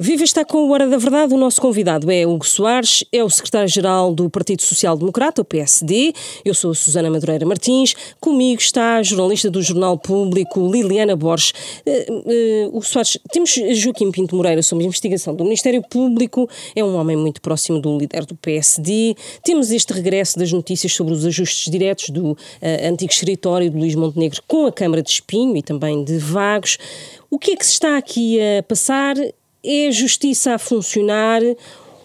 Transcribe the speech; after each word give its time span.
Viva 0.00 0.22
está 0.22 0.44
com 0.44 0.58
o 0.58 0.70
Hora 0.70 0.86
da 0.86 0.96
Verdade. 0.96 1.34
O 1.34 1.36
nosso 1.36 1.60
convidado 1.60 2.08
é 2.08 2.24
Hugo 2.24 2.46
Soares, 2.46 3.04
é 3.12 3.24
o 3.24 3.28
secretário-geral 3.28 4.14
do 4.14 4.30
Partido 4.30 4.62
Social 4.62 4.96
Democrata, 4.96 5.42
o 5.42 5.44
PSD. 5.44 6.12
Eu 6.44 6.54
sou 6.54 6.70
a 6.70 6.74
Susana 6.74 7.10
Madureira 7.10 7.44
Martins. 7.44 7.94
Comigo 8.20 8.60
está 8.60 8.98
a 8.98 9.02
jornalista 9.02 9.50
do 9.50 9.60
Jornal 9.60 9.98
Público, 9.98 10.70
Liliana 10.70 11.16
Borges. 11.16 11.52
Uh, 11.84 12.12
uh, 12.12 12.68
Hugo 12.68 12.86
Soares, 12.86 13.18
temos 13.32 13.52
Joaquim 13.72 14.12
Pinto 14.12 14.36
Moreira 14.36 14.62
sobre 14.62 14.84
investigação 14.84 15.34
do 15.34 15.42
Ministério 15.42 15.82
Público. 15.82 16.48
É 16.76 16.84
um 16.84 16.94
homem 16.94 17.16
muito 17.16 17.40
próximo 17.40 17.80
do 17.80 17.98
líder 17.98 18.24
do 18.24 18.36
PSD. 18.36 19.16
Temos 19.42 19.72
este 19.72 19.92
regresso 19.92 20.38
das 20.38 20.52
notícias 20.52 20.92
sobre 20.92 21.12
os 21.12 21.26
ajustes 21.26 21.68
diretos 21.72 22.10
do 22.10 22.30
uh, 22.30 22.36
antigo 22.88 23.12
escritório 23.12 23.68
de 23.68 23.76
Luís 23.76 23.96
Montenegro 23.96 24.40
com 24.46 24.64
a 24.64 24.70
Câmara 24.70 25.02
de 25.02 25.10
Espinho 25.10 25.56
e 25.56 25.62
também 25.62 26.04
de 26.04 26.18
Vagos. 26.18 26.78
O 27.28 27.36
que 27.36 27.50
é 27.50 27.56
que 27.56 27.66
se 27.66 27.72
está 27.72 27.98
aqui 27.98 28.38
a 28.40 28.62
passar? 28.62 29.16
É 29.62 29.88
a 29.88 29.90
justiça 29.90 30.54
a 30.54 30.58
funcionar 30.58 31.40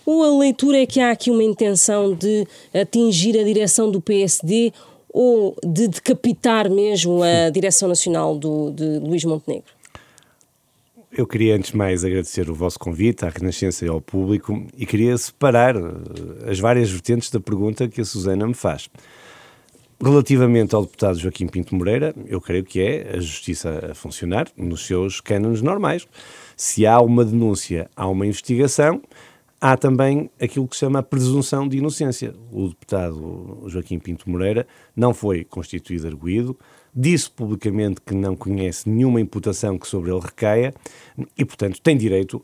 ou 0.06 0.24
a 0.24 0.40
leitura 0.40 0.82
é 0.82 0.86
que 0.86 1.00
há 1.00 1.12
aqui 1.12 1.32
uma 1.32 1.44
intenção 1.44 2.14
de 2.14 2.46
atingir 2.74 3.40
a 3.40 3.44
direção 3.44 3.90
do 3.90 4.02
PSD 4.02 4.74
ou 5.10 5.56
de 5.64 5.88
decapitar 5.88 6.70
mesmo 6.70 7.22
a 7.22 7.50
direção 7.50 7.88
nacional 7.88 8.38
do, 8.38 8.72
de 8.72 9.00
Luís 9.00 9.24
Montenegro? 9.24 9.72
Eu 11.16 11.28
queria, 11.28 11.56
antes 11.56 11.70
de 11.70 11.78
mais, 11.78 12.04
agradecer 12.04 12.50
o 12.50 12.56
vosso 12.56 12.80
convite 12.80 13.24
à 13.24 13.30
Renascença 13.30 13.86
e 13.86 13.88
ao 13.88 14.02
público 14.02 14.66
e 14.76 14.84
queria 14.84 15.16
separar 15.16 15.76
eh, 15.76 16.50
as 16.50 16.60
várias 16.60 16.90
vertentes 16.90 17.30
da 17.30 17.40
pergunta 17.40 17.88
que 17.88 18.02
a 18.02 18.06
Susana 18.06 18.48
me 18.48 18.56
faz. 18.56 18.90
Relativamente 20.02 20.74
ao 20.74 20.82
deputado 20.82 21.20
Joaquim 21.20 21.46
Pinto 21.46 21.76
Moreira, 21.76 22.16
eu 22.26 22.42
creio 22.42 22.64
que 22.64 22.82
é 22.82 23.16
a 23.16 23.20
justiça 23.20 23.92
a 23.92 23.94
funcionar 23.94 24.48
nos 24.58 24.88
seus 24.88 25.22
cânones 25.22 25.62
normais. 25.62 26.08
Se 26.66 26.88
há 26.88 27.02
uma 27.02 27.26
denúncia, 27.26 27.90
há 27.94 28.08
uma 28.08 28.26
investigação, 28.26 29.02
há 29.60 29.76
também 29.76 30.30
aquilo 30.42 30.66
que 30.66 30.78
se 30.78 30.80
chama 30.80 31.00
a 31.00 31.04
presunção 31.04 31.68
de 31.68 31.78
inocência. 31.78 32.34
O 32.50 32.70
deputado 32.70 33.66
Joaquim 33.68 34.00
Pinto 34.00 34.30
Moreira 34.30 34.66
não 34.96 35.14
foi 35.14 35.44
constituído 35.44 36.08
arguído, 36.08 36.58
disse 36.96 37.30
publicamente 37.30 38.00
que 38.00 38.16
não 38.16 38.34
conhece 38.34 38.90
nenhuma 38.90 39.20
imputação 39.20 39.78
que 39.78 39.86
sobre 39.86 40.10
ele 40.10 40.22
recaia 40.22 40.74
e, 41.38 41.44
portanto, 41.44 41.82
tem 41.82 41.98
direito 41.98 42.42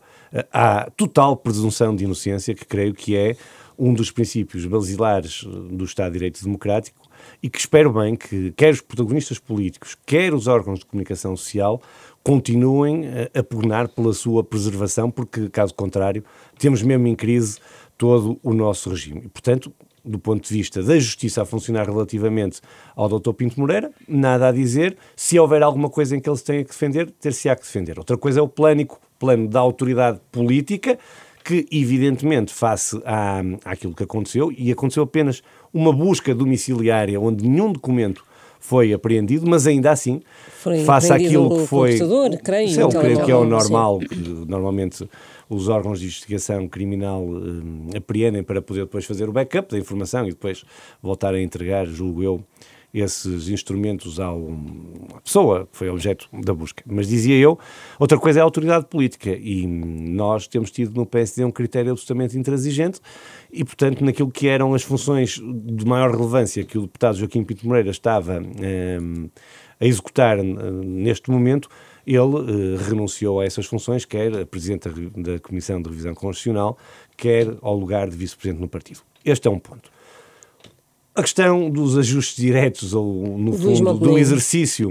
à 0.52 0.92
total 0.98 1.38
presunção 1.38 1.96
de 1.96 2.04
inocência, 2.04 2.54
que 2.54 2.66
creio 2.66 2.94
que 2.94 3.16
é 3.16 3.38
um 3.78 3.94
dos 3.94 4.12
princípios 4.12 4.66
basilares 4.66 5.46
do 5.46 5.86
Estado 5.86 6.12
de 6.12 6.20
Direito 6.20 6.44
Democrático 6.44 7.08
e 7.42 7.50
que 7.50 7.58
espero 7.58 7.94
bem 7.94 8.18
que 8.18 8.52
quer 8.52 8.74
os 8.74 8.82
protagonistas 8.82 9.40
políticos, 9.40 9.96
quer 10.06 10.34
os 10.34 10.48
órgãos 10.48 10.80
de 10.80 10.86
comunicação 10.86 11.38
social 11.38 11.82
continuem 12.24 13.06
a 13.34 13.44
pugnar 13.44 13.88
pela 13.90 14.14
sua 14.14 14.44
preservação, 14.44 15.10
porque, 15.10 15.50
caso 15.50 15.74
contrário, 15.74 16.24
temos 16.58 16.82
mesmo 16.82 17.08
em 17.08 17.16
crise 17.16 17.60
todo 17.98 18.40
o 18.44 18.54
nosso 18.54 18.90
regime. 18.90 19.24
E, 19.26 19.30
portanto, 19.30 19.74
do 20.04 20.18
ponto 20.18 20.48
de 20.48 20.54
vista 20.54 20.82
da 20.82 20.98
justiça 20.98 21.42
a 21.42 21.46
funcionar 21.46 21.88
relativamente 21.88 22.62
ao 22.96 23.08
Dr. 23.08 23.34
Pinto 23.34 23.60
Moreira, 23.60 23.92
nada 24.08 24.48
a 24.48 24.52
dizer. 24.52 24.98
Se 25.16 25.38
houver 25.38 25.62
alguma 25.62 25.90
coisa 25.90 26.16
em 26.16 26.20
que 26.20 26.30
eles 26.30 26.42
tenham 26.42 26.64
que 26.64 26.72
defender, 26.72 27.12
ter-se-á 27.12 27.56
que 27.56 27.62
defender. 27.62 28.00
Outra 28.00 28.18
coisa 28.18 28.40
é 28.40 28.44
o 28.44 28.48
plânico, 28.48 29.00
plano 29.20 29.48
da 29.48 29.60
autoridade 29.60 30.20
política, 30.32 30.98
que, 31.44 31.66
evidentemente, 31.72 32.54
face 32.54 33.00
à, 33.06 33.42
àquilo 33.66 33.94
que 33.94 34.04
aconteceu, 34.04 34.52
e 34.52 34.72
aconteceu 34.72 35.04
apenas 35.04 35.42
uma 35.74 35.92
busca 35.92 36.34
domiciliária 36.34 37.20
onde 37.20 37.48
nenhum 37.48 37.72
documento 37.72 38.24
foi 38.60 38.94
apreendido, 38.94 39.48
mas 39.50 39.66
ainda 39.66 39.92
assim, 39.92 40.22
foi 40.60 40.84
face 40.84 41.12
àquilo 41.14 41.50
que 41.50 41.68
foi. 41.68 41.98
Creio, 42.44 42.80
eu 42.82 42.90
creio 42.90 43.26
que 43.26 43.32
é 43.32 43.36
o 43.36 43.46
normal, 43.46 44.00
que 44.00 44.16
normalmente 44.48 45.10
os 45.50 45.68
órgãos 45.68 46.00
de 46.00 46.06
investigação 46.06 46.68
criminal 46.68 47.26
eh, 47.94 47.98
apreendem 47.98 48.44
para 48.44 48.62
poder 48.62 48.82
depois 48.82 49.06
fazer 49.06 49.28
o 49.28 49.32
backup 49.32 49.72
da 49.72 49.80
informação 49.80 50.28
e 50.28 50.30
depois 50.30 50.64
voltar 51.02 51.34
a 51.34 51.42
entregar, 51.42 51.88
julgo 51.88 52.22
eu, 52.22 52.44
esses 52.94 53.50
instrumentos 53.50 54.20
à 54.20 54.30
pessoa 55.24 55.68
que 55.72 55.78
foi 55.78 55.90
objeto 55.90 56.28
da 56.34 56.54
busca. 56.54 56.84
Mas 56.88 57.08
dizia 57.08 57.36
eu, 57.36 57.58
outra 58.00 58.18
coisa 58.18 58.40
é 58.40 58.42
a 58.42 58.44
autoridade 58.44 58.86
política 58.88 59.30
e 59.30 59.68
nós 59.68 60.48
temos 60.48 60.72
tido 60.72 60.96
no 60.96 61.06
PSD 61.06 61.44
um 61.44 61.52
critério 61.52 61.92
absolutamente 61.92 62.38
intransigente 62.38 63.00
e, 63.52 63.64
portanto, 63.64 64.04
naquilo 64.04 64.32
que 64.32 64.48
eram 64.48 64.74
as 64.74 64.84
funções 64.84 65.40
de 65.40 65.86
maior 65.86 66.12
relevância 66.12 66.64
que 66.64 66.78
o 66.78 66.82
deputado 66.82 67.18
Joaquim 67.18 67.44
Pinto 67.44 67.68
Moreira 67.68 67.92
estava 67.92 68.42
eh, 68.60 68.98
a 69.80 69.86
executar 69.86 70.40
eh, 70.40 70.44
neste 70.44 71.30
momento, 71.32 71.70
ele 72.06 72.20
eh, 72.20 72.84
renunciou 72.88 73.40
a 73.40 73.46
essas 73.46 73.66
funções, 73.66 74.06
quer 74.06 74.36
a 74.36 74.46
Presidente 74.46 74.90
da 75.16 75.40
Comissão 75.40 75.82
de 75.82 75.90
Revisão 75.90 76.14
Constitucional, 76.14 76.78
quer 77.16 77.56
ao 77.62 77.76
lugar 77.76 78.10
de 78.10 78.18
Vice-Presidente 78.18 78.62
no 78.62 78.68
partido. 78.68 79.02
Este 79.24 79.48
é 79.48 79.52
um 79.52 79.60
ponto. 79.60 79.92
A 81.16 81.22
questão 81.22 81.70
dos 81.70 81.98
ajustes 81.98 82.36
diretos, 82.36 82.94
ou 82.94 83.38
no 83.38 83.54
fundo, 83.54 83.94
do 83.96 84.18
exercício 84.18 84.90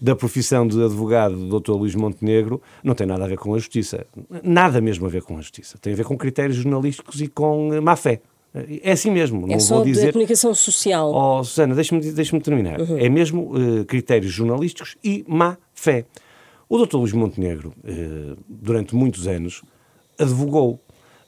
da 0.00 0.14
profissão 0.14 0.66
de 0.66 0.82
advogado 0.82 1.36
do 1.36 1.60
Dr. 1.60 1.72
Luís 1.72 1.94
Montenegro 1.94 2.62
não 2.82 2.94
tem 2.94 3.06
nada 3.06 3.24
a 3.24 3.28
ver 3.28 3.36
com 3.36 3.54
a 3.54 3.58
justiça. 3.58 4.06
Nada 4.42 4.80
mesmo 4.80 5.06
a 5.06 5.08
ver 5.08 5.22
com 5.22 5.36
a 5.36 5.40
justiça. 5.40 5.76
Tem 5.78 5.92
a 5.92 5.96
ver 5.96 6.04
com 6.04 6.16
critérios 6.16 6.56
jornalísticos 6.56 7.20
e 7.20 7.28
com 7.28 7.80
má 7.80 7.96
fé. 7.96 8.20
É 8.82 8.92
assim 8.92 9.10
mesmo. 9.10 9.44
É 9.46 9.52
não 9.52 9.60
só 9.60 9.76
vou 9.76 9.84
dizer... 9.84 10.06
da 10.06 10.12
comunicação 10.12 10.54
social. 10.54 11.12
Oh, 11.12 11.44
Susana, 11.44 11.74
deixa-me 11.74 12.00
deixa 12.12 12.40
terminar. 12.40 12.80
Uhum. 12.80 12.98
É 12.98 13.08
mesmo 13.08 13.52
uh, 13.54 13.84
critérios 13.84 14.32
jornalísticos 14.32 14.96
e 15.04 15.24
má 15.28 15.58
fé. 15.74 16.06
O 16.68 16.84
Dr. 16.84 16.96
Luís 16.96 17.12
Montenegro, 17.12 17.72
uh, 17.78 18.36
durante 18.48 18.94
muitos 18.94 19.26
anos, 19.26 19.62
advogou 20.18 20.80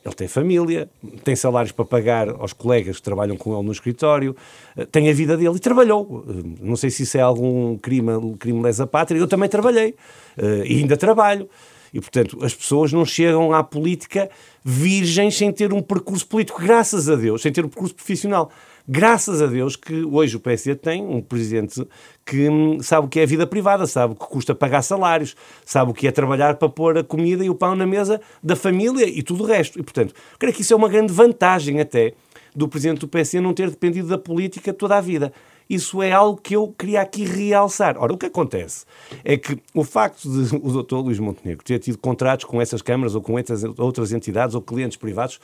ele 0.05 0.15
tem 0.15 0.27
família, 0.27 0.89
tem 1.23 1.37
salários 1.37 1.73
para 1.73 1.85
pagar 1.85 2.29
aos 2.29 2.53
colegas 2.53 2.97
que 2.97 3.03
trabalham 3.03 3.37
com 3.37 3.55
ele 3.55 3.67
no 3.67 3.73
escritório, 3.73 4.35
eh, 4.77 4.87
tem 4.87 5.11
a 5.11 5.13
vida 5.13 5.37
dele 5.37 5.57
e 5.57 5.59
trabalhou. 5.59 6.25
Eh, 6.27 6.57
não 6.61 6.75
sei 6.77 6.91
se 6.91 7.03
isso 7.03 7.19
é 7.19 7.21
algum 7.21 7.77
crime, 7.77 8.37
crime 8.39 8.63
lesa 8.63 8.87
pátria, 8.87 9.19
eu 9.19 9.29
também 9.29 9.49
trabalhei 9.49 9.95
eh, 10.39 10.63
e 10.65 10.79
ainda 10.79 10.97
trabalho. 10.97 11.49
E, 11.93 12.01
portanto, 12.01 12.39
as 12.43 12.55
pessoas 12.55 12.93
não 12.93 13.05
chegam 13.05 13.53
à 13.53 13.63
política 13.63 14.31
virgens 14.65 15.37
sem 15.37 15.53
ter 15.53 15.73
um 15.73 15.83
percurso 15.83 16.27
político, 16.27 16.61
graças 16.61 17.09
a 17.09 17.17
Deus, 17.17 17.43
sem 17.43 17.53
ter 17.53 17.65
um 17.65 17.69
percurso 17.69 17.95
profissional. 17.95 18.51
Graças 18.89 19.41
a 19.41 19.47
Deus 19.47 19.77
que 19.77 20.05
hoje 20.05 20.37
o 20.37 20.41
PSD 20.41 20.75
tem 20.75 21.03
um 21.03 21.21
presidente 21.21 21.87
que 22.25 22.49
hum, 22.49 22.83
sabe 22.83 23.07
o 23.07 23.09
que 23.09 23.21
é 23.21 23.23
a 23.23 23.27
vida 23.27 23.47
privada, 23.47 23.87
sabe 23.87 24.15
o 24.15 24.17
que 24.17 24.27
custa 24.27 24.55
pagar 24.55 24.83
salários, 24.83 25.37
sabe 25.65 25.91
o 25.91 25.95
que 25.95 26.09
é 26.09 26.11
trabalhar 26.11 26.57
para 26.57 26.69
pôr 26.69 26.99
a 26.99 27.05
comida 27.05 27.45
e 27.45 27.51
o 27.51 27.55
pão 27.55 27.75
na 27.75 27.87
mesa 27.87 28.21
da 28.43 28.57
família 28.57 29.09
e 29.09 29.23
tudo 29.23 29.45
o 29.45 29.47
resto. 29.47 29.79
E, 29.79 29.83
portanto, 29.83 30.15
creio 30.39 30.55
que 30.55 30.63
isso 30.63 30.73
é 30.73 30.77
uma 30.77 30.89
grande 30.89 31.13
vantagem 31.13 31.81
até 31.81 32.15
do 32.55 32.69
presidente 32.69 33.01
do 33.01 33.09
PSD 33.09 33.41
não 33.41 33.55
ter 33.55 33.71
dependido 33.71 34.09
da 34.09 34.19
política 34.19 34.73
toda 34.73 34.97
a 34.97 35.01
vida. 35.01 35.33
Isso 35.71 36.03
é 36.03 36.11
algo 36.11 36.41
que 36.41 36.57
eu 36.57 36.75
queria 36.77 37.01
aqui 37.01 37.25
realçar. 37.25 37.97
Ora, 37.97 38.13
o 38.13 38.19
que 38.19 38.27
acontece 38.27 38.85
é 39.23 39.37
que 39.37 39.57
o 39.73 39.85
facto 39.85 40.29
de 40.29 40.57
o 40.61 40.83
Dr. 40.83 40.97
Luís 40.97 41.21
Montenegro 41.21 41.65
ter 41.65 41.79
tido 41.79 41.97
contratos 41.97 42.45
com 42.45 42.61
essas 42.61 42.83
câmaras 42.83 43.15
ou 43.15 43.23
com 43.23 43.35
outras 43.79 44.13
entidades 44.13 44.57
ou 44.57 44.61
clientes 44.61 44.97
privados, 44.97 45.39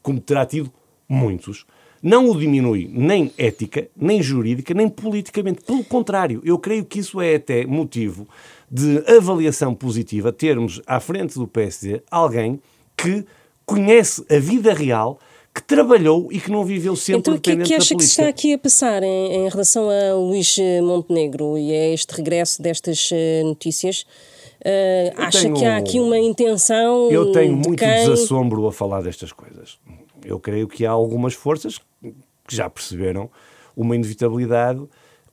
como 0.00 0.20
terá 0.20 0.46
tido 0.46 0.72
muitos, 1.08 1.66
não 2.00 2.30
o 2.30 2.38
diminui 2.38 2.88
nem 2.92 3.32
ética, 3.36 3.88
nem 3.96 4.22
jurídica, 4.22 4.72
nem 4.74 4.88
politicamente. 4.88 5.64
Pelo 5.64 5.82
contrário, 5.82 6.40
eu 6.44 6.56
creio 6.56 6.84
que 6.84 7.00
isso 7.00 7.20
é 7.20 7.34
até 7.34 7.66
motivo 7.66 8.28
de 8.70 9.02
avaliação 9.08 9.74
positiva 9.74 10.32
termos 10.32 10.80
à 10.86 11.00
frente 11.00 11.34
do 11.34 11.48
PSD 11.48 12.00
alguém 12.10 12.60
que 12.96 13.24
conhece 13.66 14.24
a 14.30 14.38
vida 14.38 14.72
real 14.72 15.18
que 15.54 15.62
trabalhou 15.62 16.32
e 16.32 16.40
que 16.40 16.50
não 16.50 16.64
viveu 16.64 16.96
sempre 16.96 17.20
então, 17.20 17.34
dependente 17.34 17.70
da 17.70 17.76
política. 17.76 17.94
Então, 17.94 17.96
o 17.96 17.98
que 17.98 18.04
é 18.04 18.06
que 18.06 18.10
está 18.10 18.28
aqui 18.28 18.52
a 18.54 18.58
passar 18.58 19.02
em, 19.04 19.32
em, 19.32 19.48
relação 19.48 19.88
a 19.88 20.14
Luís 20.14 20.56
Montenegro 20.82 21.56
e 21.56 21.72
a 21.72 21.94
este 21.94 22.10
regresso 22.16 22.60
destas 22.60 23.10
uh, 23.12 23.44
notícias? 23.44 24.04
Uh, 24.60 25.12
acha 25.16 25.42
tenho, 25.42 25.54
que 25.54 25.64
há 25.64 25.76
aqui 25.76 26.00
uma 26.00 26.18
intenção 26.18 27.10
Eu 27.10 27.30
tenho 27.30 27.52
muito 27.52 27.76
quem... 27.76 27.88
desassombro 27.88 28.66
a 28.66 28.72
falar 28.72 29.02
destas 29.02 29.30
coisas. 29.30 29.78
Eu 30.24 30.40
creio 30.40 30.66
que 30.66 30.84
há 30.84 30.90
algumas 30.90 31.34
forças 31.34 31.78
que 32.46 32.56
já 32.56 32.68
perceberam 32.68 33.30
uma 33.76 33.94
inevitabilidade 33.94 34.82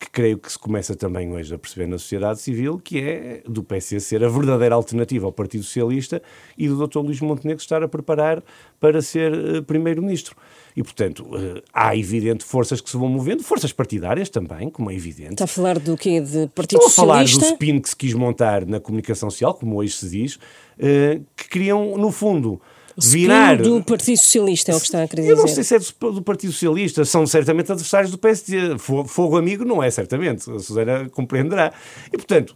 que 0.01 0.09
creio 0.09 0.39
que 0.39 0.51
se 0.51 0.57
começa 0.57 0.95
também 0.95 1.31
hoje 1.31 1.53
a 1.53 1.59
perceber 1.59 1.85
na 1.85 1.99
sociedade 1.99 2.41
civil, 2.41 2.79
que 2.83 2.99
é 2.99 3.43
do 3.47 3.63
PC 3.63 3.99
ser 3.99 4.23
a 4.23 4.27
verdadeira 4.27 4.73
alternativa 4.73 5.27
ao 5.27 5.31
Partido 5.31 5.63
Socialista 5.63 6.19
e 6.57 6.67
do 6.67 6.87
Dr. 6.87 6.99
Luís 7.01 7.21
Montenegro 7.21 7.61
estar 7.61 7.83
a 7.83 7.87
preparar 7.87 8.43
para 8.79 8.99
ser 9.03 9.31
uh, 9.31 9.63
Primeiro-Ministro. 9.63 10.35
E, 10.75 10.81
portanto, 10.81 11.23
uh, 11.23 11.61
há 11.71 11.95
evidente 11.95 12.43
forças 12.43 12.81
que 12.81 12.89
se 12.89 12.97
vão 12.97 13.09
movendo, 13.09 13.43
forças 13.43 13.71
partidárias 13.71 14.27
também, 14.27 14.71
como 14.71 14.89
é 14.89 14.95
evidente. 14.95 15.33
Está 15.33 15.43
a 15.43 15.47
falar 15.47 15.77
do 15.77 15.95
quê? 15.95 16.19
De 16.19 16.47
Partido 16.47 16.79
Estou 16.79 16.89
Socialista? 16.89 17.37
a 17.37 17.41
falar 17.41 17.51
do 17.51 17.53
spin 17.53 17.79
que 17.79 17.89
se 17.89 17.95
quis 17.95 18.13
montar 18.15 18.65
na 18.65 18.79
comunicação 18.79 19.29
social, 19.29 19.53
como 19.53 19.77
hoje 19.77 19.93
se 19.93 20.09
diz, 20.09 20.35
uh, 20.35 21.23
que 21.37 21.47
queriam, 21.47 21.95
no 21.95 22.11
fundo, 22.11 22.59
virar. 22.97 23.57
do 23.57 23.83
Partido 23.83 24.17
Socialista 24.17 24.71
é 24.71 24.75
o 24.75 24.79
que 24.79 24.85
está 24.85 25.03
a 25.03 25.07
querer 25.07 25.23
dizer. 25.23 25.33
Eu 25.33 25.37
não 25.37 25.47
sei 25.47 25.63
se 25.63 25.75
é 25.75 25.79
do 25.79 26.21
Partido 26.21 26.53
Socialista, 26.53 27.05
são 27.05 27.25
certamente 27.25 27.71
adversários 27.71 28.11
do 28.11 28.17
PSD. 28.17 28.77
Fogo 28.77 29.37
amigo 29.37 29.65
não 29.65 29.81
é, 29.81 29.89
certamente, 29.89 30.49
a 30.49 30.59
Susana 30.59 31.09
compreenderá. 31.09 31.73
E, 32.07 32.17
portanto, 32.17 32.55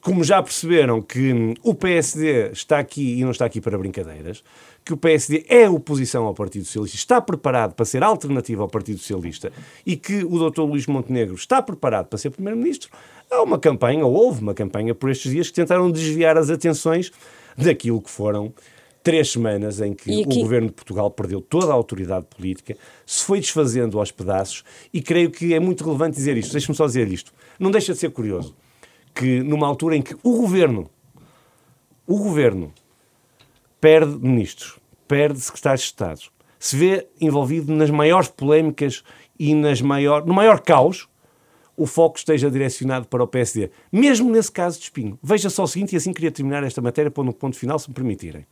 como 0.00 0.22
já 0.22 0.42
perceberam 0.42 1.00
que 1.00 1.54
o 1.62 1.74
PSD 1.74 2.50
está 2.52 2.78
aqui 2.78 3.18
e 3.18 3.24
não 3.24 3.30
está 3.30 3.46
aqui 3.46 3.60
para 3.60 3.78
brincadeiras, 3.78 4.42
que 4.84 4.92
o 4.92 4.96
PSD 4.96 5.44
é 5.48 5.68
oposição 5.68 6.24
ao 6.24 6.34
Partido 6.34 6.64
Socialista, 6.64 6.96
está 6.96 7.20
preparado 7.20 7.74
para 7.74 7.84
ser 7.84 8.02
alternativa 8.02 8.62
ao 8.62 8.68
Partido 8.68 8.98
Socialista 8.98 9.52
e 9.86 9.96
que 9.96 10.24
o 10.24 10.50
Dr. 10.50 10.62
Luís 10.62 10.86
Montenegro 10.86 11.34
está 11.34 11.62
preparado 11.62 12.06
para 12.06 12.18
ser 12.18 12.30
Primeiro-Ministro, 12.30 12.90
há 13.30 13.42
uma 13.42 13.58
campanha, 13.58 14.04
ou 14.04 14.12
houve 14.12 14.42
uma 14.42 14.54
campanha 14.54 14.94
por 14.94 15.10
estes 15.10 15.30
dias 15.30 15.48
que 15.48 15.54
tentaram 15.54 15.90
desviar 15.90 16.36
as 16.36 16.50
atenções 16.50 17.12
daquilo 17.56 18.00
que 18.00 18.10
foram 18.10 18.52
três 19.02 19.32
semanas 19.32 19.80
em 19.80 19.94
que 19.94 20.22
aqui... 20.22 20.38
o 20.38 20.42
governo 20.42 20.68
de 20.68 20.74
Portugal 20.74 21.10
perdeu 21.10 21.40
toda 21.40 21.70
a 21.70 21.74
autoridade 21.74 22.26
política, 22.26 22.76
se 23.04 23.24
foi 23.24 23.40
desfazendo 23.40 23.98
aos 23.98 24.10
pedaços 24.10 24.64
e 24.92 25.00
creio 25.02 25.30
que 25.30 25.54
é 25.54 25.60
muito 25.60 25.84
relevante 25.84 26.16
dizer 26.16 26.36
isto. 26.36 26.52
Deixe-me 26.52 26.76
só 26.76 26.86
dizer 26.86 27.10
isto. 27.10 27.32
Não 27.58 27.70
deixa 27.70 27.92
de 27.92 27.98
ser 27.98 28.10
curioso 28.10 28.54
que 29.14 29.42
numa 29.42 29.66
altura 29.66 29.96
em 29.96 30.02
que 30.02 30.14
o 30.22 30.36
governo, 30.36 30.90
o 32.06 32.18
governo 32.18 32.72
perde 33.80 34.16
ministros, 34.18 34.78
perde 35.06 35.40
secretários 35.40 35.82
de 35.82 35.86
Estado, 35.86 36.20
se 36.58 36.76
vê 36.76 37.06
envolvido 37.20 37.72
nas 37.74 37.90
maiores 37.90 38.28
polémicas 38.28 39.02
e 39.38 39.54
nas 39.54 39.80
maior, 39.80 40.24
no 40.24 40.32
maior 40.32 40.60
caos, 40.60 41.08
o 41.76 41.86
foco 41.86 42.18
esteja 42.18 42.50
direcionado 42.50 43.08
para 43.08 43.24
o 43.24 43.26
PSD. 43.26 43.70
Mesmo 43.90 44.30
nesse 44.30 44.52
caso 44.52 44.78
de 44.78 44.84
Espinho. 44.84 45.18
Veja 45.22 45.50
só 45.50 45.64
o 45.64 45.66
seguinte, 45.66 45.94
e 45.94 45.96
assim 45.96 46.12
queria 46.12 46.30
terminar 46.30 46.62
esta 46.62 46.80
matéria, 46.80 47.10
pondo 47.10 47.30
um 47.30 47.32
ponto 47.32 47.56
final, 47.56 47.78
se 47.78 47.88
me 47.88 47.94
permitirem. 47.94 48.46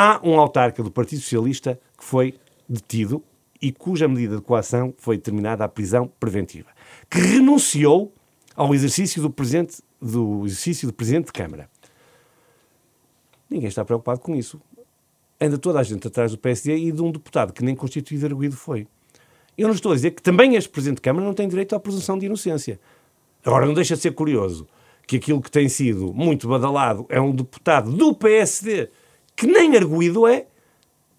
Há 0.00 0.20
um 0.22 0.38
autarca 0.38 0.80
do 0.80 0.92
Partido 0.92 1.22
Socialista 1.22 1.76
que 1.98 2.04
foi 2.04 2.38
detido 2.68 3.20
e 3.60 3.72
cuja 3.72 4.06
medida 4.06 4.36
de 4.36 4.42
coação 4.42 4.94
foi 4.96 5.16
determinada 5.16 5.64
à 5.64 5.68
prisão 5.68 6.08
preventiva, 6.20 6.68
que 7.10 7.18
renunciou 7.18 8.14
ao 8.54 8.72
exercício 8.72 9.20
do, 9.20 9.28
presidente, 9.28 9.82
do 10.00 10.46
exercício 10.46 10.86
de 10.86 10.94
Presidente 10.94 11.26
de 11.26 11.32
Câmara. 11.32 11.68
Ninguém 13.50 13.66
está 13.66 13.84
preocupado 13.84 14.20
com 14.20 14.36
isso. 14.36 14.60
Anda 15.40 15.58
toda 15.58 15.80
a 15.80 15.82
gente 15.82 16.06
atrás 16.06 16.30
do 16.30 16.38
PSD 16.38 16.76
e 16.76 16.92
de 16.92 17.02
um 17.02 17.10
deputado 17.10 17.52
que 17.52 17.64
nem 17.64 17.74
constituído 17.74 18.24
arguído 18.24 18.54
foi. 18.54 18.86
Eu 19.56 19.66
não 19.66 19.74
estou 19.74 19.90
a 19.90 19.96
dizer 19.96 20.12
que 20.12 20.22
também 20.22 20.54
este 20.54 20.70
Presidente 20.70 20.98
de 20.98 21.02
Câmara 21.02 21.26
não 21.26 21.34
tem 21.34 21.48
direito 21.48 21.74
à 21.74 21.80
presunção 21.80 22.16
de 22.16 22.26
inocência. 22.26 22.78
Agora, 23.44 23.66
não 23.66 23.74
deixa 23.74 23.96
de 23.96 24.02
ser 24.02 24.12
curioso 24.12 24.64
que 25.08 25.16
aquilo 25.16 25.42
que 25.42 25.50
tem 25.50 25.68
sido 25.68 26.14
muito 26.14 26.46
badalado 26.46 27.04
é 27.08 27.20
um 27.20 27.34
deputado 27.34 27.90
do 27.90 28.14
PSD 28.14 28.90
que 29.38 29.46
nem 29.46 29.76
arguído 29.76 30.26
é 30.26 30.46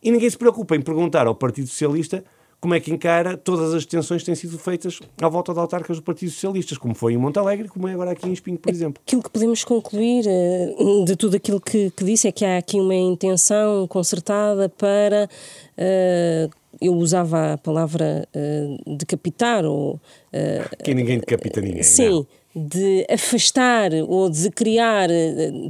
e 0.03 0.11
ninguém 0.11 0.29
se 0.29 0.37
preocupa 0.37 0.75
em 0.75 0.81
perguntar 0.81 1.25
ao 1.25 1.33
Partido 1.33 1.69
Socialista 1.69 2.21
como 2.59 2.73
é 2.73 2.79
que 2.81 2.91
encara 2.91 3.37
todas 3.37 3.73
as 3.73 3.85
detenções 3.85 4.21
que 4.21 4.25
têm 4.25 4.35
sido 4.35 4.59
feitas 4.59 4.99
à 5.21 5.29
volta 5.29 5.53
de 5.53 5.59
autarcas 5.59 5.95
do 5.95 6.03
Partido 6.03 6.29
Socialista, 6.29 6.77
como 6.77 6.93
foi 6.93 7.13
em 7.13 7.17
Montalegre, 7.17 7.69
como 7.69 7.87
é 7.87 7.93
agora 7.93 8.11
aqui 8.11 8.27
em 8.27 8.33
Espinho, 8.33 8.57
por 8.57 8.69
exemplo. 8.69 9.01
Aquilo 9.07 9.23
que 9.23 9.29
podemos 9.29 9.63
concluir 9.63 10.25
eh, 10.27 10.75
de 11.05 11.15
tudo 11.15 11.37
aquilo 11.37 11.61
que, 11.61 11.89
que 11.91 12.03
disse 12.03 12.27
é 12.27 12.33
que 12.33 12.43
há 12.43 12.57
aqui 12.57 12.77
uma 12.77 12.93
intenção 12.93 13.87
concertada 13.87 14.67
para. 14.67 15.29
Uh, 15.77 16.51
eu 16.81 16.93
usava 16.93 17.53
a 17.53 17.57
palavra 17.57 18.27
uh, 18.35 18.95
decapitar 18.97 19.63
ou. 19.63 19.93
Uh, 19.93 20.83
que 20.83 20.93
ninguém 20.93 21.19
decapita 21.19 21.61
ninguém. 21.61 21.83
Sim. 21.83 22.09
Não 22.09 22.27
de 22.67 23.05
afastar 23.09 23.91
ou 24.07 24.29
de 24.29 24.49
criar 24.51 25.09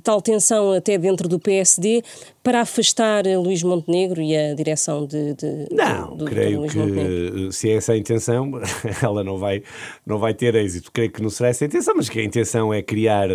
tal 0.03 0.21
tensão 0.21 0.71
até 0.71 0.97
dentro 0.97 1.27
do 1.27 1.39
PSD 1.39 2.03
para 2.43 2.61
afastar 2.61 3.25
Luís 3.37 3.61
Montenegro 3.61 4.21
e 4.21 4.35
a 4.35 4.53
direção 4.53 5.05
de. 5.05 5.35
de 5.35 5.67
não, 5.71 6.15
do, 6.15 6.25
creio 6.25 6.67
que 6.67 6.77
Montenegro. 6.77 7.51
se 7.51 7.69
é 7.69 7.73
essa 7.75 7.93
a 7.93 7.97
intenção, 7.97 8.51
ela 9.03 9.23
não 9.23 9.37
vai, 9.37 9.61
não 10.05 10.17
vai 10.17 10.33
ter 10.33 10.55
êxito. 10.55 10.91
Creio 10.91 11.11
que 11.11 11.21
não 11.21 11.29
será 11.29 11.49
essa 11.49 11.65
a 11.65 11.67
intenção, 11.67 11.93
mas 11.95 12.09
que 12.09 12.19
a 12.19 12.23
intenção 12.23 12.73
é 12.73 12.81
criar. 12.81 13.29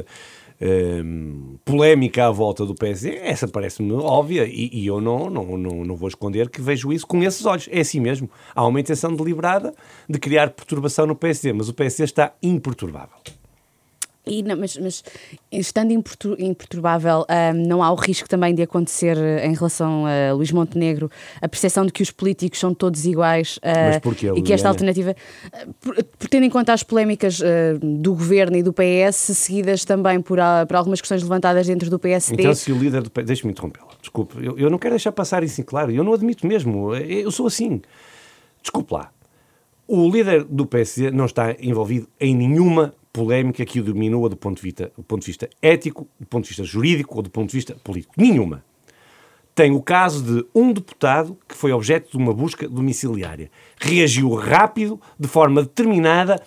Um, 0.61 1.59
polémica 1.65 2.29
à 2.29 2.31
volta 2.31 2.65
do 2.65 2.77
PSD, 2.77 3.17
essa 3.17 3.47
parece-me 3.49 3.93
óbvia 3.93 4.47
e, 4.47 4.71
e, 4.73 4.87
eu 4.87 5.01
não, 5.01 5.29
não, 5.29 5.59
não, 5.59 5.85
não 5.85 5.97
vou 5.97 6.09
esconder 6.09 6.49
que 6.49 6.63
vejo 6.63 6.93
isso 6.93 7.05
com 7.05 7.23
esses 7.25 7.45
olhos. 7.45 7.69
É 7.73 7.81
assim 7.81 7.99
mesmo. 7.99 8.31
Há 8.55 8.65
uma 8.65 8.79
intenção 8.79 9.15
deliberada 9.15 9.75
de 10.09 10.19
criar 10.19 10.51
perturbação 10.51 11.07
no 11.07 11.17
PSD, 11.17 11.53
mas 11.53 11.69
o 11.69 11.75
PSD 11.75 12.05
está 12.05 12.33
imperturbável. 12.41 13.19
E, 14.27 14.43
não, 14.43 14.57
mas, 14.57 14.77
mas, 14.79 15.05
estando 15.53 15.93
imperturbável, 15.93 17.27
um, 17.29 17.67
não 17.67 17.83
há 17.83 17.91
o 17.91 17.95
risco 17.95 18.27
também 18.27 18.55
de 18.55 18.63
acontecer 18.63 19.19
eh, 19.19 19.47
em 19.47 19.55
relação 19.55 20.05
a 20.07 20.33
Luís 20.33 20.51
Montenegro 20.51 21.11
a 21.43 21.49
percepção 21.49 21.85
de 21.85 21.93
que 21.93 22.03
os 22.03 22.11
políticos 22.11 22.59
são 22.59 22.73
todos 22.73 23.05
iguais 23.05 23.59
uh, 23.59 24.01
porquê, 24.01 24.33
e 24.35 24.41
que 24.41 24.53
esta 24.55 24.69
alternativa, 24.69 25.15
por, 25.79 26.03
por, 26.19 26.29
tendo 26.29 26.45
em 26.45 26.51
conta 26.51 26.73
as 26.73 26.83
polémicas 26.83 27.39
uh, 27.41 27.79
do 27.83 28.15
governo 28.15 28.57
e 28.57 28.63
do 28.63 28.73
PS, 28.73 29.37
seguidas 29.37 29.85
também 29.85 30.21
por, 30.23 30.39
por, 30.67 30.77
algumas 30.77 31.03
questões 31.03 31.23
levantadas 31.23 31.67
dentro 31.67 31.91
do 31.91 31.99
PSD. 31.99 32.43
Então, 32.43 32.55
se 32.55 32.73
o 32.73 32.79
líder 32.79 33.03
do 33.03 33.11
PS. 33.11 33.25
Deixe-me 33.27 33.53
interrompê-la, 33.53 33.89
desculpe, 34.01 34.43
eu, 34.43 34.59
eu, 34.59 34.71
não 34.71 34.79
quero 34.79 34.95
deixar 34.95 35.13
passar 35.13 35.45
isso 35.45 35.61
em 35.61 35.65
claro, 35.65 35.91
eu 35.91 36.03
não 36.03 36.15
admito 36.15 36.47
mesmo, 36.47 36.95
eu 36.95 37.31
sou 37.31 37.47
assim. 37.47 37.83
Desculpe 38.63 38.95
lá. 38.95 39.11
O 39.87 40.09
líder 40.09 40.45
do 40.45 40.65
PSD 40.65 41.11
não 41.11 41.27
está 41.27 41.55
envolvido 41.61 42.09
em 42.19 42.35
nenhuma 42.35 42.95
polémica 43.15 43.65
que 43.65 43.79
o 43.79 43.85
diminua 43.85 44.29
do 44.29 44.37
ponto, 44.37 44.57
de 44.57 44.63
vista, 44.63 44.93
do 44.97 45.05
ponto 45.05 45.21
de 45.21 45.29
vista 45.29 45.49
ético, 45.63 46.09
do 46.19 46.27
ponto 46.27 46.43
de 46.43 46.49
vista 46.49 46.65
jurídico 46.65 47.17
ou 47.17 47.23
do 47.23 47.31
ponto 47.31 47.49
de 47.49 47.57
vista 47.57 47.77
político. 47.77 48.13
Nenhuma. 48.19 48.65
Tem 49.55 49.71
o 49.71 49.81
caso 49.81 50.21
de 50.21 50.45
um 50.53 50.73
deputado 50.73 51.39
que 51.49 51.55
foi 51.55 51.73
objeto 51.73 52.11
de 52.11 52.17
uma 52.17 52.35
busca 52.35 52.69
domiciliária. 52.69 53.53
Reagiu 53.81 54.35
rápido, 54.35 55.01
de 55.17 55.29
forma 55.29 55.63
determinada 55.63 56.43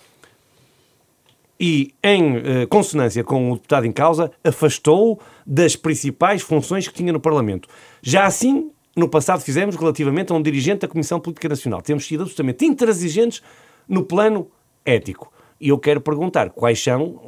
e, 1.58 1.94
em 2.04 2.36
eh, 2.36 2.66
consonância 2.66 3.24
com 3.24 3.50
o 3.50 3.54
deputado 3.54 3.86
em 3.86 3.92
causa, 3.92 4.30
afastou-o 4.44 5.18
das 5.46 5.74
principais 5.74 6.42
funções 6.42 6.86
que 6.86 6.92
tinha 6.92 7.14
no 7.14 7.18
Parlamento. 7.18 7.66
Já 8.02 8.26
assim, 8.26 8.70
no 8.94 9.08
passado 9.08 9.40
fizemos 9.40 9.74
relativamente 9.74 10.32
a 10.32 10.36
um 10.36 10.42
dirigente 10.42 10.80
da 10.80 10.88
Comissão 10.88 11.18
Política 11.18 11.48
Nacional. 11.48 11.80
Temos 11.80 12.06
sido 12.06 12.24
absolutamente 12.24 12.66
intransigentes 12.66 13.42
no 13.88 14.02
plano 14.02 14.50
ético. 14.84 15.32
E 15.60 15.70
eu 15.70 15.78
quero 15.78 16.00
perguntar 16.00 16.50
quais 16.50 16.80
são, 16.80 17.20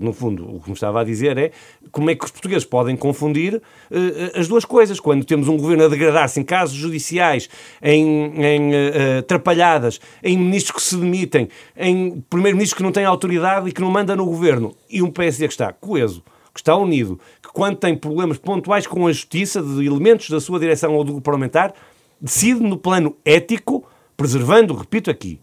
no 0.00 0.12
fundo, 0.12 0.56
o 0.56 0.60
que 0.60 0.68
me 0.68 0.74
estava 0.74 1.00
a 1.00 1.04
dizer 1.04 1.36
é 1.36 1.50
como 1.90 2.10
é 2.10 2.14
que 2.14 2.24
os 2.24 2.30
portugueses 2.30 2.64
podem 2.64 2.96
confundir 2.96 3.56
uh, 3.56 4.38
as 4.38 4.46
duas 4.46 4.64
coisas. 4.64 5.00
Quando 5.00 5.24
temos 5.24 5.48
um 5.48 5.56
governo 5.56 5.84
a 5.84 5.88
degradar-se 5.88 6.38
em 6.38 6.44
casos 6.44 6.76
judiciais, 6.76 7.48
em, 7.82 8.32
em 8.40 8.70
uh, 8.70 9.18
atrapalhadas, 9.18 10.00
em 10.22 10.38
ministros 10.38 10.76
que 10.76 10.90
se 10.90 10.96
demitem, 10.96 11.48
em 11.76 12.20
primeiro-ministro 12.30 12.76
que 12.76 12.84
não 12.84 12.92
tem 12.92 13.04
autoridade 13.04 13.68
e 13.68 13.72
que 13.72 13.80
não 13.80 13.90
manda 13.90 14.14
no 14.14 14.26
governo, 14.26 14.76
e 14.88 15.02
um 15.02 15.10
PSD 15.10 15.48
que 15.48 15.54
está 15.54 15.72
coeso, 15.72 16.22
que 16.54 16.60
está 16.60 16.76
unido, 16.76 17.18
que 17.42 17.48
quando 17.52 17.78
tem 17.78 17.96
problemas 17.96 18.38
pontuais 18.38 18.86
com 18.86 19.08
a 19.08 19.12
justiça, 19.12 19.60
de 19.60 19.84
elementos 19.84 20.30
da 20.30 20.40
sua 20.40 20.60
direção 20.60 20.94
ou 20.94 21.02
do 21.02 21.20
parlamentar, 21.20 21.74
decide 22.20 22.60
no 22.60 22.76
plano 22.76 23.16
ético, 23.24 23.84
preservando, 24.16 24.72
repito 24.74 25.10
aqui, 25.10 25.40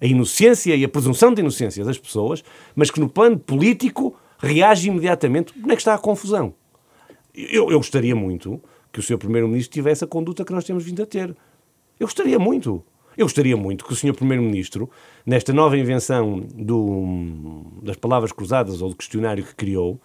a 0.00 0.06
inocência 0.06 0.74
e 0.74 0.84
a 0.84 0.88
presunção 0.88 1.32
de 1.34 1.40
inocência 1.40 1.84
das 1.84 1.98
pessoas, 1.98 2.42
mas 2.74 2.90
que 2.90 3.00
no 3.00 3.08
plano 3.08 3.38
político 3.38 4.16
reage 4.38 4.88
imediatamente. 4.88 5.52
Onde 5.58 5.72
é 5.72 5.76
que 5.76 5.82
está 5.82 5.94
a 5.94 5.98
confusão? 5.98 6.54
Eu, 7.34 7.70
eu 7.70 7.78
gostaria 7.78 8.16
muito 8.16 8.60
que 8.92 8.98
o 8.98 9.02
Sr. 9.02 9.18
Primeiro-Ministro 9.18 9.72
tivesse 9.72 10.02
a 10.02 10.06
conduta 10.06 10.44
que 10.44 10.52
nós 10.52 10.64
temos 10.64 10.84
vindo 10.84 11.02
a 11.02 11.06
ter. 11.06 11.36
Eu 11.98 12.06
gostaria 12.06 12.38
muito. 12.38 12.82
Eu 13.16 13.26
gostaria 13.26 13.56
muito 13.56 13.84
que 13.84 13.92
o 13.92 13.96
Sr. 13.96 14.14
Primeiro-Ministro, 14.14 14.90
nesta 15.26 15.52
nova 15.52 15.76
invenção 15.76 16.40
do, 16.54 17.64
das 17.82 17.96
palavras 17.96 18.32
cruzadas 18.32 18.80
ou 18.80 18.88
do 18.88 18.96
questionário 18.96 19.44
que 19.44 19.54
criou, 19.54 20.00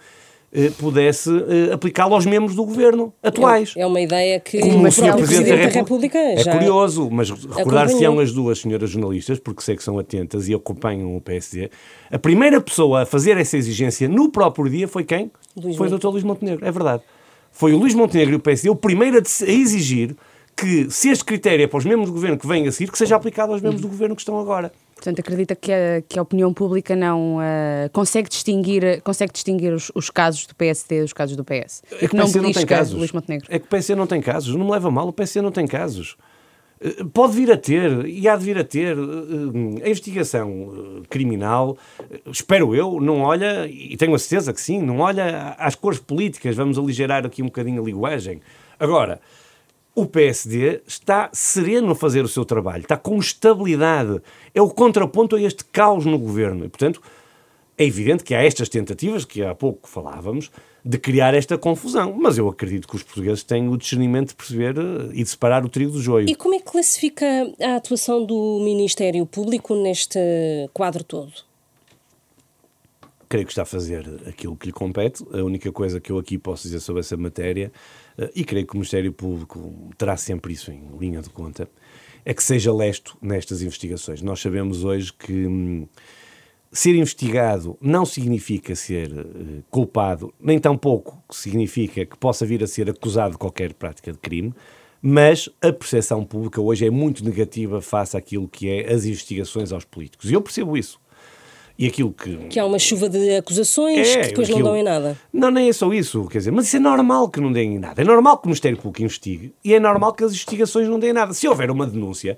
pudesse 0.77 1.29
eh, 1.29 1.73
aplicá-lo 1.73 2.15
aos 2.15 2.25
membros 2.25 2.55
do 2.55 2.63
governo 2.63 3.13
atuais. 3.21 3.73
É, 3.75 3.81
é 3.81 3.87
uma 3.87 3.99
ideia 3.99 4.39
que 4.39 4.59
Como 4.59 4.87
o 4.87 4.91
Sr. 4.91 5.15
Presidente, 5.15 5.49
da, 5.49 5.79
República, 5.79 6.17
é 6.17 6.43
curioso, 6.43 7.09
mas 7.11 7.29
recordar-se-ão 7.29 8.19
as 8.19 8.31
duas 8.31 8.59
senhoras 8.59 8.89
jornalistas, 8.89 9.39
porque 9.39 9.61
sei 9.61 9.75
que 9.75 9.83
são 9.83 9.99
atentas 9.99 10.47
e 10.47 10.53
acompanham 10.53 11.15
o 11.15 11.21
PSD. 11.21 11.69
A 12.11 12.17
primeira 12.17 12.61
pessoa 12.61 13.01
a 13.01 13.05
fazer 13.05 13.37
essa 13.37 13.57
exigência 13.57 14.07
no 14.07 14.31
próprio 14.31 14.69
dia 14.69 14.87
foi 14.87 15.03
quem? 15.03 15.31
Luís 15.55 15.75
foi 15.75 15.87
o 15.87 15.97
Dr. 15.97 16.07
Luís 16.07 16.23
Montenegro, 16.23 16.65
é 16.65 16.71
verdade. 16.71 17.03
Foi 17.51 17.73
o 17.73 17.77
Luís 17.77 17.93
Montenegro 17.93 18.33
e 18.33 18.37
o 18.37 18.39
PSD 18.39 18.69
o 18.69 18.75
primeiro 18.75 19.17
a 19.17 19.51
exigir 19.51 20.15
que, 20.55 20.89
se 20.89 21.09
este 21.09 21.23
critério 21.25 21.63
é 21.63 21.67
para 21.67 21.77
os 21.77 21.85
membros 21.85 22.09
do 22.09 22.13
governo 22.13 22.37
que 22.37 22.47
vêm 22.47 22.67
a 22.67 22.71
seguir, 22.71 22.91
que 22.91 22.97
seja 22.97 23.15
aplicado 23.15 23.51
aos 23.51 23.61
membros 23.61 23.81
do 23.81 23.87
governo 23.87 24.15
que 24.15 24.21
estão 24.21 24.39
agora. 24.39 24.71
Portanto, 25.05 25.19
acredita 25.19 25.55
que 25.55 25.71
a, 25.71 26.01
que 26.01 26.17
a 26.17 26.21
opinião 26.23 26.51
pública 26.51 26.95
não 26.95 27.37
uh, 27.37 27.89
consegue 27.93 28.27
distinguir, 28.27 29.03
consegue 29.03 29.31
distinguir 29.31 29.71
os, 29.71 29.91
os, 29.93 30.09
casos 30.09 30.47
do 30.47 30.55
PSD 30.55 31.03
dos 31.03 31.13
casos 31.13 31.35
do 31.35 31.43
PS? 31.45 31.83
É 31.91 31.97
que, 31.99 32.05
o 32.05 32.09
PSD 32.09 32.41
não 32.41 32.51
tem 32.51 32.65
casos. 32.65 32.93
Luís 32.95 33.11
Montenegro. 33.11 33.47
É 33.47 33.59
que 33.59 33.65
o 33.65 33.69
PSD 33.69 33.95
não 33.95 34.07
tem 34.07 34.19
casos. 34.19 34.55
Não 34.55 34.65
me 34.65 34.71
leva 34.71 34.89
mal, 34.89 35.07
o 35.07 35.13
PSD 35.13 35.43
não 35.43 35.51
tem 35.51 35.67
casos. 35.67 36.17
Eh, 36.81 37.03
pode 37.13 37.35
vir 37.35 37.51
a 37.51 37.57
ter, 37.57 38.07
e 38.07 38.27
há 38.27 38.35
de 38.35 38.45
vir 38.45 38.57
a 38.57 38.63
ter, 38.63 38.97
eh, 38.97 39.85
a 39.85 39.89
investigação 39.89 41.03
criminal, 41.07 41.77
espero 42.25 42.73
eu, 42.73 42.99
não 42.99 43.21
olha, 43.21 43.67
e 43.67 43.95
tenho 43.97 44.15
a 44.15 44.17
certeza 44.17 44.51
que 44.53 44.59
sim, 44.59 44.81
não 44.81 45.01
olha 45.01 45.55
às 45.59 45.75
cores 45.75 45.99
políticas, 45.99 46.55
vamos 46.55 46.79
aligerar 46.79 47.23
aqui 47.27 47.43
um 47.43 47.45
bocadinho 47.45 47.79
a 47.79 47.85
linguagem. 47.85 48.41
Agora, 48.79 49.21
o 49.95 50.05
PSD 50.05 50.81
está 50.85 51.29
sereno 51.31 51.91
a 51.91 51.95
fazer 51.95 52.23
o 52.23 52.27
seu 52.27 52.43
trabalho, 52.43 52.81
está 52.81 52.97
com 52.97 53.17
estabilidade. 53.17 54.21
É 54.53 54.61
o 54.61 54.69
contraponto 54.69 55.37
a 55.37 55.41
este 55.41 55.63
caos 55.65 56.05
no 56.05 56.19
governo. 56.19 56.65
E, 56.65 56.69
portanto, 56.69 57.01
É 57.77 57.83
evidente 57.83 58.23
que 58.23 58.33
há 58.33 58.41
estas 58.41 58.69
tentativas, 58.69 59.25
que 59.25 59.43
há 59.43 59.53
pouco 59.53 59.87
falávamos, 59.87 60.49
de 60.83 60.97
criar 60.97 61.33
esta 61.33 61.57
confusão. 61.57 62.15
Mas 62.17 62.37
eu 62.37 62.47
acredito 62.47 62.87
que 62.87 62.95
os 62.95 63.03
portugueses 63.03 63.43
têm 63.43 63.67
o 63.67 63.75
discernimento 63.75 64.29
de 64.29 64.35
perceber 64.35 64.77
eh, 64.77 65.09
e 65.13 65.23
de 65.23 65.29
separar 65.29 65.65
o 65.65 65.69
trigo 65.69 65.91
do 65.91 66.01
joio. 66.01 66.29
E 66.29 66.35
como 66.35 66.55
é 66.55 66.59
que 66.59 66.65
classifica 66.65 67.25
a 67.61 67.75
atuação 67.75 68.25
do 68.25 68.61
Ministério 68.63 69.25
Público 69.25 69.75
neste 69.75 70.19
quadro 70.73 71.03
todo? 71.03 71.33
Creio 73.27 73.45
que 73.45 73.51
está 73.51 73.63
a 73.63 73.65
fazer 73.65 74.05
aquilo 74.27 74.55
que 74.55 74.67
lhe 74.67 74.71
compete. 74.71 75.23
A 75.31 75.43
única 75.43 75.71
coisa 75.71 75.99
que 75.99 76.11
eu 76.11 76.17
aqui 76.17 76.37
posso 76.37 76.63
dizer 76.63 76.79
sobre 76.79 76.99
essa 77.01 77.17
matéria, 77.17 77.71
eh, 78.17 78.31
e 78.35 78.43
creio 78.43 78.65
que 78.65 78.73
o 78.73 78.77
Ministério 78.77 79.11
Público 79.11 79.91
terá 79.97 80.15
sempre 80.17 80.53
isso 80.53 80.71
em 80.71 80.83
linha 80.99 81.21
de 81.21 81.29
conta, 81.29 81.69
é 82.23 82.33
que 82.33 82.43
seja 82.43 82.73
lesto 82.73 83.17
nestas 83.21 83.61
investigações. 83.61 84.21
Nós 84.21 84.39
sabemos 84.39 84.83
hoje 84.83 85.13
que 85.13 85.45
hum, 85.45 85.87
ser 86.71 86.95
investigado 86.95 87.77
não 87.79 88.05
significa 88.05 88.75
ser 88.75 89.11
uh, 89.11 89.63
culpado, 89.69 90.33
nem 90.39 90.59
tampouco 90.59 91.23
significa 91.29 92.05
que 92.05 92.17
possa 92.17 92.45
vir 92.45 92.63
a 92.63 92.67
ser 92.67 92.89
acusado 92.89 93.33
de 93.33 93.37
qualquer 93.37 93.73
prática 93.73 94.11
de 94.11 94.17
crime, 94.17 94.53
mas 95.01 95.47
a 95.61 95.71
percepção 95.71 96.25
pública 96.25 96.59
hoje 96.59 96.85
é 96.85 96.89
muito 96.89 97.23
negativa 97.23 97.79
face 97.79 98.17
àquilo 98.17 98.47
que 98.47 98.69
é 98.69 98.91
as 98.91 99.05
investigações 99.05 99.71
aos 99.71 99.85
políticos. 99.85 100.31
E 100.31 100.33
eu 100.33 100.41
percebo 100.41 100.75
isso. 100.75 100.99
E 101.77 101.87
aquilo 101.87 102.13
que. 102.13 102.37
Que 102.47 102.59
há 102.59 102.65
uma 102.65 102.79
chuva 102.79 103.09
de 103.09 103.35
acusações 103.35 104.07
é, 104.07 104.21
que 104.21 104.27
depois 104.29 104.49
aquilo... 104.49 104.63
não 104.63 104.71
dão 104.71 104.77
em 104.77 104.83
nada. 104.83 105.17
Não, 105.31 105.51
nem 105.51 105.69
é 105.69 105.73
só 105.73 105.91
isso, 105.93 106.25
quer 106.27 106.37
dizer, 106.37 106.51
mas 106.51 106.67
isso 106.67 106.77
é 106.77 106.79
normal 106.79 107.29
que 107.29 107.41
não 107.41 107.51
deem 107.51 107.75
em 107.75 107.79
nada. 107.79 108.01
É 108.01 108.05
normal 108.05 108.37
que 108.37 108.45
o 108.45 108.47
Ministério 108.47 108.77
Público 108.77 109.03
investigue 109.03 109.53
e 109.63 109.73
é 109.73 109.79
normal 109.79 110.13
que 110.13 110.23
as 110.23 110.31
investigações 110.31 110.87
não 110.87 110.99
deem 110.99 111.11
em 111.11 111.13
nada. 111.13 111.33
Se 111.33 111.47
houver 111.47 111.69
uma 111.69 111.85
denúncia, 111.85 112.37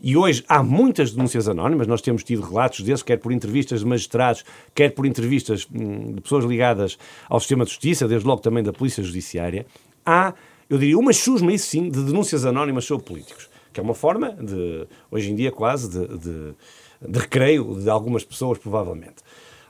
e 0.00 0.16
hoje 0.16 0.44
há 0.48 0.62
muitas 0.62 1.10
denúncias 1.10 1.48
anónimas, 1.48 1.86
nós 1.86 2.00
temos 2.00 2.22
tido 2.22 2.40
relatos 2.42 2.80
desses, 2.82 3.02
quer 3.02 3.18
por 3.18 3.32
entrevistas 3.32 3.80
de 3.80 3.86
magistrados, 3.86 4.44
quer 4.74 4.90
por 4.90 5.04
entrevistas 5.04 5.66
hum, 5.74 6.14
de 6.14 6.20
pessoas 6.20 6.44
ligadas 6.44 6.96
ao 7.28 7.40
sistema 7.40 7.64
de 7.64 7.70
justiça, 7.70 8.06
desde 8.06 8.26
logo 8.26 8.40
também 8.40 8.62
da 8.62 8.72
Polícia 8.72 9.02
Judiciária. 9.02 9.66
Há, 10.06 10.34
eu 10.70 10.78
diria, 10.78 10.96
uma 10.96 11.12
chusma, 11.12 11.52
isso 11.52 11.68
sim, 11.68 11.90
de 11.90 12.02
denúncias 12.02 12.46
anónimas 12.46 12.84
sobre 12.84 13.04
políticos, 13.04 13.50
que 13.72 13.80
é 13.80 13.82
uma 13.82 13.94
forma 13.94 14.30
de, 14.32 14.86
hoje 15.10 15.32
em 15.32 15.34
dia 15.34 15.50
quase, 15.50 15.90
de, 15.90 16.18
de, 16.18 16.54
de 17.00 17.18
recreio 17.18 17.80
de 17.80 17.88
algumas 17.88 18.24
pessoas, 18.24 18.58
provavelmente. 18.58 19.16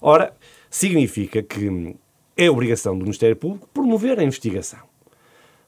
Ora, 0.01 0.35
significa 0.71 1.43
que 1.43 1.97
é 2.37 2.51
obrigação 2.51 2.97
do 2.97 3.05
Ministério 3.05 3.37
Público 3.37 3.69
promover 3.73 4.19
a 4.19 4.25
investigação. 4.25 4.81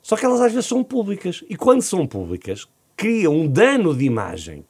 Só 0.03 0.17
que 0.17 0.25
elas 0.25 0.41
às 0.41 0.53
vezes 0.53 0.67
são 0.67 0.83
públicas. 0.83 1.45
E 1.49 1.57
quando 1.57 1.83
são 1.83 2.07
públicas, 2.07 2.67
cria 2.97 3.31
um 3.31 3.47
dano 3.47 3.95
de 3.95 4.05
imagem 4.05 4.65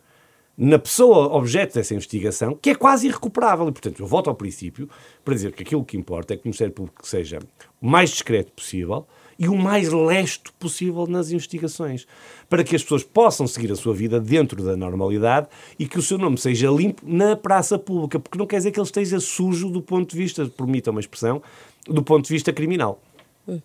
na 0.57 0.79
pessoa 0.79 1.35
objeto 1.35 1.75
dessa 1.75 1.95
investigação 1.95 2.55
que 2.55 2.71
é 2.71 2.75
quase 2.75 3.07
irrecuperável. 3.07 3.69
E, 3.69 3.73
portanto, 3.73 4.01
eu 4.01 4.07
volto 4.07 4.29
ao 4.29 4.35
princípio 4.35 4.89
para 5.25 5.35
dizer 5.35 5.53
que 5.53 5.63
aquilo 5.63 5.85
que 5.85 5.97
importa 5.97 6.35
é 6.35 6.37
que 6.37 6.45
o 6.45 6.49
Ministério 6.49 6.73
Público 6.73 7.07
seja 7.07 7.39
o 7.81 7.89
mais 7.89 8.11
discreto 8.11 8.53
possível 8.53 9.07
e 9.41 9.49
o 9.49 9.57
mais 9.57 9.91
lesto 9.91 10.53
possível 10.59 11.07
nas 11.07 11.31
investigações, 11.31 12.07
para 12.47 12.63
que 12.63 12.77
as 12.77 12.83
pessoas 12.83 13.03
possam 13.03 13.47
seguir 13.47 13.73
a 13.73 13.75
sua 13.77 13.95
vida 13.95 14.21
dentro 14.21 14.63
da 14.63 14.77
normalidade 14.77 15.49
e 15.79 15.87
que 15.87 15.99
o 15.99 16.03
seu 16.03 16.19
nome 16.19 16.37
seja 16.37 16.69
limpo 16.69 17.03
na 17.07 17.35
praça 17.35 17.79
pública, 17.79 18.21
porque 18.21 18.37
não 18.37 18.47
quer 18.47 18.59
dizer 18.59 18.71
que 18.71 18.79
ele 18.79 18.85
esteja 18.87 19.19
sujo 19.19 19.71
do 19.71 19.81
ponto 19.81 20.11
de 20.11 20.17
vista, 20.19 20.47
permita 20.47 20.91
uma 20.91 21.01
expressão, 21.01 21.43
do 21.87 22.03
ponto 22.03 22.27
de 22.27 22.35
vista 22.35 22.53
criminal. 22.53 23.01
Hum. 23.49 23.59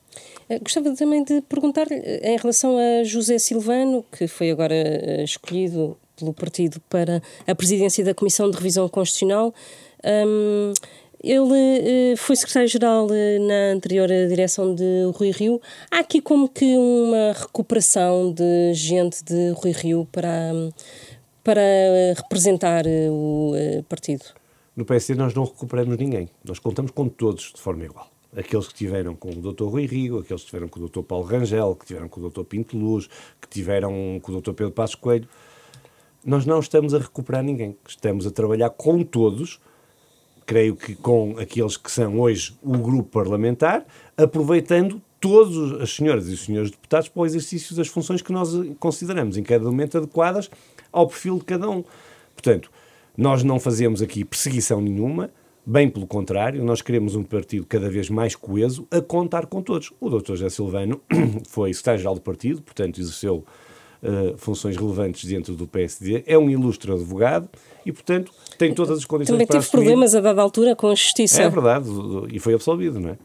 Eh, 0.47 0.59
gostava 0.59 0.95
também 0.95 1.25
de 1.25 1.41
perguntar-lhe 1.41 1.95
eh, 1.95 2.33
em 2.33 2.37
relação 2.37 2.77
a 2.77 3.03
José 3.03 3.37
Silvano, 3.37 4.05
que 4.09 4.27
foi 4.27 4.51
agora 4.51 4.73
eh, 4.73 5.23
escolhido 5.25 5.97
pelo 6.15 6.33
partido 6.33 6.79
para 6.89 7.21
a 7.45 7.53
presidência 7.53 8.01
da 8.05 8.13
Comissão 8.13 8.49
de 8.49 8.55
Revisão 8.55 8.87
Constitucional. 8.87 9.53
Um, 10.05 10.71
ele 11.31 12.15
foi 12.17 12.35
secretário-geral 12.35 13.07
na 13.41 13.73
anterior 13.73 14.07
direção 14.07 14.75
de 14.75 15.11
Rui 15.15 15.31
Rio. 15.31 15.61
Há 15.89 15.99
aqui 15.99 16.21
como 16.21 16.47
que 16.47 16.77
uma 16.77 17.33
recuperação 17.33 18.31
de 18.31 18.73
gente 18.73 19.23
de 19.23 19.51
Rui 19.51 19.71
Rio 19.71 20.07
para, 20.11 20.51
para 21.43 21.61
representar 22.15 22.83
o 23.09 23.53
partido? 23.89 24.23
No 24.75 24.85
PSD 24.85 25.15
nós 25.15 25.33
não 25.33 25.45
recuperamos 25.45 25.97
ninguém. 25.97 26.29
Nós 26.43 26.59
contamos 26.59 26.91
com 26.91 27.07
todos 27.07 27.53
de 27.55 27.61
forma 27.61 27.85
igual 27.85 28.09
aqueles 28.35 28.67
que 28.67 28.73
tiveram 28.73 29.15
com 29.15 29.29
o 29.29 29.53
Dr. 29.53 29.63
Rui 29.63 29.85
Rigo, 29.85 30.19
aqueles 30.19 30.43
que 30.43 30.49
tiveram 30.49 30.67
com 30.67 30.79
o 30.79 30.89
Dr. 30.89 31.01
Paulo 31.03 31.25
Rangel, 31.25 31.75
que 31.75 31.85
tiveram 31.85 32.09
com 32.09 32.19
o 32.19 32.29
Dr. 32.29 32.43
Pinto 32.43 32.77
Luz, 32.77 33.07
que 33.39 33.47
tiveram 33.47 34.19
com 34.21 34.31
o 34.31 34.41
Dr. 34.41 34.51
Pedro 34.51 34.71
Passos 34.71 34.95
Coelho. 34.95 35.27
Nós 36.23 36.45
não 36.45 36.59
estamos 36.59 36.93
a 36.93 36.99
recuperar 36.99 37.43
ninguém. 37.43 37.77
Estamos 37.87 38.27
a 38.27 38.31
trabalhar 38.31 38.71
com 38.71 39.03
todos, 39.03 39.59
creio 40.45 40.75
que 40.75 40.95
com 40.95 41.35
aqueles 41.39 41.77
que 41.77 41.91
são 41.91 42.19
hoje 42.19 42.55
o 42.61 42.77
grupo 42.77 43.09
parlamentar, 43.09 43.85
aproveitando 44.15 45.01
todas 45.19 45.81
as 45.81 45.95
senhoras 45.95 46.29
e 46.29 46.33
os 46.33 46.45
senhores 46.45 46.71
deputados 46.71 47.09
para 47.09 47.21
o 47.21 47.25
exercício 47.25 47.75
das 47.75 47.87
funções 47.87 48.21
que 48.21 48.31
nós 48.31 48.49
consideramos 48.79 49.37
em 49.37 49.43
cada 49.43 49.65
momento 49.65 49.97
adequadas 49.97 50.49
ao 50.91 51.07
perfil 51.07 51.39
de 51.39 51.45
cada 51.45 51.69
um. 51.69 51.83
Portanto, 52.33 52.69
nós 53.17 53.43
não 53.43 53.59
fazemos 53.59 54.01
aqui 54.01 54.23
perseguição 54.23 54.81
nenhuma, 54.81 55.31
Bem 55.67 55.89
pelo 55.89 56.05
contrário, 56.05 56.63
nós 56.63 56.79
queremos 56.79 57.15
um 57.15 57.23
partido 57.23 57.65
cada 57.65 57.89
vez 57.89 58.07
mais 58.07 58.35
coeso 58.35 58.87
a 58.91 59.01
contar 59.01 59.47
com 59.47 59.63
todos. 59.63 59.91
O 59.99 60.11
Dr. 60.11 60.35
José 60.35 60.49
Silvano 60.49 61.01
foi 61.49 61.73
secretário-geral 61.73 62.13
do 62.13 62.21
partido, 62.21 62.61
portanto 62.61 63.01
exerceu 63.01 63.43
uh, 64.03 64.37
funções 64.37 64.75
relevantes 64.77 65.25
dentro 65.25 65.55
do 65.55 65.67
PSD, 65.67 66.23
é 66.25 66.37
um 66.37 66.49
ilustre 66.49 66.91
advogado 66.91 67.49
e, 67.85 67.91
portanto, 67.91 68.31
tem 68.57 68.73
todas 68.73 68.99
as 68.99 69.05
condições 69.05 69.33
Também 69.33 69.47
para 69.47 69.59
teve 69.59 69.71
problemas 69.71 70.15
a 70.15 70.21
dada 70.21 70.41
altura 70.41 70.75
com 70.75 70.87
a 70.87 70.95
justiça. 70.95 71.41
É 71.41 71.49
verdade, 71.49 71.89
e 72.31 72.39
foi 72.39 72.53
absolvido, 72.53 72.99
não 72.99 73.09
é? 73.09 73.17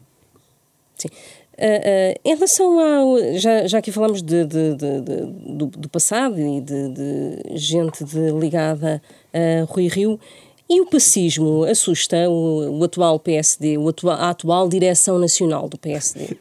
Sim. 0.97 1.07
Uh, 1.07 1.63
uh, 1.63 2.19
em 2.25 2.35
relação 2.35 2.79
ao. 2.79 3.37
Já, 3.37 3.67
já 3.67 3.77
aqui 3.77 3.91
falamos 3.91 4.21
de, 4.21 4.45
de, 4.45 4.75
de, 4.75 5.01
do, 5.01 5.65
do, 5.67 5.89
passado 5.89 6.39
e 6.39 6.61
de, 6.61 7.57
gente 7.57 8.03
ligada 8.39 9.01
a 9.33 9.65
Rui 9.71 9.87
Rio. 9.87 10.19
E 10.67 10.79
o 10.79 10.85
pacismo 10.85 11.65
assusta 11.65 12.29
o, 12.29 12.79
o 12.79 12.83
atual 12.85 13.19
PSD, 13.19 13.77
o 13.77 13.89
atua, 13.89 14.15
a 14.15 14.29
atual 14.29 14.69
direção 14.69 15.19
nacional 15.19 15.67
do 15.67 15.77
PSD? 15.77 16.37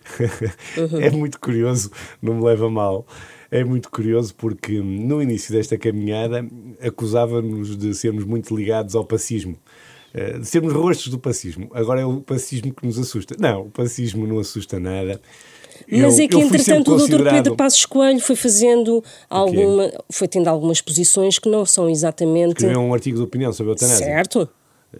Uhum. 0.78 1.00
é 1.02 1.10
muito 1.10 1.40
curioso, 1.40 1.90
não 2.22 2.34
me 2.34 2.44
leva 2.44 2.70
mal. 2.70 3.04
É 3.50 3.64
muito 3.64 3.90
curioso 3.90 4.34
porque 4.34 4.80
no 4.80 5.20
início 5.20 5.52
desta 5.52 5.76
caminhada 5.76 6.46
acusava-nos 6.80 7.76
de 7.76 7.94
sermos 7.94 8.24
muito 8.24 8.54
ligados 8.56 8.94
ao 8.94 9.04
pacismo 9.04 9.58
eh, 10.12 10.38
de 10.38 10.46
sermos 10.46 10.72
rostos 10.72 11.08
do 11.08 11.18
pacismo. 11.18 11.70
Agora 11.72 12.00
é 12.00 12.04
o 12.04 12.20
pacismo 12.20 12.72
que 12.72 12.84
nos 12.84 12.98
assusta. 12.98 13.36
Não, 13.38 13.66
o 13.66 13.70
pacismo 13.70 14.26
não 14.26 14.38
assusta 14.38 14.80
nada. 14.80 15.20
Mas 15.90 16.18
eu, 16.18 16.24
é 16.24 16.28
que, 16.28 16.36
entretanto, 16.36 16.92
o 16.92 17.06
Dr. 17.06 17.30
Pedro 17.30 17.56
Passos 17.56 17.86
Coelho 17.86 18.20
foi 18.20 18.36
fazendo 18.36 19.02
alguma. 19.28 19.90
foi 20.10 20.28
tendo 20.28 20.48
algumas 20.48 20.80
posições 20.80 21.38
que 21.38 21.48
não 21.48 21.64
são 21.64 21.88
exatamente. 21.88 22.58
Escreveu 22.58 22.80
um 22.80 22.92
artigo 22.92 23.16
de 23.16 23.22
opinião 23.22 23.52
sobre 23.52 23.70
a 23.70 23.74
eutanásia. 23.74 24.04
Certo. 24.04 24.48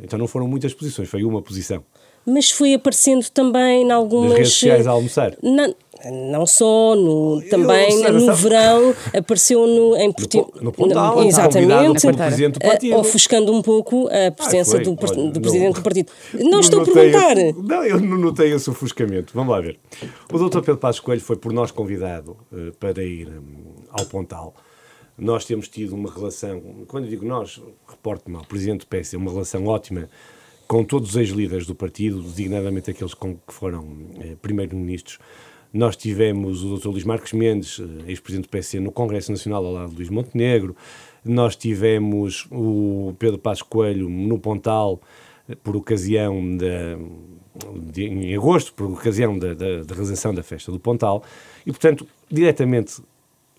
Então 0.01 0.19
não 0.19 0.29
foram 0.29 0.47
muitas 0.47 0.73
posições, 0.73 1.09
foi 1.09 1.25
uma 1.25 1.43
posição. 1.43 1.83
Mas 2.25 2.51
foi 2.51 2.75
aparecendo 2.75 3.29
também 3.31 3.83
em 3.83 3.91
algumas. 3.91 4.31
Nas 4.31 4.39
redes 4.39 4.53
sociais 4.53 4.87
a 4.87 4.91
almoçar. 4.91 5.37
Na, 5.43 5.75
não 6.11 6.47
só, 6.47 6.95
no, 6.95 7.43
também 7.51 8.03
eu, 8.03 8.13
no 8.13 8.35
verão, 8.35 8.95
apareceu 9.17 9.67
no, 9.67 9.97
em 9.97 10.13
Portimão. 10.13 10.51
No, 10.57 10.63
no 10.63 10.73
Pontal, 10.73 11.25
exatamente, 11.25 12.07
partido. 12.59 12.97
ofuscando 12.97 13.53
um 13.53 13.61
pouco 13.61 14.09
a 14.09 14.31
presença 14.31 14.79
ah, 14.79 14.81
do, 14.81 14.91
Olha, 14.91 15.31
do 15.31 15.41
presidente 15.41 15.75
do 15.75 15.83
partido. 15.83 16.13
Não, 16.35 16.51
não 16.51 16.61
estou 16.61 16.83
a 16.83 16.85
perguntar. 16.85 17.37
Esse, 17.37 17.59
não, 17.59 17.85
eu 17.85 18.01
não 18.01 18.19
notei 18.19 18.53
esse 18.53 18.69
ofuscamento. 18.71 19.33
Vamos 19.35 19.53
lá 19.53 19.61
ver. 19.61 19.79
O 20.33 20.39
doutor 20.39 20.63
Pedro 20.63 20.79
Passos 20.79 21.01
Coelho 21.01 21.21
foi 21.21 21.37
por 21.37 21.53
nós 21.53 21.71
convidado 21.71 22.37
uh, 22.53 22.73
para 22.79 23.03
ir 23.03 23.29
um, 23.29 23.85
ao 23.91 24.05
Pontal. 24.07 24.55
Nós 25.19 25.45
temos 25.45 25.69
tido 25.69 25.95
uma 25.95 26.11
relação, 26.11 26.63
quando 26.87 27.05
eu 27.05 27.11
digo 27.11 27.27
nós, 27.27 27.61
reporto-me 27.87 28.37
ao 28.37 28.45
presidente 28.45 28.81
do 28.81 28.87
PS, 28.87 29.15
uma 29.15 29.31
relação 29.31 29.67
ótima 29.67 30.09
com 30.67 30.85
todos 30.85 31.11
os 31.11 31.17
ex-líderes 31.17 31.67
do 31.67 31.75
partido, 31.75 32.23
designadamente 32.23 32.93
aqueles 32.93 33.13
com, 33.13 33.35
que 33.35 33.53
foram 33.53 33.87
eh, 34.21 34.37
primeiros-ministros. 34.41 35.19
Nós 35.73 35.97
tivemos 35.97 36.65
o 36.65 36.77
Dr. 36.77 36.89
Luís 36.89 37.05
Marques 37.05 37.33
Mendes, 37.33 37.81
eh, 37.81 38.11
ex-presidente 38.11 38.47
do 38.47 38.51
PSD, 38.51 38.81
no 38.81 38.91
Congresso 38.91 39.31
Nacional 39.31 39.65
ao 39.65 39.73
lado 39.73 39.91
de 39.91 39.97
Luís 39.97 40.09
Montenegro. 40.09 40.75
Nós 41.25 41.55
tivemos 41.55 42.47
o 42.51 43.15
Pedro 43.19 43.39
Passos 43.39 43.63
Coelho 43.63 44.09
no 44.09 44.39
Pontal, 44.39 45.01
eh, 45.49 45.55
por 45.55 45.77
ocasião 45.77 46.57
da. 46.57 46.99
De, 47.93 48.05
em 48.05 48.35
agosto, 48.35 48.73
por 48.73 48.91
ocasião 48.91 49.39
da, 49.39 49.53
da, 49.53 49.83
da 49.83 49.95
realização 49.95 50.33
da 50.33 50.43
festa 50.43 50.73
do 50.73 50.79
Pontal, 50.81 51.23
e, 51.67 51.71
portanto, 51.73 52.07
diretamente 52.31 53.03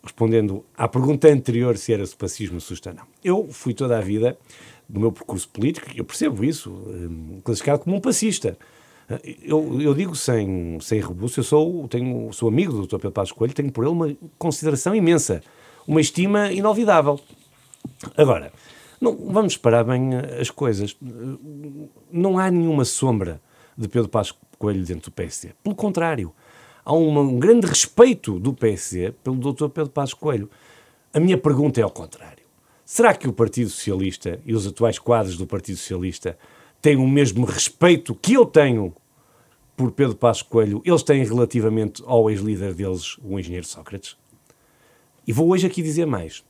respondendo 0.03 0.65
à 0.75 0.87
pergunta 0.87 1.27
anterior 1.27 1.77
se 1.77 1.93
era 1.93 2.05
supacismo 2.05 2.57
assusta, 2.57 2.93
não. 2.93 3.03
Eu 3.23 3.47
fui 3.51 3.73
toda 3.73 3.97
a 3.97 4.01
vida, 4.01 4.37
no 4.89 4.99
meu 4.99 5.11
percurso 5.11 5.47
político, 5.49 5.87
eu 5.95 6.03
percebo 6.03 6.43
isso, 6.43 6.73
eh, 6.89 7.41
classificado 7.43 7.83
como 7.83 7.95
um 7.97 8.01
passista. 8.01 8.57
Eu, 9.43 9.81
eu 9.81 9.93
digo 9.93 10.15
sem, 10.15 10.79
sem 10.79 11.01
rebuço, 11.01 11.39
eu 11.39 11.43
sou, 11.43 11.87
tenho, 11.87 12.31
sou 12.31 12.47
amigo 12.49 12.73
do 12.73 12.87
Dr. 12.87 12.97
Pedro 12.97 13.11
Passos 13.11 13.31
Coelho, 13.31 13.53
tenho 13.53 13.71
por 13.71 13.83
ele 13.83 13.93
uma 13.93 14.15
consideração 14.37 14.95
imensa, 14.95 15.41
uma 15.87 15.99
estima 15.99 16.51
inolvidável. 16.51 17.19
Agora, 18.15 18.51
Não, 19.01 19.15
vamos 19.15 19.57
parar 19.57 19.83
bem 19.83 20.11
as 20.39 20.51
coisas. 20.51 20.95
Não 22.11 22.37
há 22.37 22.51
nenhuma 22.51 22.85
sombra 22.85 23.41
de 23.75 23.87
Pedro 23.87 24.07
Passos 24.07 24.37
Coelho 24.59 24.85
dentro 24.85 25.09
do 25.09 25.11
PSD. 25.11 25.55
Pelo 25.63 25.75
contrário, 25.75 26.31
há 26.85 26.93
uma, 26.93 27.21
um 27.21 27.39
grande 27.39 27.65
respeito 27.65 28.39
do 28.39 28.53
PSD 28.53 29.11
pelo 29.23 29.37
Dr. 29.37 29.69
Pedro 29.69 29.89
Passos 29.89 30.13
Coelho. 30.13 30.47
A 31.11 31.19
minha 31.19 31.35
pergunta 31.35 31.79
é 31.79 31.83
ao 31.83 31.89
contrário. 31.89 32.43
Será 32.85 33.15
que 33.15 33.27
o 33.27 33.33
Partido 33.33 33.71
Socialista 33.71 34.39
e 34.45 34.53
os 34.53 34.67
atuais 34.67 34.99
quadros 34.99 35.35
do 35.35 35.47
Partido 35.47 35.77
Socialista 35.77 36.37
têm 36.79 36.97
o 36.97 37.07
mesmo 37.07 37.43
respeito 37.45 38.13
que 38.13 38.33
eu 38.33 38.45
tenho 38.45 38.93
por 39.75 39.91
Pedro 39.91 40.15
Passos 40.15 40.43
Coelho, 40.43 40.81
eles 40.85 41.03
têm 41.03 41.23
relativamente 41.23 42.03
ao 42.05 42.29
ex-líder 42.29 42.73
deles, 42.73 43.17
o 43.23 43.39
engenheiro 43.39 43.65
Sócrates? 43.65 44.17
E 45.25 45.33
vou 45.33 45.49
hoje 45.49 45.67
aqui 45.67 45.81
dizer 45.81 46.05
mais. 46.05 46.43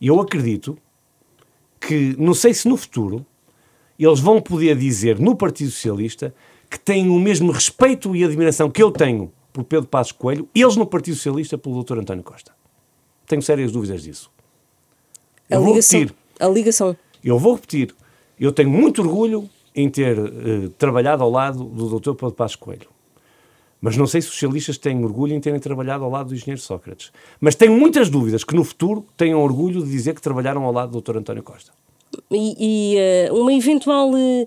Eu 0.00 0.20
acredito 0.20 0.78
que, 1.80 2.14
não 2.18 2.34
sei 2.34 2.54
se 2.54 2.68
no 2.68 2.76
futuro, 2.76 3.24
eles 3.98 4.20
vão 4.20 4.40
poder 4.40 4.76
dizer 4.76 5.18
no 5.18 5.36
Partido 5.36 5.70
Socialista 5.70 6.34
que 6.70 6.78
têm 6.78 7.08
o 7.08 7.18
mesmo 7.18 7.50
respeito 7.50 8.14
e 8.14 8.24
admiração 8.24 8.70
que 8.70 8.82
eu 8.82 8.90
tenho 8.90 9.32
por 9.52 9.64
Pedro 9.64 9.88
Passos 9.88 10.12
Coelho, 10.12 10.48
eles 10.54 10.76
no 10.76 10.86
Partido 10.86 11.16
Socialista 11.16 11.58
pelo 11.58 11.82
Dr. 11.82 11.98
António 11.98 12.22
Costa. 12.22 12.52
Tenho 13.26 13.42
sérias 13.42 13.72
dúvidas 13.72 14.02
disso. 14.02 14.30
A 15.50 15.56
eu 15.56 15.64
ligação, 15.64 15.98
vou 15.98 16.06
repetir. 16.06 16.16
A 16.38 16.48
ligação. 16.48 16.96
Eu 17.22 17.38
vou 17.38 17.54
repetir. 17.54 17.94
Eu 18.38 18.52
tenho 18.52 18.70
muito 18.70 19.02
orgulho 19.02 19.50
em 19.74 19.88
ter 19.88 20.18
uh, 20.18 20.68
trabalhado 20.70 21.22
ao 21.22 21.30
lado 21.30 21.64
do 21.64 21.98
Dr. 21.98 22.12
Pedro 22.14 22.32
Passos 22.32 22.56
Coelho. 22.56 22.88
Mas 23.80 23.96
não 23.96 24.06
sei 24.06 24.20
se 24.20 24.28
os 24.28 24.34
socialistas 24.34 24.76
têm 24.76 25.02
orgulho 25.02 25.34
em 25.34 25.40
terem 25.40 25.58
trabalhado 25.58 26.04
ao 26.04 26.10
lado 26.10 26.28
do 26.28 26.34
engenheiro 26.34 26.60
Sócrates. 26.60 27.10
Mas 27.40 27.54
tenho 27.54 27.72
muitas 27.72 28.10
dúvidas 28.10 28.44
que 28.44 28.54
no 28.54 28.62
futuro 28.62 29.06
tenham 29.16 29.40
orgulho 29.42 29.82
de 29.82 29.90
dizer 29.90 30.14
que 30.14 30.20
trabalharam 30.20 30.64
ao 30.64 30.72
lado 30.72 30.92
do 30.92 31.00
Dr. 31.00 31.16
António 31.18 31.42
Costa. 31.42 31.72
E, 32.30 32.96
e 32.96 33.30
uh, 33.30 33.40
uma 33.40 33.52
eventual. 33.52 34.10
Uh 34.10 34.46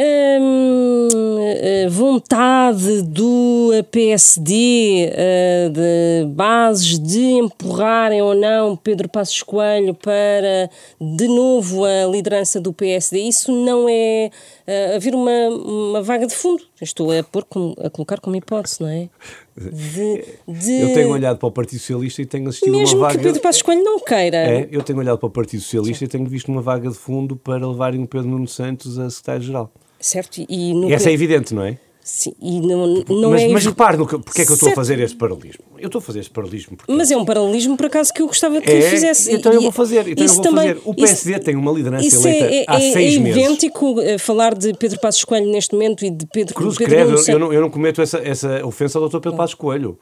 Hum, 0.00 1.08
eh, 1.40 1.88
vontade 1.88 3.02
do 3.02 3.70
PSD 3.90 5.10
uh, 5.10 5.70
de 5.70 6.32
bases 6.32 7.00
de 7.00 7.18
empurrarem 7.18 8.22
ou 8.22 8.32
não 8.32 8.76
Pedro 8.76 9.08
Passos 9.08 9.42
Coelho 9.42 9.94
para 9.94 10.70
de 11.00 11.26
novo 11.26 11.84
a 11.84 12.06
liderança 12.06 12.60
do 12.60 12.72
PSD, 12.72 13.18
isso 13.22 13.50
não 13.50 13.88
é 13.88 14.30
uh, 14.68 14.96
haver 14.96 15.16
uma, 15.16 15.48
uma 15.48 16.00
vaga 16.00 16.28
de 16.28 16.34
fundo. 16.34 16.62
Estou 16.80 17.10
a, 17.10 17.24
pôr 17.24 17.44
a 17.84 17.90
colocar 17.90 18.20
como 18.20 18.36
hipótese, 18.36 18.80
não 18.80 18.88
é? 18.88 19.08
De, 19.56 20.24
de... 20.46 20.80
Eu 20.80 20.94
tenho 20.94 21.10
olhado 21.10 21.38
para 21.38 21.48
o 21.48 21.50
Partido 21.50 21.80
Socialista 21.80 22.22
e 22.22 22.26
tenho 22.26 22.48
assistido 22.48 22.76
Mesmo 22.76 22.98
uma 22.98 23.08
vaga... 23.08 23.18
que 23.18 23.24
Pedro 23.24 23.40
Passos 23.40 23.62
Coelho 23.62 23.82
não 23.82 23.98
queira. 23.98 24.36
É, 24.36 24.68
eu 24.70 24.80
tenho 24.84 25.00
olhado 25.00 25.18
para 25.18 25.26
o 25.26 25.30
Partido 25.30 25.60
Socialista 25.60 25.98
Sim. 25.98 26.04
e 26.04 26.08
tenho 26.08 26.26
visto 26.26 26.52
uma 26.52 26.62
vaga 26.62 26.88
de 26.88 26.96
fundo 26.96 27.34
para 27.34 27.66
levarem 27.66 28.00
o 28.00 28.06
Pedro 28.06 28.28
Nuno 28.28 28.46
Santos 28.46 28.96
a 28.96 29.10
secretário-geral. 29.10 29.72
Certo? 30.00 30.44
E 30.48 30.74
no... 30.74 30.90
Essa 30.92 31.10
é 31.10 31.12
evidente, 31.12 31.54
não 31.54 31.64
é? 31.64 31.78
Sim, 32.10 32.32
e 32.40 32.58
não, 32.58 33.04
não 33.06 33.30
mas, 33.32 33.42
é... 33.42 33.48
Mas 33.48 33.66
repare 33.66 33.98
no 33.98 34.06
que, 34.06 34.18
porque 34.18 34.40
é 34.40 34.44
que 34.46 34.50
eu 34.50 34.54
estou 34.54 34.70
a 34.70 34.74
fazer 34.74 34.98
este 34.98 35.14
paralelismo. 35.14 35.62
Eu 35.78 35.88
estou 35.88 35.98
a 35.98 36.02
fazer 36.02 36.20
este 36.20 36.30
paralelismo 36.30 36.74
porque... 36.74 36.90
Mas 36.90 37.10
é 37.10 37.16
um 37.18 37.24
paralelismo, 37.24 37.76
por 37.76 37.84
acaso, 37.84 38.14
que 38.14 38.22
eu 38.22 38.26
gostava 38.26 38.62
que 38.62 38.70
é, 38.70 38.80
fizesse. 38.80 39.30
Então 39.30 39.52
eu 39.52 39.60
vou 39.60 39.70
fazer. 39.70 40.08
Então 40.08 40.24
eu 40.24 40.32
vou 40.32 40.42
também, 40.42 40.68
fazer. 40.68 40.80
O 40.86 40.94
PSD 40.94 41.32
isso, 41.32 41.40
tem 41.40 41.54
uma 41.54 41.70
liderança 41.70 42.06
eleita 42.06 42.44
é, 42.46 42.64
há 42.66 42.76
é, 42.76 42.92
seis 42.92 43.16
é 43.16 43.20
meses. 43.20 43.36
É 43.36 43.44
idêntico 43.44 44.00
eh, 44.00 44.16
falar 44.16 44.54
de 44.54 44.72
Pedro 44.72 44.98
Passos 45.00 45.22
Coelho 45.22 45.52
neste 45.52 45.74
momento 45.74 46.02
e 46.02 46.10
de 46.10 46.24
Pedro... 46.24 46.54
Cruz, 46.54 46.78
Pedro 46.78 46.94
credo, 46.94 47.30
eu, 47.30 47.38
não, 47.38 47.52
eu 47.52 47.60
não 47.60 47.68
cometo 47.68 48.00
essa, 48.00 48.18
essa 48.18 48.64
ofensa 48.64 48.98
ao 48.98 49.06
Dr. 49.06 49.20
Pedro 49.20 49.36
Passos 49.36 49.54
Coelho. 49.54 49.98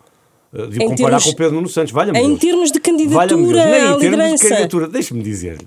Eh, 0.54 0.66
de 0.68 0.76
em 0.76 0.88
comparar 0.88 1.08
termos, 1.08 1.24
com 1.24 1.30
o 1.30 1.36
Pedro 1.36 1.54
Nuno 1.56 1.68
Santos. 1.68 1.92
Valha-me 1.92 2.20
Em 2.20 2.36
termos 2.36 2.70
de 2.70 2.78
candidatura 2.78 3.66
Nem, 3.66 3.80
à 3.80 3.92
em 3.94 3.98
termos 3.98 4.40
de 4.40 4.48
candidatura. 4.48 4.86
Deixe-me 4.86 5.24
dizer. 5.24 5.58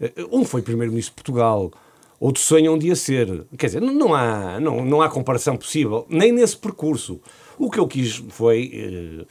Eh, 0.00 0.12
um 0.30 0.44
foi 0.44 0.62
Primeiro-Ministro 0.62 1.10
de 1.10 1.16
Portugal 1.16 1.72
outro 2.20 2.42
sonha 2.42 2.70
um 2.70 2.78
dia 2.78 2.96
ser. 2.96 3.44
Quer 3.56 3.66
dizer, 3.66 3.80
não 3.80 4.14
há, 4.14 4.58
não, 4.60 4.84
não 4.84 5.02
há 5.02 5.08
comparação 5.08 5.56
possível, 5.56 6.06
nem 6.08 6.32
nesse 6.32 6.56
percurso. 6.56 7.20
O 7.58 7.70
que 7.70 7.78
eu 7.78 7.86
quis 7.86 8.22
foi, 8.28 8.70
eh, 8.72 9.26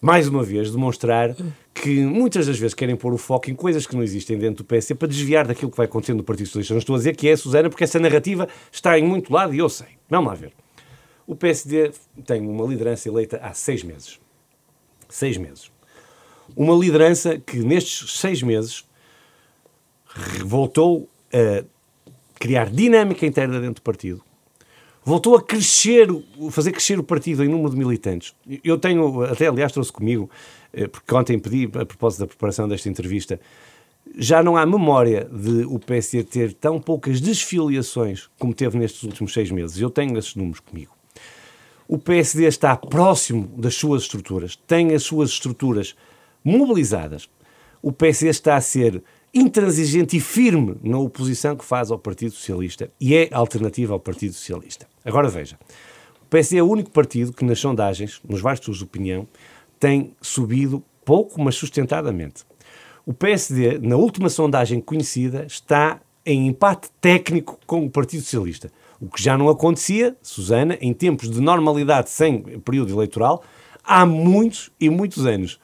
mais 0.00 0.28
uma 0.28 0.42
vez, 0.42 0.70
demonstrar 0.70 1.34
que 1.74 2.00
muitas 2.04 2.46
das 2.46 2.58
vezes 2.58 2.74
querem 2.74 2.96
pôr 2.96 3.12
o 3.12 3.18
foco 3.18 3.50
em 3.50 3.54
coisas 3.54 3.86
que 3.86 3.94
não 3.94 4.02
existem 4.02 4.38
dentro 4.38 4.64
do 4.64 4.66
PSD 4.66 4.94
para 4.94 5.08
desviar 5.08 5.46
daquilo 5.46 5.70
que 5.70 5.76
vai 5.76 5.86
acontecendo 5.86 6.18
no 6.18 6.24
Partido 6.24 6.46
Socialista. 6.46 6.74
Não 6.74 6.78
estou 6.78 6.94
a 6.94 6.98
dizer 6.98 7.14
que 7.14 7.28
é, 7.28 7.36
Susana, 7.36 7.68
porque 7.68 7.84
essa 7.84 7.98
narrativa 7.98 8.48
está 8.72 8.98
em 8.98 9.04
muito 9.04 9.32
lado 9.32 9.54
e 9.54 9.58
eu 9.58 9.68
sei. 9.68 9.88
Vamos 10.08 10.28
lá 10.28 10.34
ver. 10.34 10.52
O 11.26 11.34
PSD 11.34 11.90
tem 12.24 12.40
uma 12.40 12.66
liderança 12.66 13.08
eleita 13.08 13.38
há 13.42 13.52
seis 13.52 13.82
meses. 13.82 14.18
Seis 15.08 15.36
meses. 15.36 15.70
Uma 16.56 16.74
liderança 16.74 17.38
que 17.38 17.58
nestes 17.58 18.18
seis 18.18 18.42
meses 18.42 18.84
voltou 20.44 21.08
a 21.32 21.64
criar 22.38 22.70
dinâmica 22.70 23.26
interna 23.26 23.60
dentro 23.60 23.76
do 23.76 23.82
partido, 23.82 24.22
voltou 25.04 25.36
a 25.36 25.42
crescer, 25.42 26.08
fazer 26.50 26.72
crescer 26.72 26.98
o 26.98 27.02
partido 27.02 27.44
em 27.44 27.48
número 27.48 27.70
de 27.70 27.76
militantes. 27.76 28.34
Eu 28.64 28.78
tenho, 28.78 29.22
até 29.22 29.46
aliás 29.46 29.72
trouxe 29.72 29.92
comigo, 29.92 30.28
eh, 30.72 30.88
porque 30.88 31.14
ontem 31.14 31.38
pedi, 31.38 31.64
a 31.78 31.86
propósito 31.86 32.20
da 32.20 32.26
preparação 32.26 32.68
desta 32.68 32.88
entrevista, 32.88 33.40
já 34.16 34.42
não 34.42 34.56
há 34.56 34.64
memória 34.64 35.28
de 35.32 35.64
o 35.64 35.78
PSD 35.78 36.24
ter 36.24 36.52
tão 36.54 36.80
poucas 36.80 37.20
desfiliações 37.20 38.28
como 38.38 38.54
teve 38.54 38.78
nestes 38.78 39.02
últimos 39.02 39.32
seis 39.32 39.50
meses. 39.50 39.80
Eu 39.80 39.90
tenho 39.90 40.16
esses 40.18 40.34
números 40.34 40.60
comigo. 40.60 40.92
O 41.88 41.98
PSD 41.98 42.46
está 42.46 42.76
próximo 42.76 43.46
das 43.56 43.76
suas 43.76 44.02
estruturas, 44.02 44.56
tem 44.66 44.92
as 44.92 45.04
suas 45.04 45.30
estruturas 45.30 45.94
mobilizadas. 46.42 47.28
O 47.80 47.92
PSD 47.92 48.30
está 48.30 48.56
a 48.56 48.60
ser 48.60 49.02
intransigente 49.36 50.16
e 50.16 50.20
firme 50.20 50.76
na 50.82 50.98
oposição 50.98 51.54
que 51.54 51.64
faz 51.64 51.90
ao 51.90 51.98
Partido 51.98 52.32
Socialista 52.32 52.90
e 52.98 53.14
é 53.14 53.28
alternativa 53.30 53.92
ao 53.92 54.00
Partido 54.00 54.32
Socialista. 54.32 54.86
Agora 55.04 55.28
veja, 55.28 55.58
o 56.22 56.26
PSD 56.26 56.56
é 56.56 56.62
o 56.62 56.66
único 56.66 56.90
partido 56.90 57.34
que 57.34 57.44
nas 57.44 57.58
sondagens, 57.58 58.20
nos 58.26 58.40
vários 58.40 58.64
de 58.64 58.82
opinião, 58.82 59.28
tem 59.78 60.14
subido 60.22 60.82
pouco, 61.04 61.40
mas 61.40 61.54
sustentadamente. 61.54 62.44
O 63.04 63.12
PSD, 63.12 63.78
na 63.78 63.96
última 63.96 64.30
sondagem 64.30 64.80
conhecida, 64.80 65.44
está 65.46 66.00
em 66.24 66.48
empate 66.48 66.88
técnico 67.00 67.58
com 67.66 67.84
o 67.84 67.90
Partido 67.90 68.22
Socialista. 68.22 68.72
O 68.98 69.08
que 69.08 69.22
já 69.22 69.36
não 69.36 69.50
acontecia, 69.50 70.16
Susana, 70.22 70.78
em 70.80 70.94
tempos 70.94 71.30
de 71.30 71.40
normalidade 71.40 72.08
sem 72.08 72.40
período 72.60 72.92
eleitoral, 72.92 73.44
há 73.84 74.06
muitos 74.06 74.70
e 74.80 74.88
muitos 74.88 75.26
anos. 75.26 75.60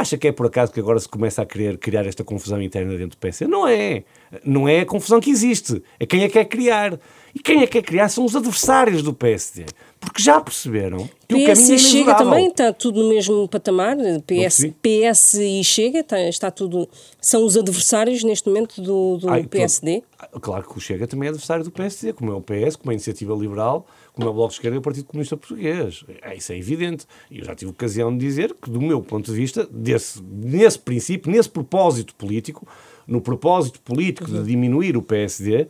Acha 0.00 0.16
que 0.16 0.28
é 0.28 0.32
por 0.32 0.46
acaso 0.46 0.72
que 0.72 0.80
agora 0.80 0.98
se 0.98 1.06
começa 1.06 1.42
a 1.42 1.44
querer 1.44 1.76
criar 1.76 2.06
esta 2.06 2.24
confusão 2.24 2.60
interna 2.62 2.96
dentro 2.96 3.18
do 3.18 3.28
PS? 3.28 3.42
Não 3.42 3.68
é. 3.68 4.02
Não 4.42 4.66
é 4.66 4.80
a 4.80 4.86
confusão 4.86 5.20
que 5.20 5.28
existe. 5.28 5.82
É 5.98 6.06
quem 6.06 6.22
é 6.22 6.26
que 6.26 6.32
quer 6.32 6.46
criar. 6.46 6.98
E 7.34 7.38
quem 7.38 7.58
é 7.58 7.66
que 7.66 7.72
quer 7.72 7.82
criar 7.82 8.08
são 8.08 8.24
os 8.24 8.34
adversários 8.34 9.02
do 9.02 9.12
PSD. 9.12 9.66
Porque 10.00 10.22
já 10.22 10.40
perceberam 10.40 11.06
que 11.28 11.34
PS 11.34 11.42
o 11.42 11.44
caminho 11.44 11.74
é 11.74 11.78
Chega 11.78 12.14
também 12.14 12.48
está 12.48 12.72
tudo 12.72 13.02
no 13.02 13.10
mesmo 13.10 13.46
patamar. 13.46 13.94
PS, 14.26 14.72
PS 14.80 15.34
e 15.34 15.62
Chega 15.62 16.00
está, 16.00 16.18
está 16.22 16.50
tudo. 16.50 16.88
São 17.20 17.44
os 17.44 17.54
adversários 17.58 18.24
neste 18.24 18.48
momento 18.48 18.80
do, 18.80 19.18
do 19.18 19.28
Ai, 19.28 19.42
PSD? 19.42 20.02
Tô, 20.32 20.40
claro 20.40 20.66
que 20.66 20.78
o 20.78 20.80
Chega 20.80 21.06
também 21.06 21.26
é 21.26 21.28
adversário 21.28 21.62
do 21.62 21.70
PSD, 21.70 22.14
como 22.14 22.32
é 22.32 22.34
o 22.34 22.40
PS, 22.40 22.76
como 22.76 22.90
é 22.90 22.92
a 22.92 22.94
Iniciativa 22.94 23.34
Liberal 23.34 23.86
como 24.20 24.28
é 24.28 24.32
o 24.32 24.34
Bloco 24.34 24.48
de 24.50 24.54
Esquerda 24.54 24.76
e 24.76 24.78
o 24.78 24.82
Partido 24.82 25.06
Comunista 25.06 25.36
Português. 25.36 26.04
É, 26.20 26.36
isso 26.36 26.52
é 26.52 26.58
evidente. 26.58 27.06
E 27.30 27.38
eu 27.38 27.44
já 27.44 27.54
tive 27.54 27.70
ocasião 27.70 28.12
de 28.12 28.18
dizer 28.18 28.54
que, 28.54 28.70
do 28.70 28.80
meu 28.80 29.00
ponto 29.00 29.30
de 29.30 29.36
vista, 29.36 29.66
desse, 29.70 30.22
nesse 30.22 30.78
princípio, 30.78 31.32
nesse 31.32 31.48
propósito 31.48 32.14
político, 32.14 32.68
no 33.06 33.20
propósito 33.20 33.80
político 33.80 34.30
de 34.30 34.42
diminuir 34.44 34.96
o 34.96 35.02
PSD, 35.02 35.68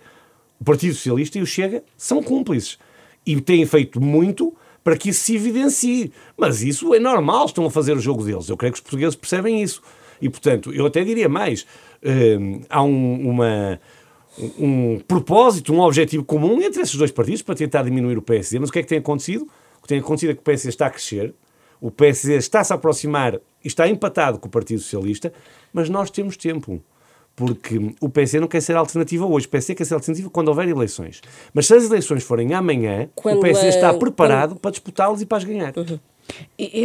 o 0.60 0.64
Partido 0.64 0.94
Socialista 0.94 1.38
e 1.38 1.42
o 1.42 1.46
Chega 1.46 1.84
são 1.96 2.22
cúmplices. 2.22 2.78
E 3.24 3.40
têm 3.40 3.64
feito 3.66 4.00
muito 4.00 4.54
para 4.82 4.96
que 4.96 5.10
isso 5.10 5.24
se 5.24 5.36
evidencie. 5.36 6.12
Mas 6.36 6.62
isso 6.62 6.92
é 6.92 6.98
normal, 6.98 7.46
estão 7.46 7.64
a 7.64 7.70
fazer 7.70 7.96
o 7.96 8.00
jogo 8.00 8.24
deles. 8.24 8.48
Eu 8.48 8.56
creio 8.56 8.72
que 8.72 8.78
os 8.78 8.82
portugueses 8.82 9.14
percebem 9.14 9.62
isso. 9.62 9.80
E, 10.20 10.28
portanto, 10.28 10.72
eu 10.72 10.84
até 10.86 11.04
diria 11.04 11.28
mais: 11.28 11.64
hum, 12.02 12.62
há 12.68 12.82
um, 12.82 13.30
uma 13.30 13.80
um 14.58 14.98
propósito, 15.00 15.72
um 15.72 15.80
objetivo 15.80 16.24
comum 16.24 16.60
entre 16.62 16.82
esses 16.82 16.94
dois 16.94 17.10
partidos 17.10 17.42
para 17.42 17.54
tentar 17.54 17.82
diminuir 17.82 18.16
o 18.16 18.22
PSD. 18.22 18.58
Mas 18.58 18.68
o 18.68 18.72
que 18.72 18.78
é 18.78 18.82
que 18.82 18.88
tem 18.88 18.98
acontecido? 18.98 19.48
O 19.78 19.82
que 19.82 19.88
tem 19.88 19.98
acontecido 19.98 20.30
é 20.30 20.34
que 20.34 20.40
o 20.40 20.44
PSD 20.44 20.68
está 20.68 20.86
a 20.86 20.90
crescer, 20.90 21.34
o 21.80 21.90
PSD 21.90 22.36
está-se 22.36 22.72
a 22.72 22.76
aproximar 22.76 23.34
e 23.34 23.68
está 23.68 23.88
empatado 23.88 24.38
com 24.38 24.48
o 24.48 24.50
Partido 24.50 24.80
Socialista, 24.80 25.32
mas 25.72 25.88
nós 25.88 26.10
temos 26.10 26.36
tempo. 26.36 26.82
Porque 27.34 27.94
o 28.00 28.08
PSD 28.10 28.40
não 28.40 28.48
quer 28.48 28.60
ser 28.60 28.76
alternativa 28.76 29.24
hoje. 29.24 29.46
O 29.46 29.48
PSD 29.48 29.74
quer 29.74 29.84
ser 29.84 29.94
alternativa 29.94 30.28
quando 30.28 30.48
houver 30.48 30.68
eleições. 30.68 31.22
Mas 31.54 31.66
se 31.66 31.74
as 31.74 31.86
eleições 31.86 32.22
forem 32.22 32.52
amanhã, 32.52 33.08
quando 33.14 33.38
o 33.38 33.40
PSD 33.40 33.68
está 33.68 33.94
preparado 33.94 34.50
quando... 34.50 34.60
para 34.60 34.70
disputá-las 34.72 35.22
e 35.22 35.26
para 35.26 35.38
as 35.38 35.44
ganhar. 35.44 35.72
Uhum. 35.74 35.98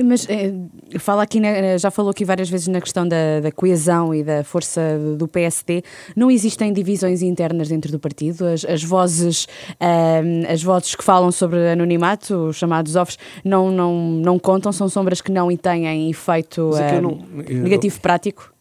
Mas 0.05 0.27
é, 0.29 0.53
fala 0.99 1.23
aqui, 1.23 1.39
já 1.77 1.91
falou 1.91 2.11
aqui 2.11 2.23
várias 2.23 2.49
vezes 2.49 2.67
na 2.67 2.79
questão 2.79 3.07
da, 3.07 3.41
da, 3.41 3.51
coesão 3.51 4.13
e 4.13 4.23
da 4.23 4.43
força 4.43 4.81
do 5.17 5.27
PSD. 5.27 5.83
Não 6.15 6.31
existem 6.31 6.71
divisões 6.71 7.21
internas 7.21 7.67
dentro 7.67 7.91
do 7.91 7.99
partido? 7.99 8.45
As, 8.45 8.63
as 8.63 8.83
vozes 8.83 9.47
um, 9.79 10.51
as 10.51 10.63
vozes 10.63 10.95
que 10.95 11.03
falam 11.03 11.31
sobre 11.31 11.69
anonimato, 11.69 12.47
os 12.47 12.55
chamados 12.55 12.95
offs, 12.95 13.17
não, 13.43 13.71
não, 13.71 13.93
não 14.11 14.39
contam? 14.39 14.71
São 14.71 14.87
sombras 14.89 15.21
que 15.21 15.31
não 15.31 15.55
têm 15.55 16.09
efeito 16.09 16.71
um, 16.71 17.01
não, 17.01 17.19
negativo 17.61 17.97
eu, 17.97 18.01
prático? 18.01 18.53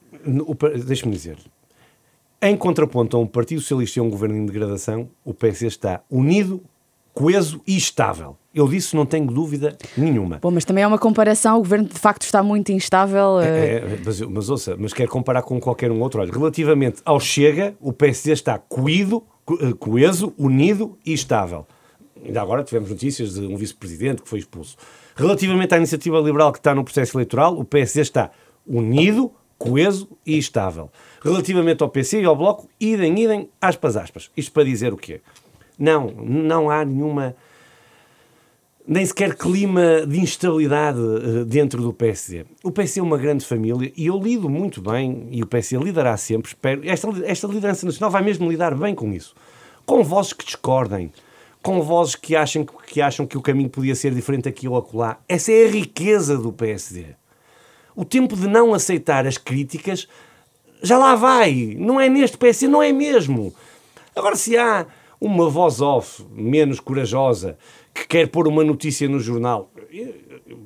Deixe-me 0.87 1.12
dizer. 1.12 1.38
Em 2.40 2.57
contraponto 2.57 3.16
a 3.16 3.20
um 3.20 3.27
Partido 3.27 3.61
Socialista 3.61 3.99
e 3.99 4.01
a 4.01 4.03
um 4.03 4.11
governo 4.11 4.37
em 4.37 4.44
degradação, 4.44 5.09
o 5.25 5.33
PSD 5.33 5.66
está 5.66 6.03
unido, 6.11 6.62
coeso 7.12 7.61
e 7.66 7.77
estável. 7.77 8.37
Eu 8.55 8.69
disse, 8.69 8.95
não 8.95 9.05
tenho 9.05 9.27
dúvida 9.27 9.77
nenhuma. 9.97 10.38
Bom, 10.40 10.53
mas 10.53 10.64
também 10.64 10.85
é 10.85 10.87
uma 10.87 10.99
comparação, 10.99 11.57
o 11.57 11.59
governo 11.59 11.88
de 11.88 11.99
facto 11.99 12.23
está 12.23 12.40
muito 12.40 12.71
instável. 12.71 13.40
É, 13.40 13.79
é, 13.79 13.99
mas, 14.05 14.21
mas 14.21 14.49
ouça, 14.49 14.77
mas 14.79 14.93
quer 14.93 15.09
comparar 15.09 15.43
com 15.43 15.59
qualquer 15.59 15.90
um 15.90 16.01
outro. 16.01 16.21
Olha, 16.21 16.33
relativamente 16.33 17.03
ao 17.05 17.19
Chega, 17.19 17.75
o 17.81 17.93
PSD 17.93 18.33
está 18.33 18.57
coído, 18.57 19.25
eh, 19.61 19.73
coeso, 19.77 20.33
unido 20.38 20.97
e 21.05 21.12
estável. 21.12 21.67
Ainda 22.25 22.40
agora 22.40 22.62
tivemos 22.62 22.90
notícias 22.90 23.35
de 23.35 23.40
um 23.40 23.57
vice-presidente 23.57 24.23
que 24.23 24.29
foi 24.29 24.38
expulso. 24.38 24.77
Relativamente 25.17 25.75
à 25.75 25.77
iniciativa 25.77 26.19
liberal 26.21 26.53
que 26.53 26.59
está 26.59 26.73
no 26.75 26.85
processo 26.85 27.17
eleitoral, 27.17 27.59
o 27.59 27.64
PSD 27.64 28.03
está 28.03 28.31
unido, 28.64 29.33
coeso 29.59 30.09
e 30.25 30.38
estável. 30.38 30.90
Relativamente 31.21 31.83
ao 31.83 31.88
PC 31.88 32.23
e 32.23 32.25
ao 32.25 32.37
Bloco, 32.37 32.69
idem, 32.81 33.21
idem, 33.21 33.49
aspas, 33.61 33.97
aspas. 33.97 34.31
Isto 34.37 34.53
para 34.53 34.64
dizer 34.64 34.93
o 34.93 34.97
quê? 34.97 35.21
Não, 35.77 36.07
não 36.07 36.71
há 36.71 36.85
nenhuma 36.85 37.35
nem 38.87 39.05
sequer 39.05 39.35
clima 39.35 40.07
de 40.07 40.20
instabilidade 40.20 40.99
uh, 40.99 41.44
dentro 41.44 41.83
do 41.83 41.92
PSD. 41.92 42.44
O 42.62 42.70
PSD 42.70 43.01
é 43.01 43.03
uma 43.03 43.16
grande 43.16 43.44
família 43.44 43.90
e 43.97 44.07
eu 44.07 44.18
lido 44.18 44.49
muito 44.49 44.83
bem, 44.83 45.27
e 45.31 45.42
o 45.42 45.47
PSD 45.47 45.83
lidará 45.83 46.16
sempre, 46.16 46.49
espero, 46.49 46.83
esta, 46.85 47.09
esta 47.25 47.47
liderança 47.47 47.87
nacional 47.87 48.11
vai 48.11 48.23
mesmo 48.23 48.49
lidar 48.51 48.75
bem 48.75 48.94
com 48.94 49.12
isso. 49.12 49.35
Com 49.87 50.03
vozes 50.05 50.33
que 50.35 50.44
discordem, 50.44 51.11
com 51.62 51.81
vozes 51.81 52.14
que 52.14 52.37
acham 52.37 52.64
que, 52.64 53.01
acham 53.01 53.27
que 53.27 53.38
o 53.38 53.42
caminho 53.42 53.70
podia 53.70 53.94
ser 53.94 54.14
diferente 54.14 54.49
aqui 54.49 54.68
ou 54.68 54.77
acolá. 54.77 55.18
Essa 55.27 55.51
é 55.51 55.64
a 55.64 55.70
riqueza 55.70 56.37
do 56.37 56.53
PSD. 56.53 57.07
O 57.97 58.05
tempo 58.05 58.37
de 58.37 58.47
não 58.47 58.75
aceitar 58.75 59.27
as 59.27 59.38
críticas 59.38 60.07
já 60.83 60.99
lá 60.99 61.14
vai. 61.14 61.75
Não 61.79 61.99
é 61.99 62.11
neste 62.11 62.37
PSD, 62.37 62.68
não 62.68 62.83
é 62.83 62.92
mesmo. 62.92 63.55
Agora, 64.14 64.37
se 64.37 64.59
há 64.59 64.87
uma 65.18 65.49
voz 65.49 65.81
off 65.81 66.23
menos 66.33 66.81
corajosa 66.81 67.57
que 67.94 68.09
quer 68.09 68.28
pôr 68.28 68.48
uma 68.48 68.64
notícia 68.64 69.09
no 69.09 69.20
jornal. 69.20 69.70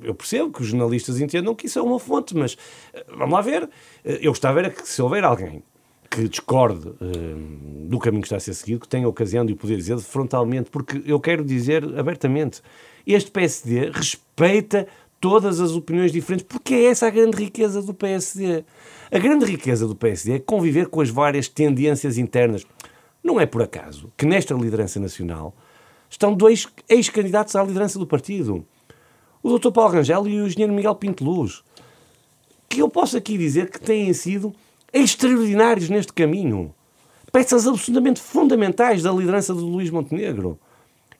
Eu 0.01 0.15
percebo 0.15 0.51
que 0.51 0.61
os 0.61 0.67
jornalistas 0.67 1.21
entendam 1.21 1.53
que 1.53 1.67
isso 1.67 1.77
é 1.77 1.81
uma 1.81 1.99
fonte, 1.99 2.35
mas 2.35 2.57
eh, 2.93 3.05
vamos 3.15 3.33
lá 3.33 3.41
ver. 3.41 3.69
Eh, 4.03 4.19
eu 4.21 4.31
gostava 4.31 4.59
era 4.59 4.69
que 4.71 4.85
se 4.87 5.01
houver 5.01 5.23
alguém 5.23 5.63
que 6.09 6.27
discorde 6.27 6.87
uh, 6.87 7.85
do 7.87 7.99
caminho 7.99 8.23
que 8.23 8.27
está 8.27 8.37
a 8.37 8.39
ser 8.39 8.55
seguido, 8.55 8.79
que 8.79 8.87
tenha 8.87 9.07
ocasião 9.07 9.45
de 9.45 9.53
o 9.53 9.55
poder 9.55 9.77
dizer 9.77 9.99
frontalmente, 9.99 10.71
porque 10.71 11.03
eu 11.05 11.19
quero 11.19 11.45
dizer 11.45 11.83
abertamente, 11.99 12.63
este 13.05 13.29
PSD 13.29 13.91
respeita 13.91 14.87
todas 15.19 15.59
as 15.59 15.71
opiniões 15.73 16.11
diferentes, 16.11 16.47
porque 16.49 16.73
é 16.73 16.85
essa 16.85 17.05
a 17.05 17.09
grande 17.11 17.37
riqueza 17.37 17.81
do 17.83 17.93
PSD. 17.93 18.63
A 19.11 19.19
grande 19.19 19.45
riqueza 19.45 19.87
do 19.87 19.95
PSD 19.95 20.33
é 20.33 20.39
conviver 20.39 20.87
com 20.87 20.99
as 20.99 21.09
várias 21.09 21.47
tendências 21.47 22.17
internas. 22.17 22.65
Não 23.23 23.39
é 23.39 23.45
por 23.45 23.61
acaso 23.61 24.11
que 24.17 24.25
nesta 24.25 24.55
liderança 24.55 24.99
nacional 24.99 25.53
estão 26.09 26.33
dois 26.33 26.67
ex-candidatos 26.87 27.55
à 27.55 27.63
liderança 27.63 27.99
do 27.99 28.07
partido. 28.07 28.65
O 29.41 29.57
Dr. 29.57 29.71
Paulo 29.71 29.93
Rangel 29.93 30.27
e 30.27 30.41
o 30.41 30.47
engenheiro 30.47 30.73
Miguel 30.73 30.95
Pinto 30.95 31.23
Luz. 31.23 31.63
Que 32.67 32.81
eu 32.81 32.89
posso 32.89 33.15
aqui 33.17 33.37
dizer 33.37 33.69
que 33.69 33.79
têm 33.79 34.11
sido 34.13 34.53
extraordinários 34.91 35.89
neste 35.89 36.11
caminho. 36.11 36.73
Peças 37.31 37.67
absolutamente 37.67 38.19
fundamentais 38.19 39.03
da 39.03 39.11
liderança 39.11 39.53
do 39.53 39.65
Luís 39.65 39.89
Montenegro. 39.89 40.59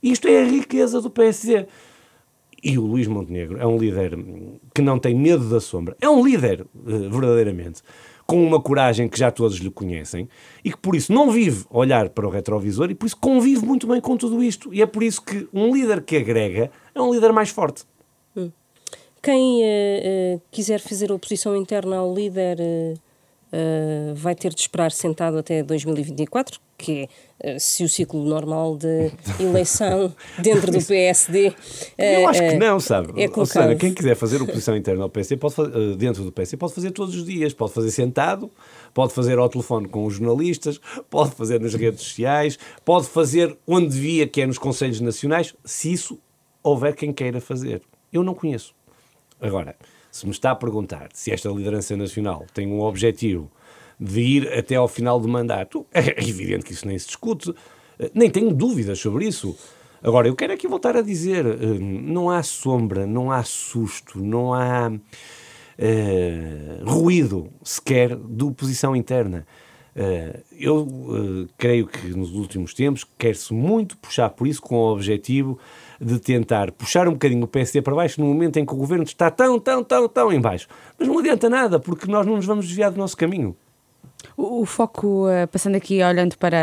Isto 0.02 0.28
é 0.28 0.42
a 0.42 0.46
riqueza 0.46 1.02
do 1.02 1.10
PSD. 1.10 1.68
E 2.62 2.78
o 2.78 2.86
Luís 2.86 3.08
Montenegro 3.08 3.58
é 3.58 3.66
um 3.66 3.78
líder 3.78 4.18
que 4.74 4.82
não 4.82 5.00
tem 5.00 5.16
medo 5.16 5.50
da 5.50 5.60
sombra. 5.60 5.96
É 6.02 6.10
um 6.10 6.26
líder, 6.26 6.62
eh, 6.62 7.10
verdadeiramente 7.10 7.82
com 8.30 8.46
uma 8.46 8.62
coragem 8.62 9.10
que 9.10 9.18
já 9.18 9.32
todos 9.32 9.58
lhe 9.58 9.72
conhecem 9.72 10.30
e 10.64 10.70
que 10.70 10.78
por 10.78 10.96
isso 10.96 11.12
não 11.12 11.32
vive 11.32 11.66
olhar 11.68 12.10
para 12.10 12.28
o 12.28 12.30
retrovisor 12.30 12.92
e 12.92 12.94
por 12.94 13.08
isso 13.08 13.18
convive 13.18 13.66
muito 13.66 13.88
bem 13.88 14.00
com 14.00 14.16
tudo 14.16 14.44
isto. 14.44 14.72
E 14.72 14.84
é 14.84 14.86
por 14.86 15.02
isso 15.02 15.20
que 15.20 15.50
um 15.52 15.74
líder 15.74 16.04
que 16.04 16.16
agrega 16.16 16.70
é 16.94 17.02
um 17.02 17.12
líder 17.12 17.34
mais 17.34 17.50
forte. 17.50 17.86
Hum. 18.38 18.52
Quem 19.20 19.64
uh, 19.64 20.36
uh, 20.36 20.42
quiser 20.52 20.80
fazer 20.80 21.12
oposição 21.12 21.56
interna 21.56 21.98
ao 21.98 22.14
líder 22.14 22.60
uh, 22.60 23.00
vai 24.16 24.36
ter 24.36 24.54
de 24.54 24.62
esperar 24.62 24.92
sentado 24.92 25.38
até 25.38 25.64
2024, 25.64 26.60
que 26.78 27.10
é 27.42 27.56
uh, 27.56 27.60
se 27.60 27.84
o 27.84 27.90
ciclo 27.90 28.24
normal 28.24 28.78
de 28.78 29.12
eleição 29.40 30.14
dentro 30.40 30.72
do 30.72 30.84
PSD. 30.84 31.50
Uh, 31.50 31.54
Eu 31.98 32.28
acho 32.30 32.40
que 32.40 32.46
eh, 32.46 32.58
não, 32.58 32.80
sabe? 32.80 33.22
É 33.22 33.30
Ou 33.34 33.46
seja, 33.46 33.76
quem 33.76 33.94
quiser 33.94 34.16
fazer 34.16 34.42
oposição 34.42 34.76
interna 34.76 35.04
ao 35.04 35.10
PSD, 35.10 35.38
pode 35.38 35.56
fazer, 35.56 35.96
dentro 35.96 36.24
do 36.24 36.32
PSD, 36.32 36.58
pode 36.58 36.74
fazer 36.74 36.92
todos 36.92 37.16
os 37.16 37.26
dias. 37.26 37.54
Pode 37.54 37.74
fazer 37.74 37.92
sentado, 37.92 38.50
pode 38.94 39.14
fazer 39.14 39.38
ao 39.38 39.50
telefone 39.50 39.88
com 39.88 40.06
os 40.06 40.14
jornalistas, 40.16 40.80
pode 41.10 41.32
fazer 41.32 41.60
nas 41.60 41.74
redes 41.74 42.02
sociais, 42.02 42.58
pode 42.86 43.08
fazer 43.08 43.58
onde 43.68 43.90
devia, 43.90 44.28
que 44.28 44.42
é 44.42 44.48
nos 44.48 44.58
Conselhos 44.58 45.02
Nacionais, 45.02 45.54
se 45.66 45.92
isso 45.92 46.20
houver 46.64 46.96
quem 46.96 47.12
queira 47.12 47.42
fazer. 47.42 47.82
Eu 48.12 48.24
não 48.24 48.34
conheço. 48.34 48.74
Agora, 49.42 49.76
se 50.12 50.26
me 50.26 50.32
está 50.32 50.52
a 50.52 50.56
perguntar 50.56 51.10
se 51.14 51.32
esta 51.32 51.50
liderança 51.50 51.96
nacional 51.96 52.46
tem 52.54 52.68
um 52.68 52.82
objetivo 52.82 53.52
de 54.00 54.22
ir 54.22 54.54
até 54.54 54.76
ao 54.76 54.88
final 54.88 55.20
do 55.20 55.28
mandato. 55.28 55.86
É 55.94 56.24
evidente 56.28 56.66
que 56.66 56.74
isso 56.74 56.88
nem 56.88 56.98
se 56.98 57.08
discute, 57.08 57.54
nem 58.14 58.30
tenho 58.30 58.54
dúvidas 58.54 59.00
sobre 59.00 59.28
isso. 59.28 59.56
Agora, 60.02 60.28
eu 60.28 60.36
quero 60.36 60.54
aqui 60.54 60.68
voltar 60.68 60.96
a 60.96 61.02
dizer: 61.02 61.46
eh, 61.46 61.80
não 61.80 62.30
há 62.30 62.42
sombra, 62.42 63.06
não 63.06 63.32
há 63.32 63.44
susto, 63.44 64.20
não 64.24 64.54
há 64.54 64.90
uh, 65.80 66.90
ruído 66.90 67.50
sequer 67.64 68.16
de 68.16 68.44
oposição 68.44 68.96
interna. 68.96 69.46
Uh, 69.96 70.40
eu 70.58 70.84
uh, 70.84 71.48
creio 71.58 71.88
que 71.88 72.08
nos 72.10 72.32
últimos 72.32 72.74
tempos 72.74 73.06
quer-se 73.18 73.54
muito 73.54 73.98
puxar 73.98 74.30
por 74.30 74.48
isso 74.48 74.62
com 74.62 74.76
o 74.76 74.94
objetivo 74.94 75.60
de 76.00 76.20
tentar 76.20 76.72
puxar 76.72 77.08
um 77.08 77.14
bocadinho 77.14 77.44
o 77.44 77.48
PSD 77.48 77.82
para 77.82 77.96
baixo 77.96 78.22
no 78.22 78.28
momento 78.28 78.58
em 78.58 78.66
que 78.66 78.74
o 78.74 78.78
governo 78.78 79.04
está 79.04 79.30
tão, 79.30 79.60
tão, 79.60 79.84
tão, 79.84 80.08
tão 80.08 80.32
em 80.32 80.40
baixo. 80.40 80.68
Mas 80.98 81.08
não 81.08 81.20
adianta 81.20 81.50
nada, 81.50 81.80
porque 81.80 82.10
nós 82.10 82.26
não 82.26 82.36
nos 82.36 82.46
vamos 82.46 82.68
desviar 82.68 82.92
do 82.92 82.98
nosso 82.98 83.18
caminho. 83.18 83.56
O, 84.36 84.66
foco, 84.66 85.28
uh, 85.28 85.48
passando 85.50 85.76
aqui, 85.76 86.02
olhando 86.04 86.38
para, 86.38 86.58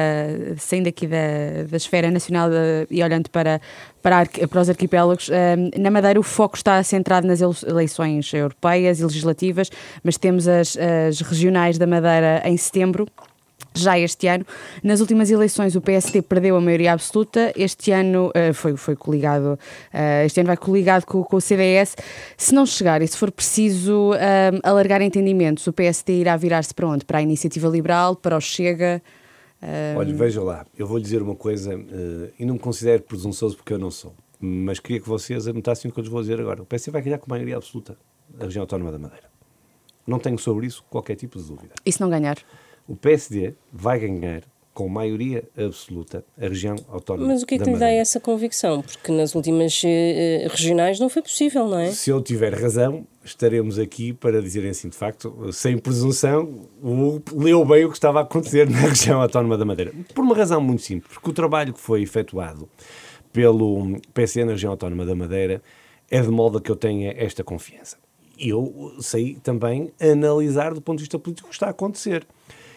saindo 0.59 0.89
aqui 0.89 1.07
da, 1.07 1.65
da 1.69 1.77
esfera 1.77 2.11
nacional 2.11 2.51
uh, 2.51 2.87
e 2.91 3.03
olhando 3.03 3.31
para, 3.31 3.61
para, 4.03 4.27
para 4.27 4.61
os 4.61 4.69
arquipélagos, 4.69 5.29
uh, 5.29 5.33
na 5.79 5.91
Madeira 5.91 6.21
o 6.21 6.23
foco 6.23 6.57
está 6.57 6.83
centrado 6.83 7.27
nas 7.27 7.41
eleições 7.63 8.33
europeias 8.33 9.01
e 9.01 9.05
legislativas, 9.05 9.71
mas 10.03 10.17
temos 10.17 10.47
as, 10.49 10.77
as 10.77 11.21
regionais 11.21 11.79
da 11.79 11.87
Madeira 11.87 12.43
em 12.45 12.57
setembro 12.57 13.07
já 13.77 13.99
este 13.99 14.27
ano. 14.27 14.45
Nas 14.83 15.01
últimas 15.01 15.31
eleições 15.31 15.77
o 15.77 15.81
PSD 15.81 16.23
perdeu 16.23 16.57
a 16.57 16.61
maioria 16.61 16.93
absoluta, 16.93 17.53
este 17.57 17.93
ano 17.93 18.29
uh, 18.29 18.55
foi, 18.55 18.77
foi 18.77 18.97
coligado, 18.97 19.59
uh, 19.93 20.25
este 20.25 20.41
ano 20.41 20.49
vai 20.49 20.57
coligado 20.57 21.05
com, 21.05 21.23
com, 21.23 21.37
o 21.37 21.41
CDS. 21.41 21.97
Se 22.37 22.55
não 22.55 22.67
chegar 22.67 23.03
e 23.03 23.07
se 23.07 23.17
for 23.17 23.31
preciso 23.31 24.13
uh, 24.13 24.61
alargar 24.63 25.03
entendimentos, 25.03 25.67
o 25.67 25.73
PSD 25.73 26.21
irá 26.21 26.37
virar-se 26.37 26.75
para 26.75 26.87
onde? 26.87 27.05
Para 27.05 27.19
a 27.19 27.23
Iniciativa 27.23 27.69
Liberal, 27.69 28.17
para 28.17 28.37
o 28.37 28.41
Chega? 28.41 29.03
Olha, 29.97 30.15
veja 30.15 30.43
lá, 30.43 30.67
eu 30.79 30.87
vou 30.87 30.99
lhe 30.99 31.03
dizer 31.03 31.23
uma 31.23 31.35
coisa 31.35 31.73
e 32.39 32.45
não 32.45 32.55
me 32.55 32.61
considero 32.61 33.03
presunçoso 33.03 33.57
porque 33.57 33.73
eu 33.73 33.79
não 33.79 33.91
sou, 33.91 34.15
mas 34.39 34.79
queria 34.79 35.01
que 35.01 35.09
vocês 35.09 35.49
anotassem 35.49 35.91
o 35.91 35.95
que 35.95 35.99
eu 35.99 36.03
lhes 36.03 36.11
vou 36.11 36.21
dizer 36.21 36.39
agora. 36.39 36.63
O 36.63 36.67
PSD 36.67 36.93
vai 36.93 37.03
ganhar 37.03 37.19
com 37.19 37.29
maioria 37.29 37.57
absoluta 37.57 37.97
a 38.39 38.45
região 38.45 38.63
autónoma 38.63 38.93
da 38.93 38.99
Madeira. 38.99 39.29
Não 40.07 40.21
tenho 40.21 40.39
sobre 40.39 40.67
isso 40.67 40.85
qualquer 40.89 41.17
tipo 41.17 41.39
de 41.39 41.49
dúvida. 41.49 41.75
E 41.85 41.91
se 41.91 42.01
não 42.01 42.09
ganhar? 42.09 42.37
O 42.89 42.97
PSD 42.97 43.55
vai 43.73 43.99
ganhar 43.99 44.43
com 44.77 44.91
maioria 44.91 45.43
absoluta 45.57 46.23
a 46.39 46.49
região 46.49 46.77
autónoma. 46.91 47.29
Mas 47.29 47.43
o 47.43 47.47
que 47.47 47.55
é 47.55 47.59
que 47.59 47.71
lhe 47.71 47.79
dá 47.79 47.89
essa 47.89 48.21
convicção? 48.21 48.83
Porque 48.83 49.11
nas 49.11 49.35
últimas 49.35 49.83
uh, 49.83 49.87
regionais 50.51 51.01
não 51.01 51.09
foi 51.09 51.23
possível, 51.23 51.67
não 51.67 51.79
é? 51.79 51.91
Se 51.93 52.11
eu 52.11 52.21
tiver 52.21 52.53
razão, 52.53 53.07
estaremos 53.25 53.79
aqui 53.79 54.13
para 54.13 54.43
dizerem 54.43 54.69
assim, 54.69 54.91
de 54.91 54.97
facto, 54.97 55.51
sem 55.51 55.79
presunção, 55.79 56.69
o, 56.83 57.23
leu 57.33 57.65
bem 57.65 57.87
o 57.87 57.89
que 57.89 57.97
estava 57.97 58.19
a 58.19 58.23
acontecer 58.23 58.69
na 58.69 58.81
região 58.87 59.23
autónoma 59.23 59.57
da 59.57 59.65
Madeira. 59.65 59.95
Por 60.15 60.23
uma 60.23 60.37
razão 60.37 60.61
muito 60.61 60.83
simples, 60.83 61.15
porque 61.15 61.31
o 61.31 61.33
trabalho 61.33 61.73
que 61.73 61.81
foi 61.81 62.03
efetuado 62.03 62.69
pelo 63.33 63.99
PSD 64.13 64.45
na 64.45 64.53
região 64.53 64.73
autónoma 64.73 65.07
da 65.07 65.15
Madeira 65.15 65.63
é 66.11 66.21
de 66.21 66.29
modo 66.29 66.59
a 66.59 66.61
que 66.61 66.71
eu 66.71 66.77
tenha 66.77 67.15
esta 67.17 67.43
confiança. 67.43 67.97
Eu 68.39 68.95
sei 69.01 69.37
também 69.43 69.91
analisar 69.99 70.75
do 70.75 70.83
ponto 70.83 70.99
de 70.99 71.05
vista 71.05 71.19
político 71.19 71.49
o 71.49 71.51
que 71.51 71.57
está 71.57 71.69
a 71.69 71.71
acontecer. 71.71 72.27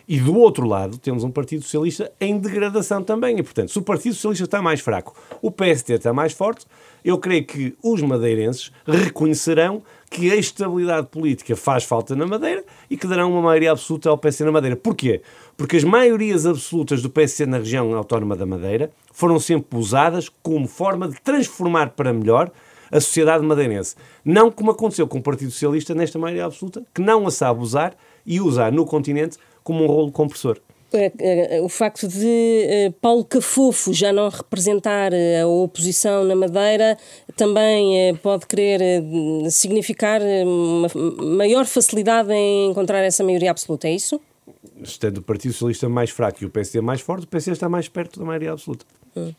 E 0.09 0.19
do 0.19 0.35
outro 0.35 0.65
lado 0.65 0.97
temos 0.97 1.23
um 1.23 1.29
Partido 1.29 1.61
Socialista 1.61 2.11
em 2.19 2.39
degradação 2.39 3.03
também. 3.03 3.37
E, 3.37 3.43
portanto, 3.43 3.69
se 3.69 3.77
o 3.77 3.83
Partido 3.83 4.15
Socialista 4.15 4.45
está 4.45 4.59
mais 4.59 4.79
fraco, 4.79 5.15
o 5.39 5.51
PST 5.51 5.93
está 5.93 6.11
mais 6.11 6.33
forte, 6.33 6.65
eu 7.05 7.19
creio 7.19 7.45
que 7.45 7.75
os 7.83 8.01
madeirenses 8.01 8.71
reconhecerão 8.87 9.83
que 10.09 10.31
a 10.31 10.35
estabilidade 10.35 11.09
política 11.11 11.55
faz 11.55 11.83
falta 11.83 12.15
na 12.15 12.25
Madeira 12.25 12.63
e 12.89 12.97
que 12.97 13.05
darão 13.05 13.31
uma 13.31 13.41
maioria 13.43 13.71
absoluta 13.71 14.09
ao 14.09 14.17
PSD 14.17 14.45
na 14.45 14.51
Madeira. 14.51 14.75
Porquê? 14.75 15.21
Porque 15.55 15.77
as 15.77 15.83
maiorias 15.83 16.47
absolutas 16.47 17.03
do 17.03 17.09
PSD 17.11 17.45
na 17.45 17.59
região 17.59 17.93
autónoma 17.93 18.35
da 18.35 18.47
Madeira 18.47 18.91
foram 19.13 19.39
sempre 19.39 19.77
usadas 19.77 20.27
como 20.41 20.67
forma 20.67 21.07
de 21.07 21.21
transformar 21.21 21.91
para 21.91 22.11
melhor 22.11 22.51
a 22.91 22.99
sociedade 22.99 23.45
madeirense. 23.45 23.95
Não 24.25 24.49
como 24.49 24.71
aconteceu 24.71 25.07
com 25.07 25.19
o 25.19 25.21
Partido 25.21 25.51
Socialista 25.51 25.93
nesta 25.93 26.17
maioria 26.17 26.45
absoluta, 26.45 26.81
que 26.95 26.99
não 26.99 27.27
a 27.27 27.31
sabe 27.31 27.61
usar 27.61 27.95
e 28.25 28.41
usa 28.41 28.71
no 28.71 28.85
continente 28.85 29.37
como 29.69 29.83
um 29.83 29.87
rolo 29.87 30.11
compressor. 30.11 30.59
o 31.61 31.69
facto 31.69 32.07
de 32.07 32.91
Paulo 32.99 33.23
Cafofo 33.23 33.93
já 33.93 34.11
não 34.11 34.27
representar 34.29 35.11
a 35.13 35.45
oposição 35.45 36.23
na 36.23 36.35
Madeira 36.35 36.97
também 37.35 38.15
pode 38.15 38.47
querer 38.47 38.81
significar 39.51 40.21
uma 40.43 40.87
maior 41.37 41.65
facilidade 41.65 42.31
em 42.33 42.71
encontrar 42.71 43.03
essa 43.03 43.23
maioria 43.23 43.51
absoluta, 43.51 43.87
é 43.87 43.93
isso? 43.93 44.19
Estando 44.81 45.19
o 45.19 45.21
Partido 45.21 45.51
Socialista 45.51 45.87
mais 45.87 46.09
fraco 46.09 46.43
e 46.43 46.47
o 46.47 46.49
PSD 46.49 46.81
mais 46.81 47.01
forte, 47.01 47.25
o 47.25 47.27
PSD 47.27 47.51
está 47.51 47.69
mais 47.69 47.87
perto 47.87 48.19
da 48.19 48.25
maioria 48.25 48.53
absoluta. 48.53 48.83
Hum. 49.15 49.31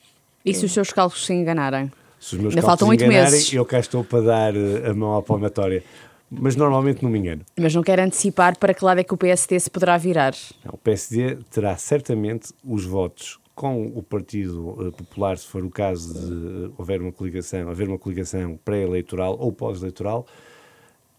E 0.44 0.54
se 0.54 0.64
os 0.64 0.70
seus 0.72 0.92
cálculos 0.92 1.26
se 1.26 1.32
enganarem? 1.32 1.90
Se 2.20 2.36
os 2.36 2.40
meus 2.40 2.54
Ainda 2.54 2.64
faltam 2.64 2.88
oito 2.88 3.04
meses. 3.06 3.52
Eu 3.52 3.64
cá 3.64 3.80
estou 3.80 4.04
para 4.04 4.20
dar 4.20 4.52
a 4.88 4.94
mão 4.94 5.16
à 5.16 5.22
palmatória 5.22 5.82
mas 6.30 6.54
normalmente 6.54 7.02
não 7.02 7.10
me 7.10 7.18
engano. 7.18 7.42
Mas 7.58 7.74
não 7.74 7.82
quero 7.82 8.02
antecipar 8.02 8.56
para 8.58 8.72
que 8.72 8.84
lado 8.84 9.00
é 9.00 9.04
que 9.04 9.12
o 9.12 9.16
PSD 9.16 9.58
se 9.58 9.70
poderá 9.70 9.96
virar? 9.96 10.32
Não, 10.64 10.74
o 10.74 10.78
PSD 10.78 11.38
terá 11.50 11.76
certamente 11.76 12.52
os 12.64 12.84
votos 12.84 13.40
com 13.54 13.86
o 13.86 14.02
Partido 14.02 14.86
eh, 14.86 14.90
Popular, 14.90 15.36
se 15.36 15.46
for 15.46 15.64
o 15.64 15.70
caso 15.70 16.14
de 16.14 16.66
eh, 16.66 16.70
houver 16.78 17.02
uma 17.02 17.12
coligação, 17.12 17.68
haver 17.68 17.88
uma 17.88 17.98
coligação 17.98 18.58
pré-eleitoral 18.64 19.36
ou 19.38 19.52
pós-eleitoral, 19.52 20.24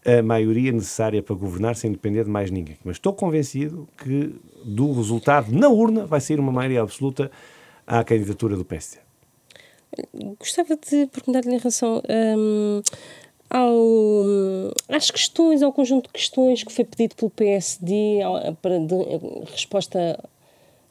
a 0.04 0.22
maioria 0.22 0.72
necessária 0.72 1.22
para 1.22 1.36
governar 1.36 1.76
sem 1.76 1.92
depender 1.92 2.24
de 2.24 2.30
mais 2.30 2.50
ninguém. 2.50 2.76
Mas 2.84 2.96
estou 2.96 3.12
convencido 3.12 3.88
que 3.96 4.34
do 4.64 4.92
resultado 4.92 5.52
na 5.52 5.68
urna 5.68 6.04
vai 6.06 6.20
sair 6.20 6.40
uma 6.40 6.50
maioria 6.50 6.82
absoluta 6.82 7.30
à 7.86 8.02
candidatura 8.02 8.56
do 8.56 8.64
PSD. 8.64 9.00
Gostava 10.40 10.76
de 10.76 11.06
perguntar-lhe 11.06 11.54
em 11.54 11.58
relação. 11.58 12.02
Hum 12.08 12.82
ao, 13.52 14.72
às 14.88 15.10
questões, 15.10 15.62
ao 15.62 15.70
conjunto 15.70 16.06
de 16.06 16.12
questões 16.14 16.64
que 16.64 16.72
foi 16.72 16.86
pedido 16.86 17.14
pelo 17.14 17.30
PSD 17.30 18.20
para 18.62 18.78
de, 18.78 18.94
resposta 19.52 20.18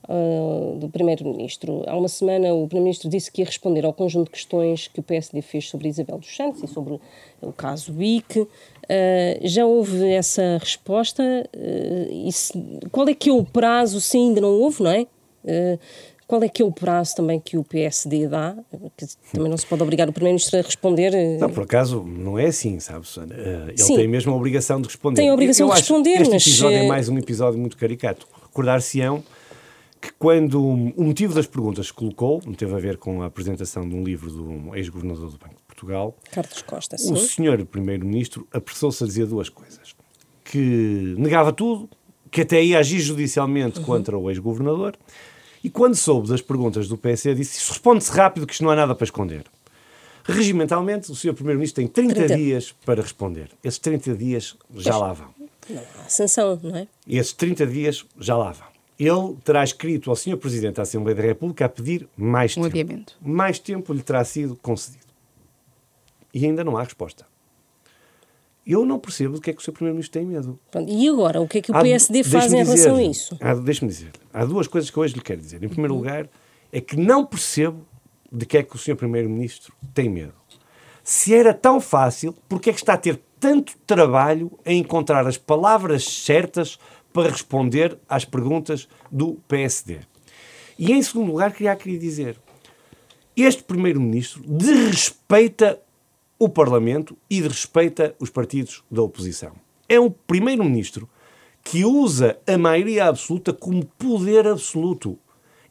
uh, 0.08 0.78
do 0.78 0.88
Primeiro-Ministro. 0.88 1.84
Há 1.88 1.98
uma 1.98 2.08
semana 2.08 2.54
o 2.54 2.68
Primeiro-Ministro 2.68 3.10
disse 3.10 3.32
que 3.32 3.42
ia 3.42 3.46
responder 3.48 3.84
ao 3.84 3.92
conjunto 3.92 4.26
de 4.26 4.34
questões 4.34 4.88
que 4.88 5.00
o 5.00 5.04
PSD 5.04 5.42
fez 5.42 5.70
sobre 5.70 5.90
Isabel 5.90 6.20
dos 6.20 6.36
Santos 6.36 6.62
e 6.62 6.68
sobre 6.68 7.00
o 7.42 7.52
caso 7.52 7.96
WIC. 7.98 8.42
Uh, 8.42 8.48
já 9.42 9.66
houve 9.66 10.12
essa 10.12 10.60
resposta? 10.60 11.24
Uh, 11.56 12.32
se, 12.32 12.54
qual 12.92 13.10
é 13.10 13.16
que 13.16 13.32
é 13.32 13.34
o 13.34 13.44
prazo, 13.44 14.00
se 14.00 14.18
ainda 14.18 14.40
não 14.40 14.52
houve, 14.52 14.84
não 14.84 14.92
é? 14.92 15.08
Qual 16.32 16.42
é 16.44 16.48
que 16.48 16.62
é 16.62 16.66
o 16.66 16.72
prazo 16.72 17.14
também 17.14 17.42
que 17.42 17.58
o 17.58 17.64
PSD 17.66 18.26
dá? 18.26 18.56
Que 18.96 19.06
também 19.34 19.50
não 19.50 19.58
se 19.58 19.66
pode 19.66 19.84
obrigar 19.84 20.08
o 20.08 20.14
Primeiro-Ministro 20.14 20.60
a 20.60 20.62
responder. 20.62 21.14
Eh, 21.14 21.38
não, 21.38 21.50
por 21.50 21.64
acaso, 21.64 22.06
não 22.06 22.40
é 22.40 22.46
assim, 22.46 22.80
sabe, 22.80 23.06
Susana? 23.06 23.36
Eh, 23.38 23.66
ele 23.72 23.78
Sim. 23.78 23.98
tem 23.98 24.08
mesmo 24.08 24.32
a 24.32 24.36
obrigação 24.38 24.80
de 24.80 24.88
responder. 24.88 25.18
Tem 25.18 25.30
a 25.30 25.34
obrigação 25.34 25.68
eu, 25.68 25.74
de 25.74 25.80
responder, 25.82 26.10
este 26.12 26.30
mas... 26.30 26.36
Este 26.38 26.50
episódio 26.52 26.78
é 26.78 26.86
eh, 26.86 26.88
mais 26.88 27.10
um 27.10 27.18
episódio 27.18 27.60
muito 27.60 27.76
caricato. 27.76 28.26
Recordar-se-ão 28.44 29.22
que 30.00 30.14
quando 30.14 30.66
o 30.66 31.04
motivo 31.04 31.34
das 31.34 31.48
perguntas 31.48 31.92
que 31.92 31.98
colocou, 31.98 32.42
não 32.46 32.54
teve 32.54 32.74
a 32.74 32.80
ver 32.80 32.96
com 32.96 33.22
a 33.24 33.26
apresentação 33.26 33.86
de 33.86 33.94
um 33.94 34.02
livro 34.02 34.32
do 34.32 34.74
ex-governador 34.74 35.32
do 35.32 35.38
Banco 35.38 35.56
de 35.56 35.64
Portugal, 35.68 36.16
Carlos 36.32 36.62
Costa, 36.62 36.98
sim. 36.98 37.12
o 37.12 37.18
senhor 37.18 37.66
Primeiro-Ministro 37.66 38.48
apressou-se 38.54 39.04
a 39.04 39.08
dizer 39.08 39.26
duas 39.26 39.50
coisas. 39.50 39.94
Que 40.46 41.14
negava 41.18 41.52
tudo, 41.52 41.90
que 42.32 42.40
até 42.40 42.64
ia 42.64 42.80
agir 42.80 43.02
judicialmente 43.02 43.80
uhum. 43.80 43.86
contra 43.86 44.18
o 44.18 44.30
ex-governador 44.30 44.96
e 45.64 45.70
quando 45.70 45.96
soube 45.96 46.28
das 46.28 46.42
perguntas 46.42 46.88
do 46.88 46.98
PSD, 46.98 47.36
disse: 47.36 47.70
responde-se 47.70 48.12
rápido, 48.12 48.48
que 48.48 48.54
isto 48.54 48.64
não 48.64 48.72
há 48.72 48.76
nada 48.76 48.96
para 48.96 49.06
esconder. 49.06 49.46
Regimentalmente, 50.24 51.12
o 51.12 51.16
Sr. 51.16 51.34
Primeiro-Ministro 51.34 51.82
tem 51.82 51.88
30, 51.88 52.14
30, 52.14 52.36
dias 52.36 52.76
para 52.86 53.02
responder. 53.02 53.50
Esses 53.64 53.80
30 53.80 54.16
dias 54.16 54.56
já 54.76 54.96
lá 54.98 55.14
vão. 55.14 55.30
Não 55.70 55.82
há 56.00 56.10
sanção, 56.10 56.60
não 56.62 56.76
é? 56.76 56.88
Esses 57.08 57.34
30 57.34 57.66
dias 57.66 58.06
já 58.20 58.38
lá 58.38 58.52
vão. 58.52 58.68
Ele 59.00 59.36
terá 59.44 59.64
escrito 59.64 60.12
ao 60.12 60.16
Sr. 60.16 60.38
Presidente 60.38 60.76
da 60.76 60.84
Assembleia 60.84 61.16
da 61.16 61.24
República 61.24 61.66
a 61.66 61.70
pedir 61.70 62.08
mais 62.16 62.56
um 62.56 62.62
tempo. 62.62 62.76
Adiamento. 62.76 63.18
Mais 63.20 63.58
tempo 63.58 63.94
lhe 63.94 64.02
terá 64.04 64.24
sido 64.24 64.56
concedido. 64.56 65.06
E 66.34 66.46
ainda 66.46 66.64
não 66.64 66.78
há 66.78 66.84
resposta. 66.84 67.26
Eu 68.66 68.86
não 68.86 69.00
percebo 69.00 69.36
do 69.36 69.42
que 69.42 69.50
é 69.50 69.54
que 69.54 69.60
o 69.60 69.64
Sr. 69.64 69.72
Primeiro-Ministro 69.72 70.20
tem 70.20 70.26
medo. 70.26 70.60
E 70.88 71.10
agora, 71.10 71.42
o 71.42 71.48
que 71.48 71.58
é 71.58 71.62
que 71.62 71.72
o 71.72 71.82
PSD 71.82 72.20
há, 72.20 72.24
faz 72.24 72.54
em 72.54 72.58
relação 72.58 72.96
a 72.96 73.04
isso? 73.04 73.38
Deixe-me 73.64 73.90
dizer, 73.90 74.12
há 74.32 74.46
duas 74.46 74.68
coisas 74.68 74.90
que 74.90 75.00
hoje 75.00 75.16
lhe 75.16 75.22
quero 75.22 75.42
dizer. 75.42 75.64
Em 75.64 75.68
primeiro 75.68 75.96
uhum. 75.96 76.00
lugar, 76.00 76.30
é 76.72 76.80
que 76.80 76.96
não 76.96 77.26
percebo 77.26 77.86
de 78.32 78.46
que 78.46 78.58
é 78.58 78.64
que 78.64 78.76
o 78.76 78.78
Sr. 78.78 78.96
Primeiro-Ministro 78.96 79.74
tem 79.94 80.10
medo. 80.10 80.34
Se 81.04 81.34
era 81.34 81.54
tão 81.54 81.82
fácil, 81.82 82.36
porque 82.48 82.70
é 82.70 82.74
que 82.74 82.80
está 82.80 82.94
a 82.94 82.98
ter 82.98 83.20
tanto 83.40 83.74
trabalho 83.88 84.52
em 84.66 84.80
encontrar 84.80 85.26
as 85.26 85.38
palavras 85.38 86.04
certas 86.06 86.80
para 87.12 87.30
responder 87.30 87.98
às 88.08 88.24
perguntas 88.24 88.88
do 89.12 89.34
PSD? 89.48 90.00
E 90.78 90.92
em 90.92 91.02
segundo 91.02 91.32
lugar, 91.32 91.52
queria, 91.52 91.76
queria 91.76 92.00
dizer, 92.00 92.38
este 93.36 93.64
Primeiro-Ministro 93.64 94.44
desrespeita 94.46 95.80
o 96.42 96.50
Parlamento 96.50 97.16
e 97.30 97.40
respeita 97.40 98.16
os 98.20 98.32
partidos 98.32 98.84
da 98.90 99.04
oposição. 99.04 99.52
É 99.88 100.00
um 100.00 100.10
primeiro-ministro 100.10 101.08
que 101.64 101.86
usa 101.86 102.40
a 102.48 102.58
maioria 102.58 103.06
absoluta 103.06 103.54
como 103.54 103.86
poder 103.86 104.48
absoluto. 104.48 105.20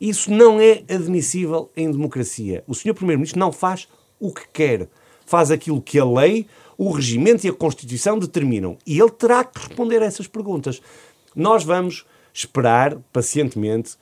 Isso 0.01 0.31
não 0.31 0.61
é 0.61 0.85
admissível 0.89 1.73
em 1.77 1.91
democracia. 1.91 2.63
O 2.69 2.75
senhor 2.77 2.95
primeiro-ministro 2.95 3.41
não 3.41 3.51
faz 3.51 3.89
o 4.21 4.33
que 4.33 4.47
quer. 4.53 4.89
Faz 5.27 5.51
aquilo 5.51 5.83
que 5.83 5.99
a 5.99 6.05
lei, 6.05 6.47
o 6.79 6.93
regimento 6.93 7.45
e 7.45 7.51
a 7.51 7.53
Constituição 7.53 8.17
determinam. 8.17 8.79
E 8.87 9.01
ele 9.01 9.11
terá 9.11 9.43
que 9.43 9.59
responder 9.59 10.01
a 10.01 10.07
essas 10.07 10.29
perguntas. 10.29 10.81
Nós 11.35 11.65
vamos 11.65 12.07
esperar 12.33 12.97
pacientemente 13.13 13.97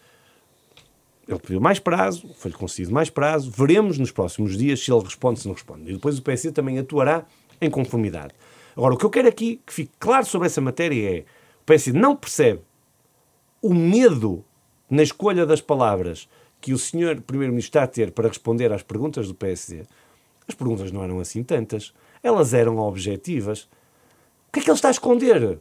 ele 1.29 1.39
pediu 1.39 1.61
mais 1.61 1.79
prazo, 1.79 2.35
foi-lhe 2.39 2.57
concedido 2.57 2.93
mais 2.93 3.11
prazo, 3.11 3.51
veremos 3.51 3.99
nos 3.99 4.11
próximos 4.11 4.57
dias 4.57 4.83
se 4.83 4.91
ele 4.91 5.05
responde 5.05 5.41
se 5.41 5.47
não 5.47 5.55
responde. 5.55 5.91
E 5.91 5.93
depois 5.93 6.19
o 6.19 6.23
PSD 6.23 6.53
também 6.53 6.79
atuará 6.79 7.27
em 7.61 7.69
conformidade. 7.69 8.33
Agora, 8.75 8.95
o 8.95 8.97
que 8.97 9.05
eu 9.05 9.11
quero 9.11 9.29
aqui 9.29 9.61
que 9.67 9.73
fique 9.73 9.93
claro 9.99 10.25
sobre 10.25 10.47
essa 10.47 10.61
matéria 10.61 11.19
é 11.19 11.21
o 11.61 11.65
PSD 11.67 11.99
não 11.99 12.17
percebe 12.17 12.63
o 13.61 13.75
medo 13.75 14.43
na 14.89 15.03
escolha 15.03 15.45
das 15.45 15.61
palavras 15.61 16.29
que 16.61 16.73
o 16.73 16.79
senhor 16.79 17.21
Primeiro-Ministro 17.21 17.69
está 17.69 17.83
a 17.83 17.87
ter 17.87 18.11
para 18.11 18.29
responder 18.29 18.73
às 18.73 18.83
perguntas 18.83 19.29
do 19.29 19.35
PSD. 19.35 19.83
As 20.47 20.55
perguntas 20.55 20.91
não 20.91 21.05
eram 21.05 21.21
assim 21.21 21.43
tantas. 21.43 21.93
Elas 22.23 22.55
eram 22.55 22.79
objetivas. 22.79 23.69
O 24.49 24.53
que 24.53 24.61
é 24.61 24.63
que 24.63 24.71
ele 24.71 24.77
está 24.77 24.89
a 24.89 24.93
esconder? 24.93 25.59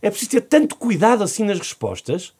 É 0.00 0.08
preciso 0.08 0.30
ter 0.30 0.40
tanto 0.40 0.76
cuidado 0.76 1.22
assim 1.22 1.44
nas 1.44 1.58
respostas 1.58 2.34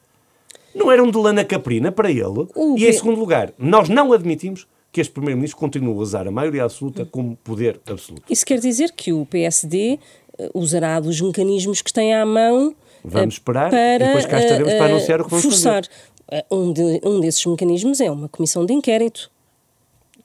não 0.75 0.91
era 0.91 1.03
um 1.03 1.11
de 1.11 1.19
lana 1.19 1.45
caprina 1.45 1.91
para 1.91 2.11
ele. 2.11 2.47
O 2.55 2.77
e, 2.77 2.87
em 2.87 2.93
segundo 2.93 3.19
lugar, 3.19 3.53
nós 3.59 3.89
não 3.89 4.13
admitimos 4.13 4.67
que 4.93 5.01
este 5.01 5.13
Primeiro-Ministro 5.13 5.59
continue 5.59 5.93
a 5.95 5.99
usar 5.99 6.27
a 6.27 6.31
maioria 6.31 6.65
absoluta 6.65 7.05
como 7.05 7.37
poder 7.37 7.81
absoluto. 7.87 8.25
Isso 8.29 8.45
quer 8.45 8.59
dizer 8.59 8.93
que 8.93 9.13
o 9.13 9.25
PSD 9.25 9.99
eh, 10.39 10.51
usará 10.53 10.99
dos 10.99 11.21
mecanismos 11.21 11.81
que 11.81 11.93
tem 11.93 12.15
à 12.15 12.27
mão 12.27 12.75
Vamos 13.05 13.35
esperar 13.35 13.71
para, 13.71 14.05
e 14.05 14.07
depois 14.07 14.27
cá 14.27 14.39
estaremos 14.41 14.75
para 14.75 14.87
anunciar 14.87 15.21
o 15.21 15.25
que 15.25 15.31
vamos 15.31 15.45
forçar. 15.45 15.85
fazer. 15.85 16.47
Um, 16.51 16.73
de, 16.73 17.01
um 17.03 17.21
desses 17.21 17.45
mecanismos 17.45 18.01
é 18.01 18.11
uma 18.11 18.29
comissão 18.29 18.65
de 18.65 18.73
inquérito. 18.73 19.31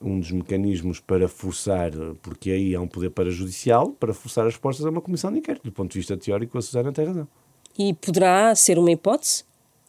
Um 0.00 0.20
dos 0.20 0.30
mecanismos 0.30 1.00
para 1.00 1.26
forçar, 1.26 1.90
porque 2.22 2.50
aí 2.50 2.74
há 2.74 2.80
um 2.80 2.86
poder 2.86 3.10
para-judicial, 3.10 3.88
para 3.90 4.12
forçar 4.12 4.46
as 4.46 4.52
respostas 4.52 4.84
a 4.86 4.90
uma 4.90 5.00
comissão 5.00 5.32
de 5.32 5.38
inquérito. 5.38 5.64
Do 5.64 5.72
ponto 5.72 5.90
de 5.90 5.98
vista 5.98 6.16
teórico, 6.16 6.58
a 6.58 6.62
Susana 6.62 6.92
tem 6.92 7.06
razão. 7.06 7.26
E 7.78 7.94
poderá 7.94 8.54
ser 8.54 8.78
uma 8.78 8.90
hipótese? 8.90 9.44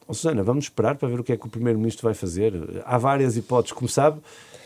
Oh, 0.10 0.14
Susana, 0.14 0.42
vamos 0.42 0.66
esperar 0.66 0.96
para 0.96 1.10
ver 1.10 1.20
o 1.20 1.24
que 1.24 1.34
é 1.34 1.38
que 1.38 1.46
o 1.46 1.50
Primeiro-Ministro 1.50 2.06
vai 2.06 2.14
fazer. 2.14 2.54
Há 2.86 2.98
várias 2.98 3.36
hipóteses. 3.36 3.74
Como 3.74 3.90
sabe, 3.90 4.22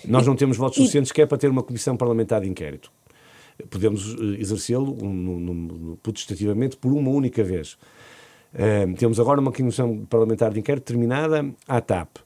nós 0.05 0.27
não 0.27 0.35
temos 0.35 0.55
votos 0.55 0.77
suficientes 0.77 1.11
que 1.11 1.19
é 1.19 1.25
para 1.25 1.37
ter 1.37 1.49
uma 1.49 1.63
comissão 1.63 1.97
parlamentar 1.97 2.41
de 2.41 2.47
inquérito. 2.47 2.91
Podemos 3.69 4.15
eh, 4.19 4.39
exercê-lo 4.39 4.95
um, 5.03 5.97
potestativamente 6.03 6.77
por 6.77 6.93
uma 6.93 7.09
única 7.09 7.43
vez. 7.43 7.73
Uh, 8.53 8.93
temos 8.97 9.19
agora 9.19 9.39
uma 9.39 9.51
comissão 9.51 10.05
parlamentar 10.05 10.51
de 10.51 10.59
inquérito 10.59 10.83
terminada 10.83 11.43
à 11.67 11.81
TAP. 11.81 12.17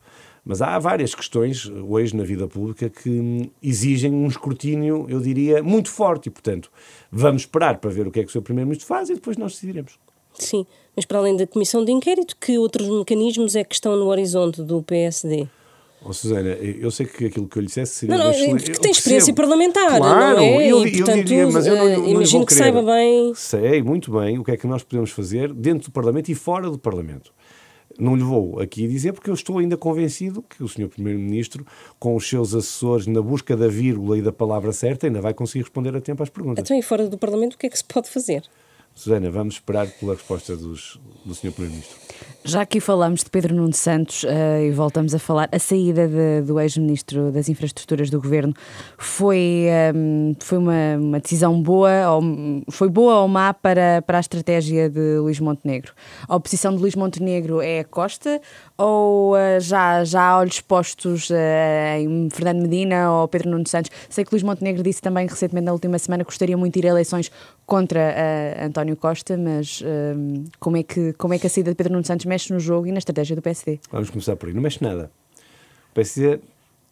Mas 0.44 0.62
há 0.62 0.78
várias 0.78 1.16
questões 1.16 1.68
hoje 1.68 2.16
na 2.16 2.24
vida 2.24 2.48
pública 2.48 2.90
que 2.90 3.50
exigem 3.64 4.12
um 4.14 4.28
escrutínio, 4.28 5.06
eu 5.08 5.22
diria, 5.22 5.64
muito 5.64 5.90
forte. 5.90 6.28
E, 6.28 6.32
portanto, 6.32 6.70
vamos 7.10 7.44
esperar 7.44 7.78
para 7.78 7.90
ver 7.90 8.08
o 8.08 8.12
que 8.12 8.20
é 8.20 8.24
que 8.24 8.30
o 8.30 8.32
Sr. 8.32 8.42
Primeiro-Ministro 8.42 8.88
faz 8.88 9.10
e 9.10 9.16
depois 9.16 9.38
nós 9.38 9.54
decidiremos. 9.54 9.98
Sim, 10.40 10.66
mas 10.96 11.06
para 11.06 11.20
além 11.20 11.36
da 11.36 11.46
comissão 11.46 11.84
de 11.84 11.92
inquérito, 11.92 12.36
que 12.40 12.58
outros 12.58 12.88
mecanismos 12.88 13.56
é 13.56 13.64
que 13.64 13.76
estão 13.76 13.96
no 13.96 14.08
horizonte 14.08 14.62
do 14.62 14.82
PSD? 14.84 15.48
Oh, 16.08 16.14
Susana, 16.14 16.50
eu 16.50 16.92
sei 16.92 17.08
que 17.08 17.26
aquilo 17.26 17.48
que 17.48 17.58
eu 17.58 17.62
lhe 17.62 17.68
dissesse 17.68 17.96
seria. 17.96 18.16
Não, 18.16 18.26
não, 18.32 18.58
porque 18.58 18.74
tem 18.74 18.92
experiência 18.92 19.34
parlamentar, 19.34 19.98
claro, 19.98 20.38
não 20.38 20.44
é? 20.44 20.72
Eu, 20.72 20.86
e, 20.86 20.98
portanto, 20.98 21.18
eu 21.18 21.24
diria, 21.24 21.48
mas 21.50 21.66
eu 21.66 21.76
não, 21.76 21.90
não 21.90 22.08
imagino 22.08 22.46
que 22.46 22.54
saiba 22.54 22.84
bem. 22.84 23.34
Sei 23.34 23.82
muito 23.82 24.12
bem 24.12 24.38
o 24.38 24.44
que 24.44 24.52
é 24.52 24.58
que 24.58 24.68
nós 24.68 24.84
podemos 24.84 25.10
fazer 25.10 25.52
dentro 25.52 25.90
do 25.90 25.92
Parlamento 25.92 26.30
e 26.30 26.36
fora 26.36 26.70
do 26.70 26.78
Parlamento. 26.78 27.34
Não 27.98 28.16
lhe 28.16 28.24
vou 28.24 28.60
aqui 28.60 28.88
dizer 28.88 29.14
porque 29.14 29.30
eu 29.30 29.34
estou 29.34 29.58
ainda 29.58 29.78
convencido 29.78 30.44
que 30.44 30.62
o 30.62 30.68
Sr. 30.68 30.90
Primeiro-Ministro, 30.90 31.66
com 31.98 32.16
os 32.16 32.28
seus 32.28 32.54
assessores 32.54 33.08
na 33.08 33.22
busca 33.22 33.56
da 33.58 33.68
vírgula 33.68 34.18
e 34.18 34.22
da 34.22 34.32
palavra 34.32 34.72
certa, 34.74 35.08
ainda 35.08 35.22
vai 35.22 35.34
conseguir 35.34 35.64
responder 35.64 35.96
a 35.96 36.02
tempo 36.02 36.22
às 36.22 36.30
perguntas. 36.30 36.64
Então, 36.64 36.78
e 36.78 36.84
fora 36.84 37.08
do 37.08 37.18
Parlamento, 37.18 37.56
o 37.56 37.58
que 37.58 37.66
é 37.66 37.70
que 37.70 37.78
se 37.78 37.84
pode 37.84 38.10
fazer? 38.10 38.44
Susana, 38.96 39.30
vamos 39.30 39.56
esperar 39.56 39.88
pela 39.88 40.14
resposta 40.14 40.56
dos, 40.56 40.98
do 41.26 41.36
Sr. 41.36 41.52
Primeiro-Ministro. 41.52 42.06
Já 42.48 42.62
aqui 42.62 42.80
falamos 42.80 43.24
de 43.24 43.30
Pedro 43.32 43.56
Nuno 43.56 43.74
Santos 43.74 44.24
uh, 44.24 44.62
e 44.64 44.72
voltamos 44.72 45.16
a 45.16 45.20
falar, 45.20 45.50
a 45.52 45.58
saída 45.58 46.08
de, 46.08 46.42
do 46.44 46.60
ex-ministro 46.60 47.32
das 47.32 47.50
Infraestruturas 47.50 48.12
do 48.12 48.22
Governo 48.22 48.54
foi, 48.98 49.66
um, 49.96 50.30
ehm, 50.30 50.36
foi 50.40 50.60
uma, 50.60 50.96
uma, 50.98 51.20
decisão 51.20 51.60
boa, 51.60 52.12
ou, 52.12 52.22
foi 52.70 52.88
boa 52.88 53.22
ou 53.22 53.28
má 53.28 53.52
para, 53.52 54.02
para 54.04 54.20
a 54.20 54.22
estratégia 54.22 54.90
de 54.90 55.18
Luís 55.18 55.40
Montenegro? 55.40 55.94
A 56.28 56.36
oposição 56.36 56.74
de 56.76 56.80
Luís 56.80 56.96
Montenegro 56.96 57.62
é 57.62 57.80
a 57.80 57.84
Costa 57.84 58.40
ou 58.78 59.34
uh, 59.34 59.60
já, 59.60 60.04
já 60.04 60.22
há 60.22 60.38
olhos 60.38 60.62
postos 60.62 61.32
uh, 61.32 61.34
em 61.98 62.30
Fernando 62.30 62.62
Medina 62.62 63.12
ou 63.12 63.28
Pedro 63.28 63.50
Nuno 63.50 63.68
Santos? 63.68 63.90
Sei 64.08 64.24
que 64.24 64.32
Luís 64.32 64.44
Montenegro 64.44 64.84
disse 64.84 65.02
também 65.02 65.26
recentemente 65.26 65.66
na 65.66 65.74
última 65.74 65.98
semana 65.98 66.24
que 66.24 66.30
gostaria 66.30 66.56
muito 66.56 66.74
de 66.76 66.80
ir 66.80 66.86
a 66.86 66.92
eleições 66.92 67.32
contra 67.66 68.16
António 68.64 68.85
Costa, 68.94 69.38
mas 69.38 69.82
ehm, 69.82 70.44
como, 70.60 70.78
é 70.78 70.84
que, 70.84 71.14
como 71.14 71.34
é 71.34 71.40
que 71.40 71.48
a 71.48 71.50
saída 71.50 71.72
de 71.72 71.76
Pedro 71.76 71.94
Nuno 71.94 72.06
Santos 72.06 72.26
mexe 72.26 72.52
no 72.52 72.60
jogo 72.60 72.88
e 72.88 72.92
na 72.92 73.00
estratégia 73.00 73.36
do 73.36 73.42
PSD. 73.42 73.80
Vamos 73.90 74.10
começar 74.10 74.36
por 74.36 74.50
aí. 74.50 74.54
Não 74.54 74.62
mexe 74.62 74.84
nada. 74.84 75.10
O 75.92 75.96
PSD 75.96 76.40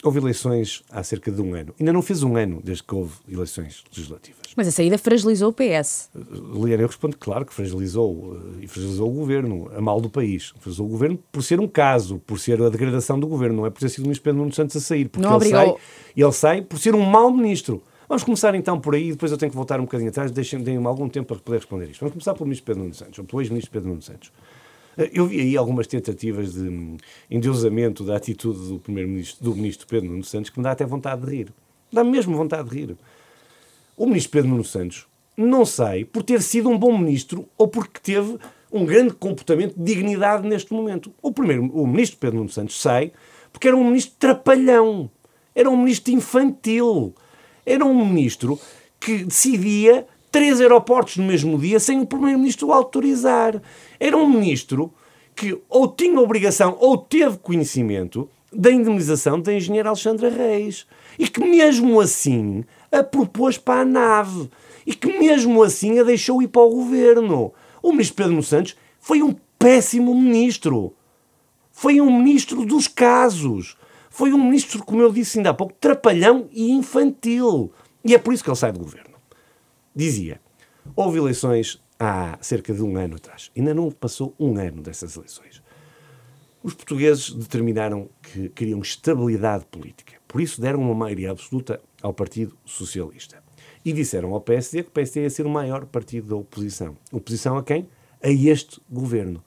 houve 0.04 0.20
eleições 0.20 0.84
há 0.92 1.02
cerca 1.02 1.32
de 1.32 1.42
um 1.42 1.56
ano. 1.56 1.74
Ainda 1.80 1.94
não 1.94 2.02
fez 2.02 2.22
um 2.24 2.36
ano 2.36 2.62
desde 2.64 2.84
que 2.84 2.94
houve 2.94 3.14
eleições 3.32 3.84
legislativas. 3.90 4.42
Mas 4.56 4.68
a 4.68 4.72
saída 4.72 4.98
fragilizou 4.98 5.50
o 5.50 5.54
PS. 5.54 6.10
Liliana, 6.14 6.84
eu 6.84 6.88
respondo 6.88 7.18
claro 7.18 7.46
que 7.46 7.54
fragilizou 7.54 8.38
eh, 8.60 8.66
e 8.66 8.68
fragilizou 8.68 9.10
o 9.10 9.14
governo, 9.14 9.72
a 9.76 9.82
mal 9.82 10.02
do 10.02 10.10
país. 10.10 10.54
Fragilizou 10.60 10.86
o 10.86 10.90
governo 10.90 11.20
por 11.32 11.42
ser 11.42 11.60
um 11.60 11.68
caso, 11.68 12.20
por 12.20 12.40
ser 12.40 12.62
a 12.62 12.70
degradação 12.70 13.20
do 13.20 13.26
governo, 13.26 13.58
não 13.58 13.66
é 13.66 13.70
por 13.70 13.80
ter 13.80 13.90
sido 13.90 14.02
o 14.02 14.04
ministro 14.04 14.26
Pedro 14.26 14.40
Nuno 14.40 14.54
Santos 14.54 14.76
a 14.76 14.80
sair, 14.82 15.08
porque 15.08 15.26
não 15.26 15.38
ele, 15.38 15.38
obrigou... 15.38 15.78
sai, 15.78 16.14
ele 16.16 16.32
sai 16.32 16.62
por 16.62 16.78
ser 16.78 16.94
um 16.94 17.02
mau 17.02 17.32
ministro. 17.32 17.82
Vamos 18.14 18.24
começar 18.24 18.54
então 18.54 18.80
por 18.80 18.94
aí, 18.94 19.10
depois 19.10 19.32
eu 19.32 19.40
tenho 19.40 19.50
que 19.50 19.56
voltar 19.56 19.80
um 19.80 19.86
bocadinho 19.86 20.12
atrás, 20.12 20.30
deixem-me 20.30 20.86
algum 20.86 21.10
tempo 21.10 21.30
para 21.30 21.40
poder 21.42 21.58
responder 21.58 21.86
isto. 21.86 22.00
Vamos 22.02 22.14
começar 22.14 22.36
pelo 22.36 22.46
ministro 22.46 22.68
Pedro 22.68 22.84
Nuno 22.84 22.94
Santos, 22.94 23.18
ou 23.18 23.26
pelo 23.26 23.42
ex-ministro 23.42 23.72
Pedro 23.72 23.90
Nuno 23.90 24.04
Santos. 24.04 24.32
Eh, 24.96 25.10
eu 25.16 25.26
vi 25.26 25.42
aí 25.42 25.58
algumas 25.58 25.88
tentativas 25.88 26.54
de 26.54 26.96
endeusamento 27.32 28.04
da 28.04 28.16
atitude 28.16 28.70
do 28.70 28.78
primeiro-ministro, 28.78 29.44
do 29.44 29.56
ministro 29.56 29.88
Pedro 29.88 30.12
Nuno 30.12 30.24
Santos, 30.24 30.52
que 30.52 30.60
me 30.60 30.64
dá 30.64 30.74
até 30.74 30.86
vontade 30.86 31.26
de 31.26 31.36
rir. 31.36 31.54
Dá 31.92 32.04
mesmo 32.04 32.38
vontade 32.38 32.70
de 32.70 32.76
rir. 32.76 32.96
O 33.98 34.06
ministro 34.06 34.32
Pedro 34.32 34.52
Nuno 34.52 34.64
Santos 34.64 35.08
não 35.36 35.66
sai 35.66 36.06
por 36.06 36.22
ter 36.22 36.40
sido 36.44 36.70
um 36.70 36.78
bom 36.78 36.96
ministro 36.96 37.50
ou 37.58 37.68
porque 37.68 38.00
teve 38.00 38.38
um 38.72 38.86
grande 38.86 39.16
comportamento 39.16 39.74
de 39.76 39.84
dignidade 39.84 40.48
neste 40.48 40.72
momento. 40.72 41.12
O 41.20 41.32
primeiro, 41.32 41.66
o 41.74 41.88
ministro 41.88 42.20
Pedro 42.20 42.38
Nuno 42.38 42.50
Santos 42.50 42.80
sai 42.80 43.12
porque 43.52 43.68
era 43.68 43.76
um 43.76 43.84
ministro 43.84 44.14
trapalhão, 44.20 45.10
era 45.56 45.68
um 45.68 45.78
ministro 45.78 46.14
infantil, 46.14 47.16
era 47.66 47.86
um 47.86 48.06
ministro 48.06 48.60
que 49.00 49.24
decidia 49.26 50.08
três 50.32 50.60
aeroportos 50.60 51.18
no 51.18 51.26
mesmo 51.26 51.58
dia 51.58 51.80
sem 51.80 52.00
o 52.00 52.06
primeiro-ministro 52.06 52.72
autorizar. 52.72 53.62
Era 54.00 54.18
um 54.18 54.28
ministro 54.28 54.94
que 55.36 55.60
ou 55.70 55.88
tinha 55.88 56.20
obrigação 56.20 56.78
ou 56.80 56.98
teve 56.98 57.38
conhecimento 57.38 58.30
da 58.52 58.72
indemnização 58.72 59.40
da 59.40 59.54
engenheira 59.54 59.90
Alexandra 59.90 60.30
Reis. 60.30 60.86
E 61.18 61.28
que 61.28 61.40
mesmo 61.40 62.00
assim 62.00 62.64
a 62.92 63.04
propôs 63.04 63.58
para 63.58 63.82
a 63.82 63.86
nave. 63.86 64.50
E 64.86 64.94
que 64.94 65.18
mesmo 65.20 65.62
assim 65.64 66.00
a 66.00 66.04
deixou 66.04 66.42
ir 66.42 66.48
para 66.48 66.62
o 66.62 66.70
governo. 66.70 67.54
O 67.82 67.92
ministro 67.92 68.16
Pedro 68.16 68.44
Santos 68.44 68.76
foi 69.00 69.22
um 69.22 69.36
péssimo 69.58 70.14
ministro. 70.14 70.94
Foi 71.72 72.00
um 72.00 72.18
ministro 72.18 72.66
dos 72.66 72.88
casos. 72.88 73.76
Foi 74.14 74.32
um 74.32 74.38
ministro, 74.38 74.84
como 74.84 75.02
eu 75.02 75.12
disse 75.12 75.40
ainda 75.40 75.50
há 75.50 75.54
pouco, 75.54 75.74
trapalhão 75.80 76.48
e 76.52 76.72
infantil. 76.72 77.72
E 78.06 78.14
é 78.14 78.18
por 78.18 78.34
isso 78.34 78.44
que 78.44 78.50
ele 78.50 78.58
sai 78.58 78.72
do 78.72 78.80
governo 78.80 79.14
dizia: 79.96 80.42
houve 80.96 81.20
eleições 81.20 81.82
há 82.00 82.38
cerca 82.42 82.74
de 82.74 82.82
um 82.82 82.98
ano 82.98 83.16
atrás. 83.16 83.52
Ainda 83.56 83.74
não 83.74 83.92
passou 83.92 84.34
um 84.40 84.58
ano 84.58 84.82
dessas 84.82 85.16
eleições. 85.16 85.62
Os 86.62 86.74
portugueses 86.74 87.32
determinaram 87.32 88.10
que 88.22 88.50
queriam 88.50 88.80
estabilidade 88.80 89.66
política. 89.66 90.14
Por 90.28 90.42
isso 90.42 90.62
deram 90.62 90.80
uma 90.80 90.96
maioria 90.96 91.32
absoluta 91.32 91.82
ao 92.02 92.14
Partido 92.14 92.58
Socialista. 92.66 93.44
E 93.84 93.92
disseram 93.92 94.34
ao 94.34 94.40
PSD 94.40 94.84
que 94.84 94.90
o 94.90 94.92
PSD 94.92 95.24
ia 95.24 95.30
ser 95.30 95.46
o 95.46 95.50
maior 95.50 95.86
partido 95.86 96.30
da 96.30 96.36
oposição. 96.38 96.96
Oposição 97.12 97.58
a 97.58 97.64
quem? 97.64 97.90
A 98.22 98.30
este 98.30 98.82
governo. 98.90 99.44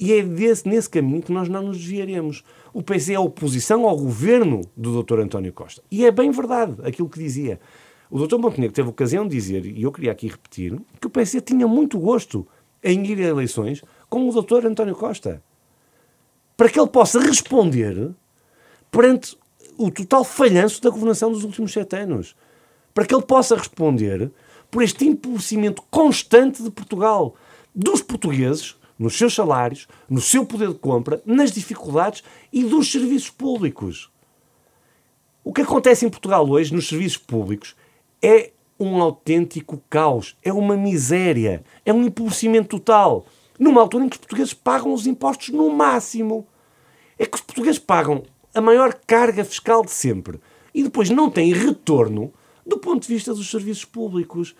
E 0.00 0.14
é 0.14 0.22
desse, 0.22 0.66
nesse 0.66 0.88
caminho 0.88 1.20
que 1.20 1.30
nós 1.30 1.46
não 1.46 1.62
nos 1.62 1.76
desviaremos. 1.76 2.42
O 2.72 2.82
PSD 2.82 3.12
é 3.12 3.20
oposição 3.20 3.86
ao 3.86 3.94
governo 3.98 4.62
do 4.74 5.02
Dr. 5.02 5.20
António 5.20 5.52
Costa. 5.52 5.82
E 5.90 6.06
é 6.06 6.10
bem 6.10 6.30
verdade 6.30 6.76
aquilo 6.82 7.06
que 7.06 7.18
dizia. 7.18 7.60
O 8.10 8.18
Dr. 8.18 8.38
Montenegro 8.38 8.74
teve 8.74 8.88
ocasião 8.88 9.28
de 9.28 9.36
dizer, 9.36 9.66
e 9.66 9.82
eu 9.82 9.92
queria 9.92 10.10
aqui 10.10 10.26
repetir, 10.26 10.80
que 10.98 11.06
o 11.06 11.10
PSD 11.10 11.42
tinha 11.42 11.68
muito 11.68 11.98
gosto 11.98 12.46
em 12.82 13.06
ir 13.06 13.20
a 13.20 13.28
eleições 13.28 13.84
com 14.08 14.26
o 14.26 14.42
Dr. 14.42 14.66
António 14.66 14.96
Costa. 14.96 15.42
Para 16.56 16.70
que 16.70 16.80
ele 16.80 16.88
possa 16.88 17.20
responder 17.20 18.10
perante 18.90 19.36
o 19.76 19.90
total 19.90 20.24
falhanço 20.24 20.80
da 20.82 20.88
governação 20.88 21.30
dos 21.30 21.44
últimos 21.44 21.72
sete 21.72 21.96
anos. 21.96 22.34
Para 22.94 23.04
que 23.04 23.14
ele 23.14 23.24
possa 23.24 23.54
responder 23.54 24.32
por 24.70 24.82
este 24.82 25.06
empobrecimento 25.06 25.82
constante 25.90 26.62
de 26.62 26.70
Portugal, 26.70 27.34
dos 27.74 28.02
portugueses, 28.02 28.76
nos 29.00 29.16
seus 29.16 29.34
salários, 29.34 29.88
no 30.10 30.20
seu 30.20 30.44
poder 30.44 30.68
de 30.68 30.74
compra, 30.74 31.22
nas 31.24 31.50
dificuldades 31.50 32.22
e 32.52 32.62
dos 32.62 32.92
serviços 32.92 33.30
públicos. 33.30 34.10
O 35.42 35.54
que 35.54 35.62
acontece 35.62 36.04
em 36.04 36.10
Portugal 36.10 36.46
hoje 36.46 36.74
nos 36.74 36.86
serviços 36.86 37.16
públicos 37.16 37.74
é 38.22 38.50
um 38.78 39.00
autêntico 39.00 39.82
caos, 39.88 40.36
é 40.42 40.52
uma 40.52 40.76
miséria, 40.76 41.64
é 41.82 41.92
um 41.94 42.04
empobrecimento 42.04 42.68
total. 42.78 43.24
Numa 43.58 43.80
altura 43.80 44.04
em 44.04 44.08
que 44.08 44.16
os 44.16 44.20
portugueses 44.20 44.52
pagam 44.52 44.92
os 44.92 45.06
impostos 45.06 45.48
no 45.48 45.70
máximo. 45.70 46.46
É 47.18 47.24
que 47.24 47.36
os 47.36 47.42
portugueses 47.42 47.78
pagam 47.78 48.22
a 48.54 48.60
maior 48.60 48.92
carga 49.06 49.44
fiscal 49.44 49.82
de 49.82 49.92
sempre 49.92 50.38
e 50.74 50.82
depois 50.82 51.08
não 51.08 51.30
têm 51.30 51.54
retorno 51.54 52.32
do 52.66 52.76
ponto 52.76 53.02
de 53.02 53.08
vista 53.08 53.32
dos 53.32 53.50
serviços 53.50 53.86
públicos. 53.86 54.54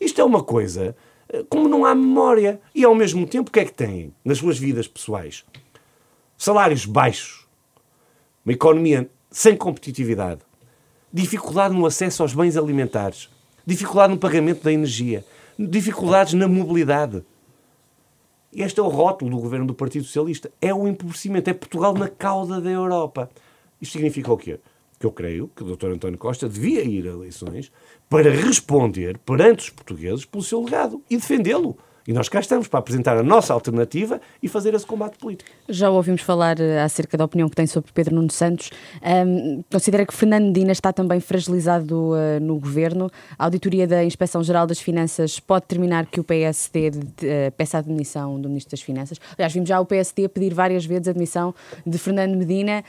Isto 0.00 0.20
é 0.20 0.24
uma 0.24 0.42
coisa 0.42 0.96
como 1.48 1.68
não 1.68 1.84
há 1.84 1.94
memória. 1.94 2.60
E 2.74 2.84
ao 2.84 2.94
mesmo 2.94 3.26
tempo, 3.26 3.48
o 3.48 3.52
que 3.52 3.60
é 3.60 3.64
que 3.64 3.72
têm 3.72 4.12
nas 4.24 4.38
suas 4.38 4.58
vidas 4.58 4.86
pessoais? 4.86 5.44
Salários 6.36 6.84
baixos, 6.84 7.46
uma 8.44 8.52
economia 8.52 9.08
sem 9.30 9.56
competitividade, 9.56 10.40
dificuldade 11.12 11.74
no 11.74 11.86
acesso 11.86 12.22
aos 12.22 12.34
bens 12.34 12.56
alimentares, 12.56 13.28
dificuldade 13.66 14.12
no 14.12 14.18
pagamento 14.18 14.62
da 14.62 14.72
energia, 14.72 15.24
dificuldades 15.58 16.34
na 16.34 16.48
mobilidade. 16.48 17.24
Este 18.52 18.78
é 18.78 18.82
o 18.82 18.88
rótulo 18.88 19.30
do 19.30 19.38
governo 19.38 19.66
do 19.66 19.74
Partido 19.74 20.04
Socialista. 20.04 20.50
É 20.60 20.72
o 20.72 20.86
empobrecimento. 20.86 21.50
É 21.50 21.54
Portugal 21.54 21.92
na 21.94 22.08
cauda 22.08 22.60
da 22.60 22.70
Europa. 22.70 23.28
Isto 23.80 23.94
significa 23.94 24.32
o 24.32 24.36
quê? 24.36 24.60
Que 24.98 25.06
eu 25.06 25.12
creio 25.12 25.48
que 25.54 25.62
o 25.62 25.76
Dr. 25.76 25.90
António 25.90 26.18
Costa 26.18 26.48
devia 26.48 26.82
ir 26.82 27.06
a 27.06 27.12
eleições 27.12 27.72
para 28.08 28.30
responder 28.30 29.18
perante 29.18 29.64
os 29.64 29.70
portugueses 29.70 30.24
pelo 30.24 30.42
seu 30.42 30.62
legado 30.62 31.02
e 31.10 31.16
defendê-lo. 31.16 31.76
E 32.06 32.12
nós 32.12 32.28
cá 32.28 32.38
estamos 32.38 32.68
para 32.68 32.80
apresentar 32.80 33.16
a 33.16 33.22
nossa 33.22 33.54
alternativa 33.54 34.20
e 34.42 34.46
fazer 34.46 34.74
esse 34.74 34.84
combate 34.84 35.16
político. 35.16 35.50
Já 35.66 35.88
ouvimos 35.88 36.20
falar 36.20 36.58
uh, 36.58 36.84
acerca 36.84 37.16
da 37.16 37.24
opinião 37.24 37.48
que 37.48 37.56
tem 37.56 37.66
sobre 37.66 37.90
Pedro 37.92 38.14
Nuno 38.14 38.30
Santos. 38.30 38.70
Um, 39.26 39.64
considera 39.72 40.04
que 40.04 40.12
Fernando 40.12 40.44
Medina 40.44 40.72
está 40.72 40.92
também 40.92 41.18
fragilizado 41.18 42.10
uh, 42.10 42.40
no 42.42 42.58
governo. 42.58 43.10
A 43.38 43.44
auditoria 43.44 43.86
da 43.86 44.04
Inspeção-Geral 44.04 44.66
das 44.66 44.80
Finanças 44.80 45.40
pode 45.40 45.62
determinar 45.62 46.04
que 46.04 46.20
o 46.20 46.24
PSD 46.24 46.88
uh, 46.90 47.52
peça 47.56 47.78
a 47.78 47.80
demissão 47.80 48.38
do 48.38 48.50
Ministro 48.50 48.72
das 48.72 48.82
Finanças. 48.82 49.18
Aliás, 49.38 49.54
vimos 49.54 49.68
já 49.70 49.80
o 49.80 49.86
PSD 49.86 50.28
pedir 50.28 50.52
várias 50.52 50.84
vezes 50.84 51.08
a 51.08 51.12
demissão 51.12 51.54
de 51.86 51.96
Fernando 51.96 52.36
Medina, 52.36 52.84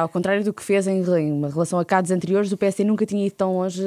ao 0.00 0.08
contrário 0.08 0.42
do 0.42 0.52
que 0.52 0.62
fez 0.62 0.86
em, 0.86 1.00
em 1.00 1.48
relação 1.48 1.78
a 1.78 1.84
casos 1.84 2.10
anteriores, 2.10 2.50
o 2.52 2.56
PSD 2.56 2.84
nunca 2.84 3.04
tinha 3.04 3.26
ido 3.26 3.34
tão 3.34 3.56
longe 3.56 3.82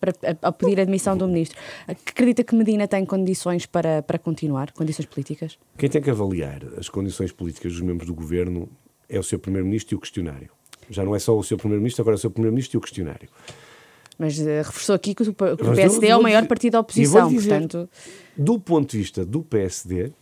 para 0.00 0.12
a, 0.42 0.48
a 0.48 0.52
pedir 0.52 0.80
a 0.80 0.84
demissão 0.84 1.16
do 1.16 1.26
Ministro. 1.26 1.58
Acredita 1.86 2.42
que 2.42 2.54
Medina 2.54 2.88
tem 2.88 3.04
condições 3.04 3.66
para 3.66 3.99
para, 4.02 4.18
continuar? 4.18 4.72
Condições 4.72 5.06
políticas? 5.06 5.58
Quem 5.76 5.88
tem 5.88 6.00
que 6.00 6.10
avaliar 6.10 6.62
as 6.76 6.88
condições 6.88 7.32
políticas 7.32 7.72
dos 7.72 7.80
membros 7.80 8.06
do 8.06 8.14
governo 8.14 8.68
é 9.08 9.18
o 9.18 9.22
seu 9.22 9.38
Primeiro-Ministro 9.38 9.94
e 9.94 9.96
o 9.96 10.00
questionário. 10.00 10.50
Já 10.88 11.04
não 11.04 11.14
é 11.14 11.18
só 11.18 11.36
o 11.36 11.42
seu 11.42 11.56
Primeiro-Ministro, 11.56 12.02
agora 12.02 12.14
é 12.14 12.18
o 12.18 12.20
seu 12.20 12.30
Primeiro-Ministro 12.30 12.76
e 12.76 12.78
o 12.78 12.80
questionário. 12.80 13.28
Mas 14.18 14.38
uh, 14.38 14.44
reforçou 14.44 14.94
aqui 14.94 15.14
que 15.14 15.22
o, 15.22 15.34
que 15.34 15.44
o 15.44 15.74
PSD 15.74 16.08
é 16.08 16.16
o 16.16 16.22
maior 16.22 16.46
partido 16.46 16.72
da 16.72 16.80
oposição, 16.80 17.28
dizer, 17.28 17.50
portanto... 17.50 17.88
Do 18.36 18.58
ponto 18.58 18.90
de 18.90 18.98
vista 18.98 19.24
do 19.24 19.42
PSD, 19.42 20.12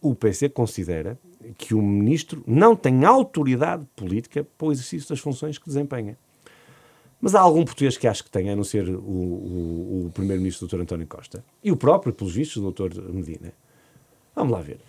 o 0.00 0.14
PSD 0.14 0.48
considera 0.48 1.18
que 1.56 1.74
o 1.74 1.82
Ministro 1.82 2.42
não 2.46 2.74
tem 2.74 3.04
autoridade 3.04 3.84
política 3.96 4.46
para 4.58 4.66
o 4.66 4.72
exercício 4.72 5.08
das 5.08 5.20
funções 5.20 5.58
que 5.58 5.66
desempenha. 5.66 6.18
Mas 7.20 7.34
há 7.34 7.40
algum 7.40 7.64
português 7.64 7.98
que 7.98 8.08
acha 8.08 8.24
que 8.24 8.30
tem, 8.30 8.48
a 8.48 8.56
não 8.56 8.64
ser 8.64 8.88
o, 8.88 8.98
o, 8.98 10.06
o 10.06 10.10
primeiro-ministro, 10.14 10.66
Dr. 10.66 10.80
António 10.80 11.06
Costa, 11.06 11.44
e 11.62 11.70
o 11.70 11.76
próprio, 11.76 12.12
pelos 12.12 12.34
vistos, 12.34 12.62
o 12.62 12.70
Dr. 12.70 13.00
Medina. 13.12 13.52
Vamos 14.34 14.52
lá 14.52 14.60
ver. 14.60 14.80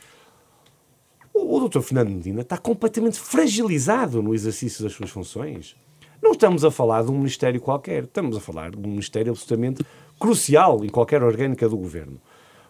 O, 1.34 1.58
o 1.58 1.68
Dr. 1.68 1.82
Fernando 1.82 2.10
Medina 2.10 2.42
está 2.42 2.58
completamente 2.58 3.20
fragilizado 3.20 4.22
no 4.22 4.34
exercício 4.34 4.84
das 4.84 4.94
suas 4.94 5.10
funções. 5.10 5.76
Não 6.22 6.32
estamos 6.32 6.64
a 6.64 6.72
falar 6.72 7.04
de 7.04 7.12
um 7.12 7.18
ministério 7.18 7.60
qualquer, 7.60 8.04
estamos 8.04 8.38
a 8.38 8.40
falar 8.40 8.72
de 8.72 8.78
um 8.78 8.90
ministério 8.90 9.32
absolutamente 9.32 9.84
crucial 10.20 10.86
em 10.86 10.90
qualquer 10.90 11.24
orgânica 11.24 11.68
do 11.68 11.76
governo. 11.76 12.22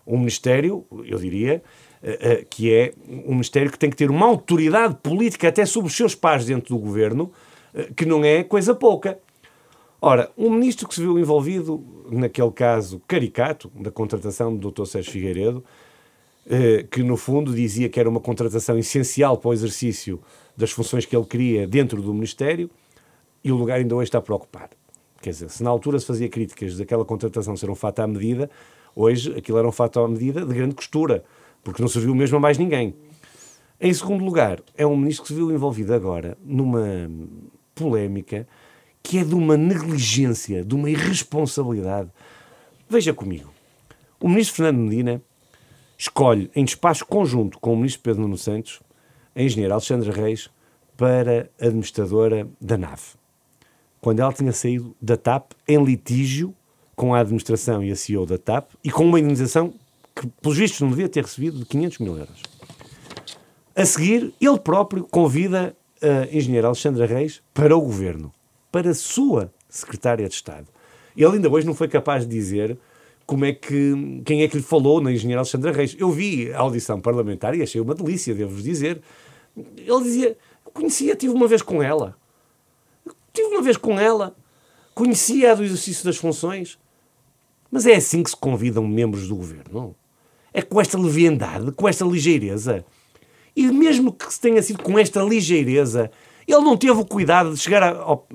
Um 0.07 0.18
Ministério, 0.18 0.86
eu 1.05 1.20
diria, 1.20 1.62
uh, 2.01 2.41
uh, 2.41 2.45
que 2.49 2.74
é 2.74 2.93
um 3.07 3.34
Ministério 3.34 3.72
que 3.72 3.78
tem 3.78 3.89
que 3.89 3.95
ter 3.95 4.09
uma 4.09 4.26
autoridade 4.26 4.95
política 5.03 5.49
até 5.49 5.66
sobre 5.66 5.89
os 5.89 5.95
seus 5.95 6.16
pares 6.16 6.45
dentro 6.45 6.76
do 6.76 6.82
governo, 6.82 7.32
uh, 7.74 7.93
que 7.93 8.05
não 8.05 8.24
é 8.24 8.43
coisa 8.43 8.74
pouca. 8.74 9.20
Ora, 10.04 10.32
um 10.36 10.49
ministro 10.49 10.88
que 10.88 10.95
se 10.95 11.02
viu 11.02 11.20
envolvido, 11.20 11.84
naquele 12.10 12.49
caso 12.49 12.99
caricato, 13.08 13.72
da 13.76 13.91
contratação 13.91 14.58
do 14.58 14.72
Dr. 14.72 14.86
Sérgio 14.86 15.12
Figueiredo, 15.12 15.64
que 16.89 17.04
no 17.04 17.16
fundo 17.16 17.54
dizia 17.54 17.88
que 17.88 17.99
era 17.99 18.10
uma 18.10 18.20
contratação 18.20 18.80
essencial 18.80 19.38
para 19.38 19.49
o 19.49 19.54
exercício 19.54 20.20
das 20.58 20.72
funções 20.72 21.06
que 21.06 21.16
ele 21.16 21.26
queria 21.26 21.68
dentro 21.68 22.02
do 22.02 22.12
Ministério, 22.16 22.68
e 23.43 23.52
o 23.52 23.56
lugar 23.56 23.78
ainda 23.78 23.95
hoje 23.95 24.08
está 24.08 24.20
por 24.20 24.34
ocupar. 24.34 24.72
Quer 25.22 25.30
dizer, 25.30 25.52
se 25.52 25.62
na 25.62 25.70
altura 25.70 25.99
se 25.99 26.08
fazia 26.08 26.28
críticas 26.28 26.76
daquela 26.76 27.06
contratação 27.06 27.56
ser 27.56 27.70
um 27.70 27.76
fato 27.76 27.99
à 27.99 28.08
medida, 28.08 28.49
hoje 28.95 29.38
aquilo 29.38 29.60
era 29.60 29.68
um 29.68 29.72
fato 29.72 29.99
à 29.99 30.08
medida 30.08 30.43
de 30.43 30.52
grande 30.52 30.74
costura, 30.74 31.24
porque 31.64 31.80
não 31.80 31.88
serviu 31.88 32.16
mesmo 32.16 32.38
a 32.38 32.39
mais 32.39 32.58
ninguém. 32.58 32.95
Em 33.80 33.93
segundo 33.93 34.26
lugar, 34.26 34.62
é 34.76 34.86
um 34.86 34.97
ministro 34.97 35.22
que 35.22 35.28
se 35.28 35.36
viu 35.36 35.52
envolvido 35.52 35.93
agora 35.93 36.36
numa 36.43 37.08
polémica 37.76 38.47
que 39.04 39.20
é 39.20 39.24
de 39.24 39.36
uma 39.36 39.58
negligência, 39.58 40.64
de 40.64 40.76
uma 40.76 40.89
irresponsabilidade. 40.89 42.10
Veja 42.89 43.14
comigo. 43.14 43.52
O 44.20 44.28
ministro 44.30 44.58
Fernando 44.58 44.80
Medina 44.80 45.22
escolhe, 45.97 46.49
em 46.56 46.64
despacho 46.64 47.06
conjunto 47.06 47.60
com 47.60 47.74
o 47.74 47.78
ministro 47.78 48.02
Pedro 48.04 48.22
Nuno 48.22 48.38
Santos, 48.38 48.82
a 49.36 49.41
engenheira 49.41 49.74
Alexandra 49.74 50.12
Reis 50.12 50.49
para 50.95 51.49
administradora 51.60 52.47
da 52.60 52.78
nave 52.78 53.22
quando 54.02 54.20
ela 54.20 54.34
tinha 54.34 54.52
saído 54.52 54.95
da 54.99 55.16
TAP 55.16 55.52
em 55.68 55.82
litígio 55.82 56.54
com 56.95 57.14
a 57.14 57.20
administração 57.20 57.84
e 57.84 57.91
a 57.91 57.95
CEO 57.95 58.26
da 58.26 58.38
TAP 58.38 58.72
e 58.84 58.89
com 58.89 59.06
uma 59.06 59.20
indenização 59.20 59.74
que, 60.16 60.28
pelos 60.41 60.58
vistos, 60.58 60.82
não 60.82 60.89
devia 60.89 61.08
ter 61.08 61.24
recebido 61.24 61.60
de 61.60 61.66
500 61.66 61.99
mil 61.99 62.18
euros. 62.18 62.41
A 63.76 63.86
seguir, 63.86 64.34
ele 64.41 64.60
próprio 64.60 65.08
convida 65.10 65.76
a 66.02 66.36
engenheira 66.36 66.68
Alexandra 66.68 67.06
Reis 67.06 67.41
para 67.54 67.78
o 67.78 67.82
governo, 67.82 68.34
para 68.72 68.91
a 68.91 68.95
sua 68.95 69.53
secretária 69.67 70.28
de 70.28 70.34
Estado. 70.34 70.67
Ele 71.15 71.34
ainda 71.34 71.49
hoje 71.49 71.67
não 71.67 71.74
foi 71.74 71.88
capaz 71.88 72.26
de 72.26 72.34
dizer 72.34 72.78
como 73.26 73.45
é 73.45 73.53
que, 73.53 74.22
quem 74.26 74.43
é 74.43 74.47
que 74.47 74.57
lhe 74.57 74.63
falou 74.63 75.01
na 75.01 75.11
engenheira 75.11 75.39
Alexandra 75.39 75.72
Reis. 75.72 75.95
Eu 75.97 76.11
vi 76.11 76.51
a 76.51 76.59
audição 76.59 76.99
parlamentar 76.99 77.55
e 77.55 77.61
achei 77.61 77.80
uma 77.80 77.95
delícia, 77.95 78.34
devo-vos 78.34 78.63
dizer. 78.63 79.01
Ele 79.55 80.03
dizia, 80.03 80.38
conhecia, 80.74 81.15
tive 81.15 81.34
uma 81.34 81.47
vez 81.47 81.61
com 81.61 81.82
ela. 81.82 82.17
Tive 83.34 83.47
uma 83.47 83.61
vez 83.61 83.78
com 83.78 83.97
ela, 83.97 84.36
conhecia-a 84.93 85.55
do 85.55 85.63
exercício 85.63 86.03
das 86.03 86.17
funções. 86.17 86.78
Mas 87.72 87.86
é 87.86 87.95
assim 87.95 88.22
que 88.22 88.30
se 88.30 88.36
convidam 88.36 88.86
membros 88.86 89.28
do 89.28 89.36
governo. 89.36 89.95
É 90.53 90.61
com 90.61 90.82
esta 90.82 90.97
leviandade, 90.97 91.72
com 91.72 91.88
esta 91.88 92.03
ligeireza. 92.03 92.84
E 93.55 93.67
mesmo 93.72 94.11
que 94.11 94.28
tenha 94.39 94.61
sido 94.61 94.84
com 94.84 94.99
esta 94.99 95.24
ligeireza, 95.24 96.11
ele 96.47 96.61
não 96.61 96.77
teve 96.77 96.93
o 96.93 97.05
cuidado 97.05 97.53
de 97.53 97.59
chegar 97.59 97.83
ao, 97.83 98.27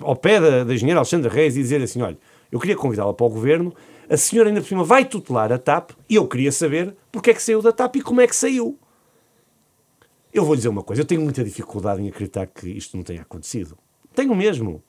ao 0.00 0.16
pé 0.16 0.40
da, 0.40 0.64
da 0.64 0.74
engenheira 0.74 1.00
Alexandra 1.00 1.30
Reis 1.30 1.56
e 1.56 1.62
dizer 1.62 1.82
assim: 1.82 2.02
olha, 2.02 2.18
eu 2.50 2.60
queria 2.60 2.76
convidá-la 2.76 3.12
para 3.14 3.26
o 3.26 3.30
governo, 3.30 3.74
a 4.08 4.16
senhora 4.16 4.48
ainda 4.48 4.60
por 4.60 4.68
cima 4.68 4.84
vai 4.84 5.04
tutelar 5.04 5.52
a 5.52 5.58
TAP 5.58 5.92
e 6.08 6.16
eu 6.16 6.26
queria 6.26 6.52
saber 6.52 6.94
porque 7.10 7.30
é 7.30 7.34
que 7.34 7.42
saiu 7.42 7.62
da 7.62 7.72
TAP 7.72 7.96
e 7.96 8.02
como 8.02 8.20
é 8.20 8.26
que 8.26 8.36
saiu. 8.36 8.78
Eu 10.32 10.44
vou 10.44 10.56
dizer 10.56 10.68
uma 10.68 10.82
coisa, 10.82 11.02
eu 11.02 11.06
tenho 11.06 11.20
muita 11.20 11.44
dificuldade 11.44 12.02
em 12.02 12.08
acreditar 12.08 12.46
que 12.46 12.68
isto 12.68 12.96
não 12.96 13.04
tenha 13.04 13.22
acontecido. 13.22 13.76
Tenho 14.14 14.34
mesmo. 14.34 14.82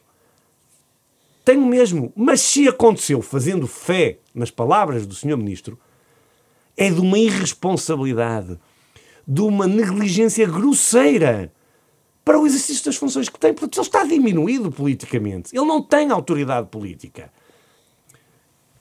Tenho 1.44 1.66
mesmo. 1.66 2.14
Mas 2.16 2.42
se 2.42 2.68
aconteceu 2.68 3.22
fazendo 3.22 3.68
fé 3.68 4.20
nas 4.34 4.50
palavras 4.50 5.06
do 5.06 5.14
Sr. 5.14 5.38
Ministro, 5.38 5.78
é 6.78 6.90
de 6.90 7.00
uma 7.00 7.18
irresponsabilidade, 7.18 8.58
de 9.28 9.42
uma 9.42 9.68
negligência 9.68 10.48
grosseira 10.48 11.52
para 12.24 12.40
o 12.40 12.46
exercício 12.46 12.86
das 12.86 12.96
funções 12.96 13.30
que 13.30 13.40
tem. 13.40 13.54
Portanto, 13.54 13.78
ele 13.78 13.86
está 13.86 14.04
diminuído 14.04 14.72
politicamente. 14.72 15.56
Ele 15.56 15.66
não 15.66 15.82
tem 15.82 16.10
autoridade 16.12 16.68
política. 16.68 17.32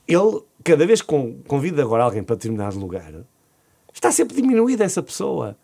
Ele, 0.07 0.41
cada 0.63 0.85
vez 0.85 1.01
que 1.01 1.07
convida 1.47 1.81
agora 1.81 2.03
alguém 2.03 2.23
para 2.23 2.35
determinado 2.35 2.79
lugar, 2.79 3.13
está 3.93 4.11
sempre 4.11 4.35
diminuída 4.35 4.83
essa 4.83 5.01
pessoa. 5.01 5.57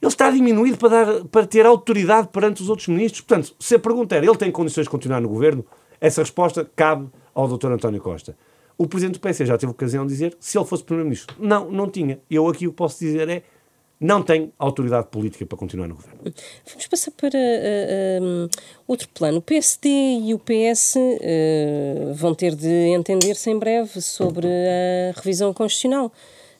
Ele 0.00 0.08
está 0.08 0.30
diminuído 0.30 0.78
para, 0.78 0.88
dar, 0.88 1.24
para 1.26 1.46
ter 1.46 1.66
autoridade 1.66 2.28
perante 2.28 2.62
os 2.62 2.68
outros 2.68 2.88
ministros. 2.88 3.20
Portanto, 3.20 3.54
se 3.58 3.74
a 3.74 3.78
pergunta 3.78 4.16
era 4.16 4.24
ele 4.24 4.36
tem 4.36 4.50
condições 4.50 4.84
de 4.84 4.90
continuar 4.90 5.20
no 5.20 5.28
governo, 5.28 5.64
essa 6.00 6.22
resposta 6.22 6.70
cabe 6.74 7.08
ao 7.34 7.46
Dr. 7.46 7.72
António 7.72 8.00
Costa. 8.00 8.36
O 8.78 8.86
Presidente 8.86 9.20
do 9.20 9.28
PS 9.28 9.38
já 9.38 9.58
teve 9.58 9.70
ocasião 9.70 10.06
de 10.06 10.12
dizer 10.12 10.34
se 10.40 10.56
ele 10.56 10.64
fosse 10.64 10.82
Primeiro-Ministro. 10.82 11.36
Não, 11.38 11.70
não 11.70 11.90
tinha. 11.90 12.18
Eu 12.30 12.48
aqui 12.48 12.66
o 12.66 12.70
que 12.70 12.76
posso 12.76 12.98
dizer 12.98 13.28
é 13.28 13.42
não 14.00 14.22
tem 14.22 14.50
autoridade 14.58 15.08
política 15.08 15.44
para 15.44 15.58
continuar 15.58 15.86
no 15.86 15.94
governo. 15.94 16.18
Vamos 16.66 16.86
passar 16.86 17.10
para 17.10 17.28
uh, 17.28 17.32
eh, 17.38 18.18
um, 18.22 18.44
eh, 18.46 18.48
outro 18.88 19.06
plano. 19.10 19.38
O 19.38 19.42
PSD 19.42 19.88
e 19.90 20.32
o 20.32 20.38
PS 20.38 20.96
uh, 20.96 22.14
vão 22.14 22.34
ter 22.34 22.54
de 22.54 22.66
entender-se 22.66 23.50
em 23.50 23.58
breve 23.58 24.00
sobre 24.00 24.46
a 24.48 25.12
revisão 25.20 25.52
constitucional. 25.52 26.10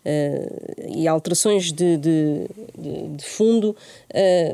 Uh, 0.04 0.96
e 0.96 1.08
alterações 1.08 1.72
de, 1.72 1.96
de, 1.96 2.46
de, 2.78 3.08
de 3.16 3.24
fundo 3.24 3.76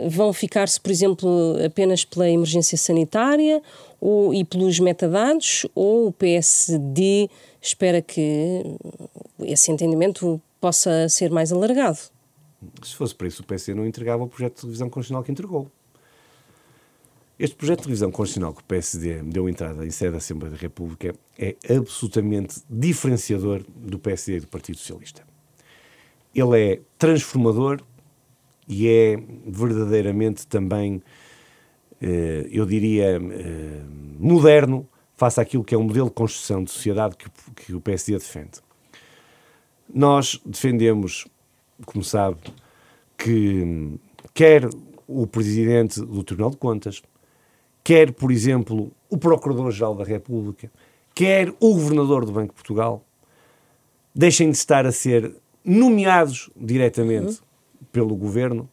vão 0.08 0.32
ficar-se, 0.32 0.80
por 0.80 0.90
exemplo, 0.90 1.56
apenas 1.64 2.04
pela 2.04 2.28
emergência 2.28 2.76
sanitária 2.76 3.62
ou, 4.00 4.34
e 4.34 4.44
pelos 4.44 4.80
metadados, 4.80 5.64
ou 5.74 6.08
o 6.08 6.12
PSD 6.12 7.28
espera 7.60 8.02
que 8.02 8.62
esse 9.40 9.70
entendimento 9.70 10.40
possa 10.60 11.08
ser 11.08 11.30
mais 11.30 11.52
alargado? 11.52 12.15
Se 12.82 12.94
fosse 12.94 13.14
para 13.14 13.26
isso, 13.28 13.42
o 13.42 13.46
PSD 13.46 13.74
não 13.74 13.86
entregava 13.86 14.22
o 14.22 14.28
projeto 14.28 14.60
de 14.60 14.66
revisão 14.66 14.88
constitucional 14.88 15.22
que 15.22 15.32
entregou. 15.32 15.70
Este 17.38 17.54
projeto 17.54 17.80
de 17.80 17.88
revisão 17.88 18.10
constitucional 18.10 18.54
que 18.54 18.62
o 18.62 18.64
PSD 18.64 19.22
deu 19.22 19.48
entrada 19.48 19.84
em 19.84 19.90
sede 19.90 20.12
da 20.12 20.18
Assembleia 20.18 20.54
da 20.54 20.60
República 20.60 21.14
é 21.38 21.56
absolutamente 21.76 22.62
diferenciador 22.68 23.62
do 23.68 23.98
PSD 23.98 24.38
e 24.38 24.40
do 24.40 24.46
Partido 24.46 24.78
Socialista 24.78 25.22
ele 26.36 26.72
é 26.72 26.80
transformador 26.98 27.80
e 28.68 28.88
é 28.88 29.16
verdadeiramente 29.46 30.46
também, 30.46 31.02
eh, 32.00 32.46
eu 32.50 32.66
diria, 32.66 33.16
eh, 33.16 33.82
moderno 34.18 34.86
face 35.16 35.40
àquilo 35.40 35.64
que 35.64 35.74
é 35.74 35.78
um 35.78 35.84
modelo 35.84 36.08
de 36.08 36.14
construção 36.14 36.62
de 36.62 36.70
sociedade 36.70 37.16
que 37.54 37.74
o 37.74 37.80
PSD 37.80 38.18
defende. 38.18 38.60
Nós 39.92 40.38
defendemos, 40.44 41.26
como 41.84 42.02
sabe, 42.02 42.38
que 43.16 43.98
quer 44.32 44.68
o 45.06 45.26
Presidente 45.26 46.00
do 46.00 46.22
Tribunal 46.22 46.50
de 46.50 46.56
Contas, 46.56 47.02
quer, 47.84 48.12
por 48.12 48.32
exemplo, 48.32 48.90
o 49.08 49.16
Procurador-Geral 49.16 49.94
da 49.94 50.04
República, 50.04 50.70
quer 51.14 51.50
o 51.60 51.74
Governador 51.74 52.24
do 52.24 52.32
Banco 52.32 52.48
de 52.48 52.54
Portugal, 52.54 53.04
deixem 54.14 54.50
de 54.50 54.56
estar 54.56 54.86
a 54.86 54.92
ser 54.92 55.34
nomeados 55.64 56.50
diretamente 56.56 57.26
uhum. 57.26 57.86
pelo 57.92 58.16
governo 58.16 58.68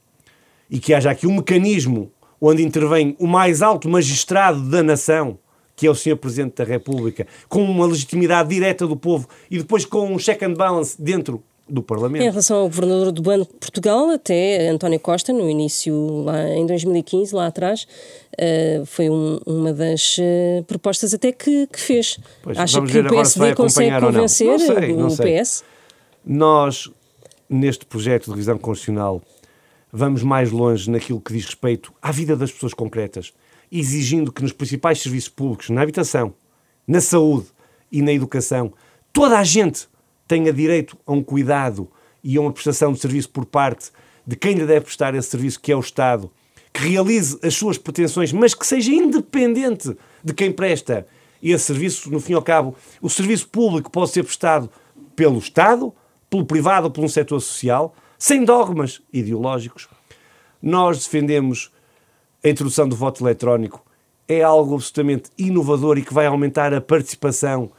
e 0.69 0.79
que 0.79 0.93
haja 0.93 1.11
aqui 1.11 1.27
um 1.27 1.35
mecanismo 1.35 2.11
onde 2.39 2.63
intervém 2.63 3.15
o 3.19 3.27
mais 3.27 3.61
alto 3.61 3.87
magistrado 3.87 4.69
da 4.69 4.83
nação, 4.83 5.37
que 5.75 5.87
é 5.87 5.89
o 5.89 5.95
Sr. 5.95 6.17
Presidente 6.17 6.55
da 6.55 6.63
República, 6.63 7.25
com 7.47 7.63
uma 7.63 7.85
legitimidade 7.85 8.49
direta 8.49 8.85
do 8.85 8.97
povo 8.97 9.27
e 9.49 9.57
depois 9.57 9.85
com 9.85 10.13
um 10.13 10.17
check 10.17 10.41
and 10.43 10.53
balance 10.53 11.01
dentro 11.01 11.43
do 11.67 11.81
Parlamento. 11.81 12.21
Em 12.21 12.29
relação 12.29 12.57
ao 12.57 12.63
governador 12.63 13.11
do 13.11 13.21
Banco 13.21 13.51
de 13.51 13.59
Portugal, 13.59 14.09
até 14.09 14.67
António 14.67 14.99
Costa, 14.99 15.31
no 15.31 15.49
início, 15.49 16.23
lá 16.23 16.49
em 16.49 16.65
2015, 16.65 17.33
lá 17.33 17.47
atrás, 17.47 17.87
uh, 18.33 18.85
foi 18.85 19.09
um, 19.09 19.39
uma 19.45 19.71
das 19.71 20.17
uh, 20.17 20.63
propostas 20.65 21.13
até 21.13 21.31
que, 21.31 21.67
que 21.67 21.79
fez. 21.79 22.19
Pois, 22.41 22.57
Acha 22.57 22.81
que 22.81 22.99
o 22.99 23.09
PSD 23.09 23.55
consegue 23.55 23.99
convencer 23.99 24.51
não 24.51 24.59
sei, 24.59 24.93
não 24.93 25.07
o 25.07 25.09
sei. 25.09 25.41
PS? 25.41 25.63
Nós, 26.25 26.91
neste 27.49 27.85
projeto 27.85 28.25
de 28.25 28.31
revisão 28.31 28.57
constitucional, 28.57 29.21
vamos 29.91 30.23
mais 30.23 30.51
longe 30.51 30.89
naquilo 30.89 31.21
que 31.21 31.33
diz 31.33 31.45
respeito 31.45 31.93
à 32.01 32.11
vida 32.11 32.35
das 32.35 32.51
pessoas 32.51 32.73
concretas, 32.73 33.33
exigindo 33.71 34.31
que 34.31 34.41
nos 34.41 34.51
principais 34.51 35.01
serviços 35.01 35.29
públicos, 35.29 35.69
na 35.69 35.81
habitação, 35.81 36.33
na 36.85 36.99
saúde 36.99 37.47
e 37.91 38.01
na 38.01 38.11
educação, 38.11 38.73
toda 39.13 39.37
a 39.39 39.43
gente 39.43 39.87
tenha 40.33 40.51
direito 40.51 40.97
a 41.05 41.11
um 41.13 41.21
cuidado 41.21 41.87
e 42.23 42.37
a 42.37 42.41
uma 42.41 42.51
prestação 42.51 42.91
de 42.91 42.99
serviço 42.99 43.29
por 43.29 43.45
parte 43.45 43.91
de 44.25 44.35
quem 44.35 44.55
lhe 44.55 44.65
deve 44.65 44.85
prestar 44.85 45.13
esse 45.13 45.29
serviço, 45.29 45.59
que 45.59 45.71
é 45.71 45.75
o 45.75 45.79
Estado, 45.79 46.31
que 46.73 46.81
realize 46.81 47.37
as 47.43 47.53
suas 47.53 47.77
pretensões, 47.77 48.33
mas 48.33 48.55
que 48.55 48.65
seja 48.65 48.91
independente 48.91 49.95
de 50.23 50.33
quem 50.33 50.51
presta 50.51 51.05
esse 51.41 51.65
serviço. 51.65 52.09
No 52.09 52.19
fim 52.19 52.31
e 52.31 52.35
ao 52.35 52.41
cabo, 52.41 52.75
o 52.99 53.11
serviço 53.11 53.47
público 53.47 53.91
pode 53.91 54.09
ser 54.09 54.23
prestado 54.23 54.71
pelo 55.15 55.37
Estado 55.37 55.93
pelo 56.31 56.45
privado 56.47 56.85
ou 56.85 56.91
por 56.91 57.03
um 57.03 57.07
setor 57.07 57.39
social, 57.39 57.93
sem 58.17 58.43
dogmas 58.43 59.03
ideológicos. 59.13 59.87
Nós 60.59 61.03
defendemos 61.03 61.71
a 62.43 62.49
introdução 62.49 62.89
do 62.89 62.95
voto 62.95 63.23
eletrónico. 63.23 63.85
É 64.27 64.41
algo 64.41 64.73
absolutamente 64.73 65.29
inovador 65.37 65.99
e 65.99 66.01
que 66.01 66.11
vai 66.11 66.25
aumentar 66.25 66.73
a 66.73 66.81
participação 66.81 67.69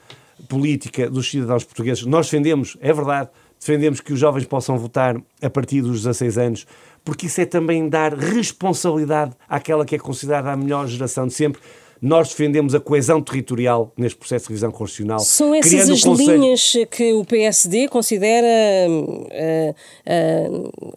política 0.49 1.09
dos 1.09 1.31
cidadãos 1.31 1.65
portugueses. 1.65 2.05
Nós 2.05 2.27
defendemos, 2.27 2.77
é 2.81 2.93
verdade, 2.93 3.29
defendemos 3.59 4.01
que 4.01 4.13
os 4.13 4.19
jovens 4.19 4.45
possam 4.45 4.77
votar 4.77 5.21
a 5.41 5.51
partir 5.51 5.81
dos 5.81 6.03
16 6.03 6.39
anos, 6.39 6.67
porque 7.05 7.27
isso 7.27 7.41
é 7.41 7.47
também 7.47 7.89
dar 7.89 8.15
responsabilidade 8.15 9.33
àquela 9.49 9.85
que 9.85 9.95
é 9.95 9.99
considerada 9.99 10.53
a 10.53 10.57
melhor 10.57 10.87
geração 10.87 11.27
de 11.27 11.35
sempre, 11.35 11.61
nós 12.05 12.29
defendemos 12.29 12.75
a 12.75 12.81
coesão 12.81 13.23
territorial 13.23 13.91
neste 13.97 14.19
processo 14.19 14.45
de 14.45 14.49
revisão 14.51 14.71
constitucional. 14.71 15.21
São 15.21 15.55
essas 15.55 15.89
as 15.89 16.05
conselho... 16.05 16.39
linhas 16.39 16.73
que 16.91 17.15
o 17.15 17.25
PSD 17.25 17.89
considera 17.89 18.47
uh, 18.91 19.75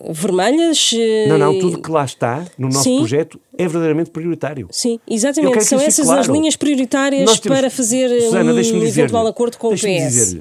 uh, 0.04 0.14
vermelhas? 0.14 0.92
Uh... 0.92 1.30
Não, 1.30 1.38
não, 1.38 1.58
tudo 1.60 1.82
que 1.82 1.90
lá 1.90 2.04
está 2.04 2.44
no 2.58 2.68
nosso 2.68 2.84
Sim. 2.84 2.98
projeto 2.98 3.40
é 3.58 3.64
verdadeiramente 3.64 4.10
prioritário. 4.10 4.68
Sim, 4.70 5.00
exatamente. 5.10 5.64
São 5.64 5.80
essas 5.80 6.06
claro. 6.06 6.20
as 6.20 6.28
linhas 6.28 6.58
prioritárias 6.58 7.40
temos... 7.40 7.58
para 7.58 7.70
fazer 7.70 8.10
Susana, 8.24 8.54
um 8.54 8.84
eventual 8.84 9.28
acordo 9.28 9.58
com 9.58 9.70
o 9.70 9.76
PS. 9.76 10.40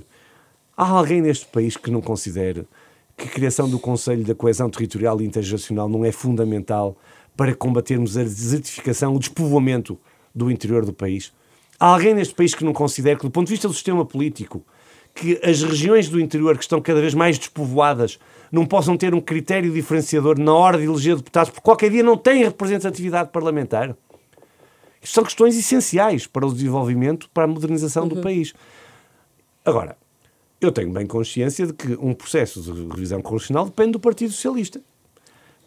Há 0.77 0.89
alguém 0.91 1.23
neste 1.23 1.47
país 1.47 1.77
que 1.77 1.93
não 1.93 2.01
considere 2.01 2.67
que 3.17 3.29
a 3.29 3.31
criação 3.31 3.69
do 3.69 3.79
Conselho 3.79 4.25
da 4.25 4.35
Coesão 4.35 4.69
Territorial 4.69 5.21
e 5.21 5.25
Intergeracional 5.25 5.89
não 5.89 6.05
é 6.05 6.11
fundamental 6.11 6.97
para 7.37 7.55
combatermos 7.55 8.17
a 8.17 8.25
desertificação, 8.25 9.15
o 9.15 9.19
despovoamento 9.21 9.97
do 10.37 10.51
interior 10.51 10.85
do 10.85 10.93
país? 10.93 11.33
Há 11.81 11.87
alguém 11.87 12.15
neste 12.15 12.35
país 12.35 12.55
que 12.55 12.65
não 12.65 12.75
considere 12.75 13.17
que, 13.17 13.25
do 13.25 13.31
ponto 13.31 13.47
de 13.47 13.55
vista 13.55 13.67
do 13.67 13.75
sistema 13.75 14.05
político, 14.05 14.63
que 15.15 15.41
as 15.43 15.63
regiões 15.63 16.09
do 16.11 16.21
interior 16.21 16.57
que 16.57 16.65
estão 16.65 16.81
cada 16.81 17.01
vez 17.01 17.15
mais 17.15 17.39
despovoadas 17.39 18.19
não 18.53 18.67
possam 18.67 18.97
ter 18.97 19.15
um 19.15 19.21
critério 19.21 19.73
diferenciador 19.73 20.39
na 20.39 20.55
hora 20.55 20.79
de 20.79 20.85
eleger 20.85 21.17
deputados, 21.17 21.51
porque 21.51 21.65
qualquer 21.65 21.91
dia 21.91 22.03
não 22.03 22.17
têm 22.17 22.45
representatividade 22.45 23.31
parlamentar? 23.31 23.97
Isto 25.03 25.15
são 25.15 25.25
questões 25.25 25.57
essenciais 25.57 26.27
para 26.27 26.47
o 26.47 26.53
desenvolvimento, 26.53 27.31
para 27.33 27.45
a 27.45 27.47
modernização 27.47 28.05
uhum. 28.05 28.09
do 28.11 28.21
país. 28.21 28.55
Agora, 29.65 29.97
eu 30.61 30.71
tenho 30.71 30.91
bem 30.91 31.07
consciência 31.07 31.67
de 31.67 31.73
que 31.73 31.97
um 32.01 32.13
processo 32.13 32.61
de 32.61 32.89
revisão 32.89 33.21
constitucional 33.23 33.65
depende 33.65 33.93
do 33.93 34.01
Partido 34.01 34.33
Socialista. 34.33 34.81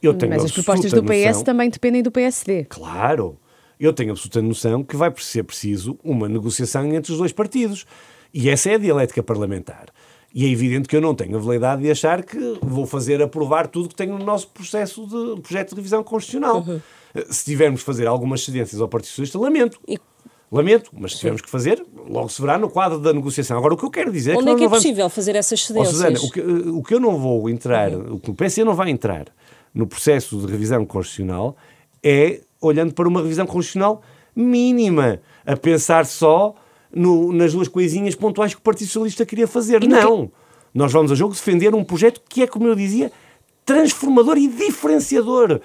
Eu 0.02 0.14
tenho 0.14 0.34
Mas 0.34 0.46
as 0.46 0.52
propostas 0.52 0.92
do 0.92 1.04
PS 1.04 1.26
noção... 1.28 1.44
também 1.44 1.70
dependem 1.70 2.02
do 2.02 2.12
PSD. 2.12 2.66
Claro 2.66 3.38
eu 3.80 3.94
tenho 3.94 4.12
absoluta 4.12 4.42
noção 4.42 4.84
que 4.84 4.98
vai 4.98 5.12
ser 5.18 5.44
preciso 5.44 5.98
uma 6.04 6.28
negociação 6.28 6.86
entre 6.94 7.12
os 7.14 7.18
dois 7.18 7.32
partidos. 7.32 7.86
E 8.34 8.50
essa 8.50 8.70
é 8.70 8.76
a 8.76 8.78
dialética 8.78 9.24
parlamentar. 9.24 9.88
E 10.36 10.46
é 10.46 10.50
evidente 10.50 10.88
que 10.88 10.96
eu 10.96 11.02
não 11.02 11.16
tenho 11.16 11.38
a 11.38 11.40
validade 11.40 11.82
de 11.82 11.90
achar 11.90 12.24
que 12.24 12.38
vou 12.62 12.86
fazer 12.86 13.22
aprovar 13.22 13.68
tudo 13.68 13.90
que 13.90 13.96
tenho 13.96 14.18
no 14.18 14.26
nosso 14.26 14.50
processo 14.50 15.08
de 15.08 15.42
projeto 15.42 15.70
de 15.70 15.76
revisão 15.76 16.04
constitucional. 16.04 16.64
Uhum. 16.68 16.80
Se 17.30 17.46
tivermos 17.46 17.80
que 17.80 17.86
fazer 17.86 18.06
algumas 18.06 18.44
cedências 18.44 18.80
ao 18.80 18.88
Partido 18.88 19.10
Socialista, 19.10 19.40
lamento. 19.40 19.80
E... 19.88 19.98
Lamento, 20.52 20.90
mas 20.94 21.14
se 21.14 21.20
tivermos 21.20 21.42
que 21.42 21.50
fazer, 21.50 21.84
logo 22.08 22.28
se 22.28 22.42
verá 22.42 22.58
no 22.58 22.70
quadro 22.70 23.00
da 23.00 23.14
negociação. 23.14 23.58
Agora, 23.58 23.76
o 23.76 23.78
que 23.78 23.86
eu 23.86 23.92
quero 23.92 24.12
dizer 24.12 24.36
Onde 24.36 24.50
é 24.50 24.56
que, 24.56 24.64
é, 24.64 24.68
que 24.68 24.74
é 24.74 24.78
possível 24.78 25.10
fazer 25.10 25.36
essas 25.36 25.64
cedências? 25.64 25.94
Oh, 25.94 25.98
Susana, 25.98 26.20
o 26.20 26.32
que, 26.32 26.42
o 26.42 26.84
que 26.84 26.94
eu 26.96 27.00
não 27.00 27.20
vou 27.20 27.50
entrar, 27.50 27.92
uhum. 27.92 28.16
o 28.16 28.20
que 28.20 28.32
o 28.32 28.34
PC 28.34 28.64
não 28.64 28.74
vai 28.74 28.90
entrar 28.90 29.28
no 29.74 29.86
processo 29.86 30.40
de 30.40 30.52
revisão 30.52 30.84
constitucional 30.86 31.56
é 32.04 32.42
olhando 32.62 32.94
para 32.94 33.08
uma 33.08 33.22
revisão 33.22 33.46
constitucional 33.46 34.02
mínima, 34.36 35.22
a 35.46 35.56
pensar 35.56 36.06
só 36.06 36.56
no, 36.94 37.32
nas 37.34 37.54
duas 37.54 37.68
coisinhas 37.68 38.16
pontuais 38.16 38.54
que 38.54 38.60
o 38.60 38.64
Partido 38.64 38.88
Socialista 38.88 39.26
queria 39.26 39.48
fazer. 39.48 39.86
Não! 39.88 40.28
Que... 40.28 40.34
Nós 40.74 40.92
vamos 40.92 41.12
a 41.12 41.16
jogo 41.16 41.34
defender 41.34 41.74
um 41.74 41.84
projeto 41.84 42.22
que 42.28 42.44
é, 42.44 42.48
como 42.48 42.68
eu 42.68 42.76
dizia, 42.76 43.12
transformador 43.66 44.38
e 44.38 44.48
diferenciador. 44.48 45.60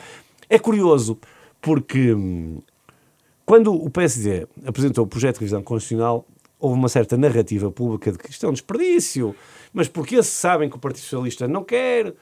É 0.49 0.59
curioso, 0.59 1.19
porque 1.61 2.15
hum, 2.15 2.61
quando 3.45 3.75
o 3.75 3.91
PSD 3.91 4.47
apresentou 4.65 5.05
o 5.05 5.07
projeto 5.07 5.35
de 5.35 5.41
revisão 5.41 5.63
constitucional, 5.63 6.27
houve 6.59 6.79
uma 6.79 6.89
certa 6.89 7.17
narrativa 7.17 7.71
pública 7.71 8.13
de 8.13 8.19
que 8.19 8.31
isto 8.31 8.47
é 8.47 8.49
um 8.49 8.53
desperdício, 8.53 9.35
mas 9.73 9.89
porque 9.89 10.23
se 10.23 10.31
sabem 10.31 10.71
que 10.71 10.77
o 10.77 10.79
Partido 10.79 11.03
Socialista 11.03 11.47
não 11.47 11.63
quer, 11.63 12.15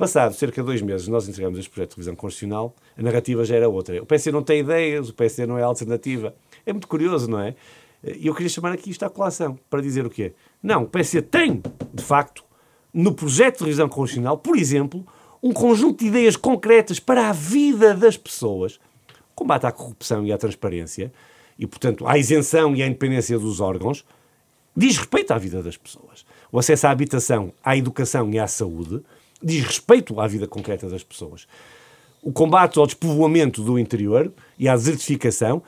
Passado 0.00 0.34
cerca 0.34 0.62
de 0.62 0.66
dois 0.66 0.80
meses, 0.80 1.08
nós 1.08 1.28
entregamos 1.28 1.58
este 1.58 1.68
projeto 1.68 1.90
de 1.90 1.96
revisão 1.96 2.16
constitucional, 2.16 2.74
a 2.96 3.02
narrativa 3.02 3.44
já 3.44 3.56
era 3.56 3.68
outra. 3.68 4.02
O 4.02 4.06
PC 4.06 4.32
não 4.32 4.42
tem 4.42 4.60
ideias, 4.60 5.10
o 5.10 5.12
PC 5.12 5.44
não 5.44 5.58
é 5.58 5.62
alternativa. 5.62 6.34
É 6.64 6.72
muito 6.72 6.88
curioso, 6.88 7.28
não 7.28 7.38
é? 7.38 7.54
E 8.02 8.26
eu 8.26 8.32
queria 8.32 8.48
chamar 8.48 8.72
aqui 8.72 8.88
isto 8.88 9.02
à 9.02 9.10
colação, 9.10 9.58
para 9.68 9.82
dizer 9.82 10.06
o 10.06 10.08
quê? 10.08 10.32
Não, 10.62 10.84
o 10.84 10.86
PC 10.86 11.20
tem, 11.20 11.62
de 11.92 12.02
facto, 12.02 12.42
no 12.94 13.12
projeto 13.12 13.58
de 13.58 13.64
revisão 13.64 13.90
constitucional, 13.90 14.38
por 14.38 14.56
exemplo, 14.56 15.06
um 15.42 15.52
conjunto 15.52 15.98
de 15.98 16.06
ideias 16.06 16.34
concretas 16.34 16.98
para 16.98 17.28
a 17.28 17.32
vida 17.32 17.94
das 17.94 18.16
pessoas, 18.16 18.80
combate 19.34 19.66
à 19.66 19.70
corrupção 19.70 20.24
e 20.24 20.32
à 20.32 20.38
transparência, 20.38 21.12
e, 21.58 21.66
portanto, 21.66 22.08
à 22.08 22.16
isenção 22.16 22.74
e 22.74 22.82
à 22.82 22.86
independência 22.86 23.38
dos 23.38 23.60
órgãos, 23.60 24.06
diz 24.74 24.96
respeito 24.96 25.32
à 25.32 25.36
vida 25.36 25.62
das 25.62 25.76
pessoas. 25.76 26.24
O 26.50 26.58
acesso 26.58 26.86
à 26.86 26.90
habitação, 26.90 27.52
à 27.62 27.76
educação 27.76 28.30
e 28.30 28.38
à 28.38 28.46
saúde, 28.46 29.02
diz 29.42 29.64
respeito 29.64 30.20
à 30.20 30.26
vida 30.26 30.46
concreta 30.46 30.88
das 30.88 31.02
pessoas. 31.02 31.46
O 32.22 32.32
combate 32.32 32.78
ao 32.78 32.86
despovoamento 32.86 33.62
do 33.62 33.78
interior 33.78 34.30
e 34.58 34.68
à 34.68 34.74
desertificação 34.74 35.62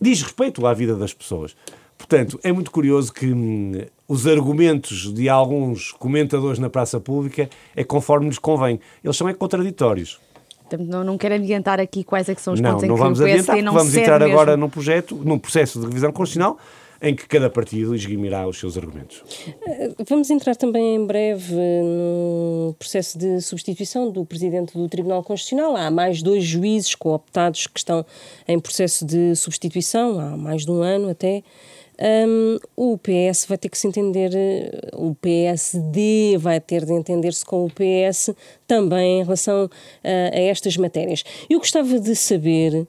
diz 0.00 0.22
respeito 0.22 0.66
à 0.66 0.72
vida 0.72 0.94
das 0.94 1.12
pessoas. 1.12 1.56
Portanto, 1.98 2.40
é 2.42 2.50
muito 2.50 2.70
curioso 2.70 3.12
que 3.12 3.26
hum, 3.26 3.72
os 4.08 4.26
argumentos 4.26 5.12
de 5.12 5.28
alguns 5.28 5.92
comentadores 5.92 6.58
na 6.58 6.70
praça 6.70 6.98
pública 6.98 7.50
é 7.76 7.84
conforme 7.84 8.28
lhes 8.28 8.38
convém. 8.38 8.80
Eles 9.04 9.16
são 9.16 9.28
é 9.28 9.34
contraditórios. 9.34 10.18
Não, 10.78 11.04
não 11.04 11.18
quero 11.18 11.34
adiantar 11.34 11.80
aqui 11.80 12.04
quais 12.04 12.28
é 12.28 12.34
que 12.34 12.40
são 12.40 12.54
os 12.54 12.60
não, 12.60 12.70
pontos 12.70 12.88
não 12.88 12.94
em 12.94 12.96
que 12.96 13.02
vamos 13.02 13.20
o 13.20 13.24
PSD 13.24 13.40
adiantar, 13.40 13.64
não 13.64 13.72
Vamos 13.72 13.96
entrar 13.96 14.20
mesmo. 14.20 14.32
agora 14.32 14.56
num 14.56 14.68
projeto, 14.68 15.16
num 15.16 15.38
processo 15.38 15.80
de 15.80 15.86
revisão 15.86 16.12
constitucional 16.12 16.58
em 17.02 17.14
que 17.14 17.26
cada 17.26 17.48
partido 17.48 17.94
esgrimirá 17.94 18.46
os 18.46 18.58
seus 18.58 18.76
argumentos. 18.76 19.22
Eh, 19.66 19.94
vamos 20.08 20.30
entrar 20.30 20.54
também 20.54 20.96
em 20.96 21.06
breve 21.06 21.54
no 21.54 22.74
processo 22.78 23.16
de 23.18 23.40
substituição 23.40 24.10
do 24.10 24.24
Presidente 24.24 24.76
do 24.76 24.88
Tribunal 24.88 25.22
Constitucional. 25.22 25.76
Há 25.76 25.90
mais 25.90 26.22
dois 26.22 26.44
juízes 26.44 26.94
cooptados 26.94 27.66
que 27.66 27.78
estão 27.78 28.04
em 28.46 28.58
processo 28.60 29.04
de 29.04 29.34
substituição, 29.34 30.20
há 30.20 30.36
mais 30.36 30.64
de 30.64 30.70
um 30.70 30.82
ano 30.82 31.08
até. 31.08 31.42
Um, 32.02 32.58
o 32.76 32.98
PS 32.98 33.44
vai 33.44 33.58
ter 33.58 33.68
que 33.68 33.76
se 33.76 33.86
entender, 33.86 34.30
o 34.94 35.14
PSD 35.14 36.38
vai 36.38 36.58
ter 36.58 36.86
de 36.86 36.94
entender-se 36.94 37.44
com 37.44 37.66
o 37.66 37.70
PS 37.70 38.30
também 38.66 39.20
em 39.20 39.22
relação 39.22 39.68
a, 40.02 40.34
a 40.34 40.40
estas 40.40 40.78
matérias. 40.78 41.22
Eu 41.48 41.58
gostava 41.58 42.00
de 42.00 42.16
saber 42.16 42.86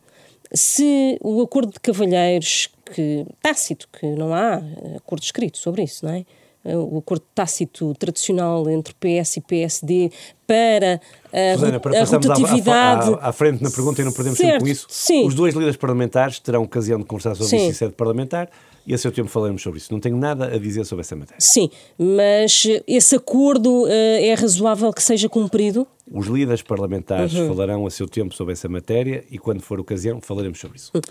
se 0.54 1.18
o 1.22 1.41
acordo 1.41 1.74
de 1.74 1.80
cavalheiros 1.80 2.70
que 2.93 3.26
tácito, 3.41 3.88
que 3.91 4.06
não 4.06 4.34
há 4.34 4.62
eh, 4.62 4.97
acordo 4.97 5.24
escrito 5.24 5.58
sobre 5.58 5.84
isso, 5.84 6.06
não 6.06 6.14
é? 6.14 6.26
Eh, 6.64 6.76
o 6.76 6.97
acordo 6.97 7.24
tácito 7.34 7.93
tradicional 7.95 8.70
entre 8.70 8.93
PS 8.93 9.38
e 9.38 9.41
PSD 9.41 10.12
para 10.45 10.99
a, 11.32 11.58
Susana, 11.58 11.80
para 11.80 12.02
a 12.02 12.04
rotatividade. 12.04 13.14
À, 13.14 13.16
à, 13.16 13.30
à, 13.30 13.32
frente 13.32 13.64
na 13.64 13.72
pergunta 13.72 14.02
e 14.02 14.06
não 14.06 14.12
perdemos 14.12 14.38
certo, 14.38 14.52
tempo 14.52 14.66
com 14.66 14.70
isso. 14.70 14.86
Sim. 14.89 15.26
Os 15.26 15.34
dois 15.34 15.56
líderes 15.56 15.78
parlamentares 15.78 16.39
terão 16.39 16.64
ocasião 16.64 16.99
de 16.99 17.06
conversar 17.06 17.36
sobre 17.36 17.49
sim. 17.49 17.58
isso 17.58 17.66
em 17.68 17.74
sede 17.74 17.93
parlamentar 17.93 18.49
e 18.86 18.93
a 18.93 18.97
seu 18.97 19.11
tempo 19.11 19.29
falaremos 19.29 19.61
sobre 19.61 19.79
isso. 19.79 19.91
Não 19.91 19.99
tenho 19.99 20.17
nada 20.17 20.45
a 20.45 20.57
dizer 20.57 20.86
sobre 20.86 21.01
essa 21.01 21.15
matéria. 21.15 21.39
Sim, 21.39 21.69
mas 21.97 22.67
esse 22.88 23.15
acordo 23.15 23.84
uh, 23.84 23.88
é 23.88 24.34
razoável 24.34 24.91
que 24.91 25.03
seja 25.03 25.29
cumprido? 25.29 25.88
Os 26.11 26.27
líderes 26.27 26.61
parlamentares 26.61 27.34
uhum. 27.34 27.47
falarão 27.47 27.86
a 27.86 27.91
seu 27.91 28.07
tempo 28.07 28.34
sobre 28.34 28.53
essa 28.53 28.67
matéria 28.67 29.23
e, 29.29 29.38
quando 29.38 29.61
for 29.61 29.79
ocasião, 29.79 30.19
falaremos 30.21 30.59
sobre 30.59 30.77
isso. 30.77 30.91
Uhum. 30.93 31.01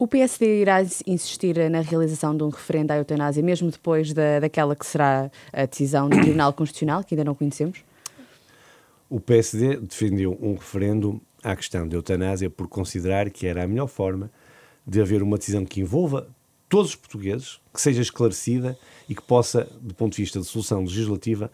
O 0.00 0.06
PSD 0.06 0.60
irá 0.60 0.80
insistir 1.08 1.68
na 1.68 1.80
realização 1.80 2.36
de 2.36 2.44
um 2.44 2.50
referendo 2.50 2.92
à 2.92 2.96
eutanásia, 2.96 3.42
mesmo 3.42 3.68
depois 3.68 4.12
da, 4.12 4.38
daquela 4.38 4.76
que 4.76 4.86
será 4.86 5.28
a 5.52 5.66
decisão 5.66 6.08
do 6.08 6.16
Tribunal 6.20 6.52
Constitucional, 6.52 7.02
que 7.02 7.14
ainda 7.14 7.24
não 7.24 7.34
conhecemos? 7.34 7.80
O 9.10 9.18
PSD 9.18 9.76
defendeu 9.78 10.38
um 10.40 10.54
referendo 10.54 11.20
à 11.42 11.56
questão 11.56 11.88
da 11.88 11.96
eutanásia 11.96 12.48
por 12.48 12.68
considerar 12.68 13.28
que 13.28 13.44
era 13.44 13.64
a 13.64 13.66
melhor 13.66 13.88
forma 13.88 14.30
de 14.86 15.00
haver 15.00 15.20
uma 15.20 15.36
decisão 15.36 15.64
que 15.64 15.80
envolva 15.80 16.28
todos 16.68 16.90
os 16.90 16.96
portugueses, 16.96 17.60
que 17.72 17.80
seja 17.80 18.02
esclarecida 18.02 18.78
e 19.08 19.14
que 19.14 19.22
possa, 19.22 19.68
do 19.80 19.94
ponto 19.94 20.14
de 20.14 20.22
vista 20.22 20.38
de 20.38 20.46
solução 20.46 20.80
legislativa, 20.80 21.50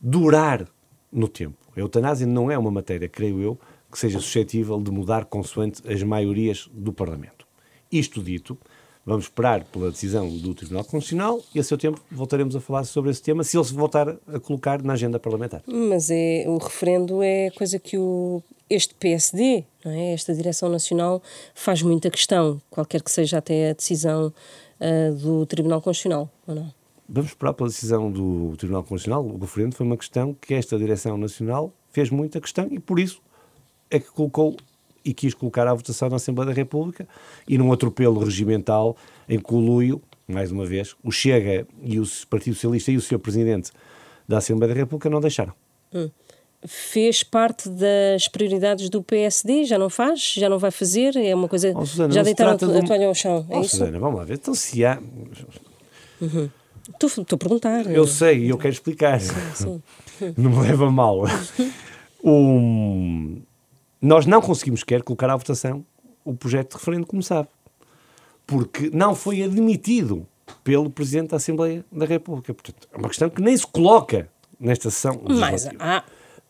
durar 0.00 0.66
no 1.12 1.28
tempo. 1.28 1.56
A 1.76 1.80
eutanásia 1.80 2.26
não 2.26 2.50
é 2.50 2.58
uma 2.58 2.70
matéria, 2.70 3.08
creio 3.08 3.40
eu, 3.40 3.58
que 3.90 3.98
seja 3.98 4.18
suscetível 4.18 4.80
de 4.80 4.90
mudar 4.90 5.24
consoante 5.24 5.82
as 5.90 6.02
maiorias 6.02 6.68
do 6.72 6.92
Parlamento. 6.92 7.46
Isto 7.90 8.22
dito, 8.22 8.58
vamos 9.04 9.26
esperar 9.26 9.64
pela 9.64 9.90
decisão 9.90 10.28
do 10.28 10.52
Tribunal 10.54 10.84
Constitucional 10.84 11.40
e 11.54 11.60
a 11.60 11.64
seu 11.64 11.78
tempo 11.78 12.00
voltaremos 12.10 12.56
a 12.56 12.60
falar 12.60 12.84
sobre 12.84 13.10
esse 13.10 13.22
tema 13.22 13.44
se 13.44 13.56
ele 13.56 13.64
se 13.64 13.72
voltar 13.72 14.16
a 14.26 14.40
colocar 14.40 14.82
na 14.82 14.94
agenda 14.94 15.18
parlamentar. 15.20 15.62
Mas 15.66 16.10
é, 16.10 16.44
o 16.48 16.58
referendo 16.58 17.22
é 17.22 17.50
coisa 17.50 17.78
que 17.78 17.96
o, 17.96 18.42
este 18.68 18.94
PSD, 18.94 19.64
é? 19.84 20.12
esta 20.12 20.34
Direção 20.34 20.68
Nacional, 20.68 21.22
faz 21.54 21.82
muita 21.82 22.10
questão, 22.10 22.60
qualquer 22.70 23.02
que 23.02 23.10
seja 23.10 23.38
até 23.38 23.70
a 23.70 23.72
decisão 23.72 24.32
uh, 24.80 25.14
do 25.14 25.46
Tribunal 25.46 25.80
Constitucional, 25.80 26.30
ou 26.46 26.54
não? 26.54 26.74
Vamos 27.08 27.30
esperar 27.30 27.52
pela 27.54 27.68
decisão 27.68 28.10
do 28.10 28.56
Tribunal 28.56 28.82
Constitucional. 28.82 29.24
O 29.24 29.38
referendo 29.38 29.76
foi 29.76 29.86
uma 29.86 29.96
questão 29.96 30.34
que 30.34 30.54
esta 30.54 30.76
Direção 30.76 31.16
Nacional 31.16 31.72
fez 31.92 32.10
muita 32.10 32.40
questão 32.40 32.66
e 32.70 32.80
por 32.80 32.98
isso 32.98 33.20
é 33.90 34.00
que 34.00 34.10
colocou 34.10 34.56
e 35.04 35.14
quis 35.14 35.32
colocar 35.32 35.68
à 35.68 35.72
votação 35.72 36.08
na 36.08 36.16
Assembleia 36.16 36.48
da 36.48 36.52
República 36.52 37.06
e 37.46 37.56
num 37.56 37.72
atropelo 37.72 38.18
regimental 38.24 38.96
em 39.28 39.38
coluio 39.38 40.02
mais 40.26 40.50
uma 40.50 40.66
vez, 40.66 40.96
o 41.02 41.12
Chega 41.12 41.66
e 41.82 42.00
o 42.00 42.04
Partido 42.28 42.54
Socialista 42.54 42.90
e 42.90 42.96
o 42.96 43.00
Sr. 43.00 43.18
Presidente 43.18 43.70
da 44.26 44.38
Assembleia 44.38 44.74
da 44.74 44.80
República 44.80 45.08
não 45.08 45.20
deixaram. 45.20 45.54
Hum. 45.94 46.10
Fez 46.66 47.22
parte 47.22 47.68
das 47.68 48.28
prioridades 48.28 48.88
do 48.90 49.02
PSD? 49.02 49.64
Já 49.64 49.78
não 49.78 49.88
faz? 49.90 50.34
Já 50.36 50.48
não 50.48 50.58
vai 50.58 50.70
fazer? 50.70 51.16
É 51.16 51.34
uma 51.34 51.48
coisa. 51.48 51.72
Oh, 51.74 51.84
Susana, 51.86 52.12
já 52.12 52.22
deitaram 52.22 52.52
a 52.52 52.56
de 52.56 52.64
um- 52.64 52.84
toalha 52.84 53.06
ao 53.06 53.14
chão? 53.14 53.46
É 53.48 53.56
Oh, 53.56 53.60
isso? 53.60 53.70
Susana, 53.76 53.98
vamos 53.98 54.18
lá 54.18 54.24
ver. 54.24 54.34
Então, 54.34 54.54
se 54.54 54.84
há. 54.84 55.00
Estou 56.20 57.08
estou 57.08 57.36
a 57.36 57.38
perguntar. 57.38 57.86
Eu 57.90 58.06
sei 58.06 58.44
e 58.44 58.48
eu 58.50 58.58
quero 58.58 58.72
explicar. 58.74 59.20
sim. 59.20 59.82
Não 60.36 60.50
me 60.50 60.62
leva 60.62 60.86
a 60.86 60.90
mal. 60.90 61.24
Um, 62.24 63.42
nós 64.00 64.24
não 64.26 64.40
conseguimos 64.40 64.80
sequer 64.80 65.02
colocar 65.02 65.28
à 65.30 65.36
votação 65.36 65.84
o 66.24 66.34
projeto 66.34 66.70
de 66.72 66.78
referendo, 66.78 67.06
como 67.06 67.22
sabe. 67.22 67.48
Porque 68.46 68.90
não 68.92 69.14
foi 69.14 69.42
admitido 69.42 70.26
pelo 70.64 70.88
Presidente 70.88 71.30
da 71.30 71.36
Assembleia 71.36 71.84
da 71.92 72.06
República. 72.06 72.54
Portanto, 72.54 72.88
é 72.92 72.96
uma 72.96 73.08
questão 73.08 73.28
que 73.28 73.42
nem 73.42 73.56
se 73.56 73.66
coloca 73.66 74.28
nesta 74.58 74.88
sessão 74.90 75.20
Mas, 75.22 75.38
legislativa. 75.38 76.04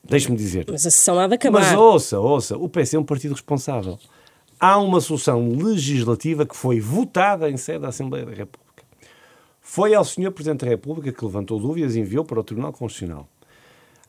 Deixe-me 0.08 0.36
dizer. 0.36 0.66
mas 0.70 0.86
a 0.86 0.90
sessão 0.90 1.18
há 1.18 1.26
de 1.26 1.34
acabar. 1.34 1.60
Mas 1.60 1.78
ouça, 1.78 2.18
ouça, 2.18 2.56
o 2.56 2.68
PS 2.68 2.94
é 2.94 2.98
um 2.98 3.04
partido 3.04 3.32
responsável. 3.32 3.98
Há 4.58 4.78
uma 4.78 5.00
solução 5.00 5.50
legislativa 5.50 6.46
que 6.46 6.56
foi 6.56 6.80
votada 6.80 7.50
em 7.50 7.56
sede 7.56 7.80
da 7.80 7.88
Assembleia 7.88 8.24
da 8.24 8.32
República. 8.32 8.84
Foi 9.60 9.94
ao 9.94 10.04
Sr. 10.04 10.30
Presidente 10.30 10.64
da 10.64 10.70
República 10.70 11.12
que 11.12 11.24
levantou 11.24 11.58
dúvidas 11.58 11.96
e 11.96 12.00
enviou 12.00 12.24
para 12.24 12.40
o 12.40 12.44
Tribunal 12.44 12.72
Constitucional. 12.72 13.28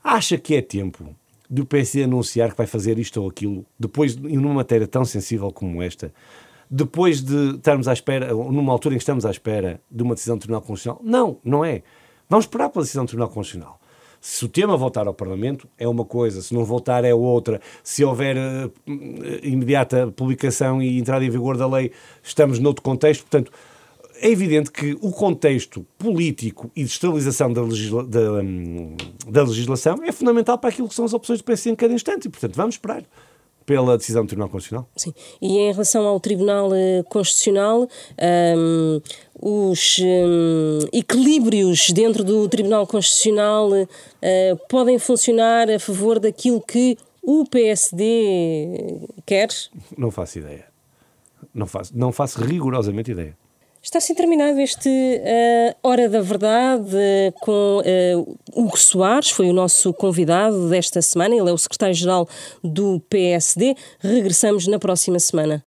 Acha 0.03 0.37
que 0.37 0.55
é 0.55 0.61
tempo 0.61 1.15
do 1.49 1.65
PSD 1.65 2.03
anunciar 2.03 2.51
que 2.51 2.57
vai 2.57 2.67
fazer 2.67 2.99
isto 2.99 3.21
ou 3.21 3.29
aquilo, 3.29 3.65
depois, 3.79 4.15
numa 4.15 4.53
matéria 4.53 4.87
tão 4.87 5.03
sensível 5.03 5.51
como 5.51 5.81
esta, 5.81 6.13
depois 6.69 7.21
de 7.21 7.55
estarmos 7.55 7.87
à 7.87 7.93
espera, 7.93 8.33
numa 8.33 8.71
altura 8.71 8.95
em 8.95 8.97
que 8.97 9.01
estamos 9.01 9.25
à 9.25 9.31
espera 9.31 9.81
de 9.89 10.03
uma 10.03 10.13
decisão 10.13 10.37
do 10.37 10.41
Tribunal 10.41 10.61
Constitucional? 10.61 11.01
Não, 11.03 11.37
não 11.43 11.65
é. 11.65 11.81
Vamos 12.29 12.45
esperar 12.45 12.69
pela 12.69 12.83
decisão 12.83 13.05
do 13.05 13.07
Tribunal 13.07 13.29
Constitucional. 13.29 13.79
Se 14.19 14.45
o 14.45 14.47
tema 14.47 14.75
voltar 14.75 15.07
ao 15.07 15.13
Parlamento, 15.13 15.67
é 15.77 15.87
uma 15.87 16.03
coisa, 16.05 16.41
se 16.41 16.53
não 16.53 16.63
voltar, 16.65 17.05
é 17.05 17.13
outra. 17.13 17.61
Se 17.83 18.03
houver 18.03 18.35
eh, 18.37 18.69
imediata 19.43 20.11
publicação 20.15 20.81
e 20.81 20.97
entrada 20.99 21.23
em 21.23 21.29
vigor 21.29 21.57
da 21.57 21.67
lei, 21.67 21.91
estamos 22.23 22.59
noutro 22.59 22.81
contexto. 22.83 23.21
Portanto, 23.21 23.51
é 24.19 24.29
evidente 24.29 24.71
que 24.71 24.97
o 25.01 25.11
contexto 25.11 25.85
político 25.97 26.71
e 26.75 26.83
de 26.83 26.89
estabilização 26.89 27.53
da, 27.53 27.61
legisla- 27.61 28.03
da, 28.05 28.31
hum, 28.41 28.95
da 29.27 29.43
legislação 29.43 30.03
é 30.03 30.11
fundamental 30.11 30.57
para 30.57 30.69
aquilo 30.69 30.87
que 30.89 30.95
são 30.95 31.05
as 31.05 31.13
opções 31.13 31.39
do 31.39 31.43
PS 31.45 31.67
em 31.67 31.75
cada 31.75 31.93
instante. 31.93 32.25
E, 32.27 32.29
portanto, 32.29 32.55
vamos 32.55 32.75
esperar 32.75 33.03
pela 33.67 33.97
decisão 33.97 34.23
do 34.23 34.29
Tribunal 34.29 34.49
Constitucional. 34.49 34.89
Sim. 34.95 35.13
E 35.41 35.57
em 35.57 35.71
relação 35.73 36.07
ao 36.07 36.17
Tribunal 36.21 36.73
eh, 36.73 37.03
Constitucional, 37.09 37.89
hum, 38.57 39.01
os 39.41 39.99
hum, 39.99 40.79
equilíbrios 40.93 41.89
dentro 41.89 42.23
do 42.23 42.47
Tribunal 42.47 42.87
Constitucional 42.87 43.69
eh, 44.21 44.55
podem 44.69 44.97
funcionar 44.97 45.69
a 45.69 45.77
favor 45.79 46.17
daquilo 46.17 46.61
que 46.61 46.97
o 47.21 47.45
PSD 47.45 49.01
quer? 49.25 49.49
Não 49.97 50.11
faço 50.11 50.39
ideia. 50.39 50.65
Não 51.53 51.67
faço, 51.67 51.91
não 51.93 52.13
faço 52.13 52.39
rigorosamente 52.41 53.11
ideia. 53.11 53.37
Está 53.81 53.99
assim 53.99 54.13
terminado 54.13 54.59
este 54.59 54.89
eh, 54.89 55.75
Hora 55.81 56.09
da 56.09 56.21
Verdade 56.21 56.89
eh, 56.93 57.33
com 57.39 57.81
eh, 57.85 58.15
Hugo 58.53 58.77
Soares, 58.77 59.29
foi 59.29 59.49
o 59.49 59.53
nosso 59.53 59.93
convidado 59.93 60.69
desta 60.69 61.01
semana, 61.01 61.35
ele 61.35 61.49
é 61.49 61.53
o 61.53 61.57
secretário-geral 61.57 62.27
do 62.63 62.99
PSD. 63.09 63.75
Regressamos 63.99 64.67
na 64.67 64.79
próxima 64.79 65.19
semana. 65.19 65.63